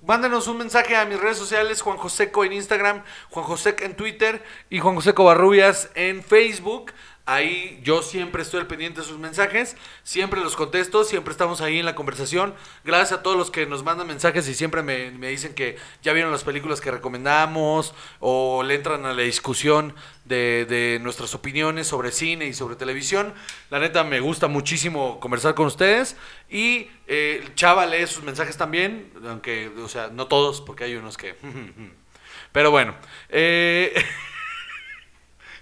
mándenos 0.04 0.46
un 0.48 0.58
mensaje 0.58 0.96
a 0.96 1.04
mis 1.04 1.18
redes 1.20 1.38
sociales, 1.38 1.82
Juan 1.82 1.96
Joseco 1.96 2.44
en 2.44 2.52
Instagram, 2.52 3.02
Juan 3.30 3.44
Joseco 3.46 3.84
en 3.84 3.94
Twitter 3.96 4.42
y 4.70 4.78
Juan 4.80 4.94
Joseco 4.96 5.24
Barrubias 5.24 5.90
en 5.94 6.22
Facebook. 6.22 6.92
Ahí 7.28 7.80
yo 7.82 8.02
siempre 8.02 8.42
estoy 8.42 8.60
al 8.60 8.68
pendiente 8.68 9.00
de 9.00 9.06
sus 9.06 9.18
mensajes, 9.18 9.76
siempre 10.04 10.40
los 10.40 10.54
contesto, 10.54 11.02
siempre 11.02 11.32
estamos 11.32 11.60
ahí 11.60 11.80
en 11.80 11.84
la 11.84 11.96
conversación. 11.96 12.54
Gracias 12.84 13.18
a 13.18 13.22
todos 13.24 13.36
los 13.36 13.50
que 13.50 13.66
nos 13.66 13.82
mandan 13.82 14.06
mensajes 14.06 14.46
y 14.46 14.54
siempre 14.54 14.84
me, 14.84 15.10
me 15.10 15.28
dicen 15.28 15.52
que 15.52 15.76
ya 16.02 16.12
vieron 16.12 16.30
las 16.30 16.44
películas 16.44 16.80
que 16.80 16.92
recomendamos 16.92 17.94
o 18.20 18.62
le 18.62 18.76
entran 18.76 19.06
a 19.06 19.12
la 19.12 19.22
discusión 19.22 19.94
de, 20.24 20.66
de 20.66 21.00
nuestras 21.02 21.34
opiniones 21.34 21.88
sobre 21.88 22.12
cine 22.12 22.46
y 22.46 22.54
sobre 22.54 22.76
televisión. 22.76 23.34
La 23.70 23.80
neta 23.80 24.04
me 24.04 24.20
gusta 24.20 24.46
muchísimo 24.46 25.18
conversar 25.18 25.56
con 25.56 25.66
ustedes 25.66 26.16
y 26.48 26.88
eh, 27.08 27.44
Chava 27.56 27.86
lee 27.86 28.06
sus 28.06 28.22
mensajes 28.22 28.56
también, 28.56 29.10
aunque, 29.26 29.68
o 29.82 29.88
sea, 29.88 30.08
no 30.12 30.26
todos, 30.28 30.60
porque 30.60 30.84
hay 30.84 30.94
unos 30.94 31.16
que... 31.16 31.34
Pero 32.52 32.70
bueno, 32.70 32.94
eh, 33.28 33.92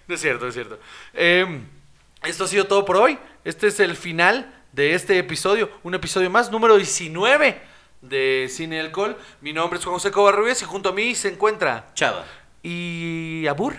no 0.09 0.15
es 0.15 0.21
cierto, 0.21 0.49
es 0.49 0.55
cierto. 0.55 0.79
Eh, 1.13 1.61
esto 2.25 2.45
ha 2.45 2.49
sido 2.49 2.67
todo 2.67 2.85
por 2.85 2.97
hoy. 2.97 3.19
Este 3.45 3.69
es 3.69 3.81
el 3.81 3.97
final 3.97 4.53
de 4.73 4.95
este 4.95 5.19
episodio, 5.19 5.71
un 5.83 5.95
episodio 5.95 6.31
más, 6.31 6.51
número 6.51 6.77
19 6.77 7.61
de 8.03 8.49
Cine 8.51 8.77
y 8.77 8.79
Alcohol. 8.81 9.17
Mi 9.41 9.53
nombre 9.53 9.79
es 9.79 9.85
Juan 9.85 9.95
José 9.95 10.11
Covarrubias 10.11 10.61
y 10.63 10.65
junto 10.65 10.91
a 10.91 10.93
mí 10.93 11.15
se 11.15 11.29
encuentra... 11.29 11.91
Chava. 11.95 12.25
Y... 12.63 13.47
Abur. 13.47 13.75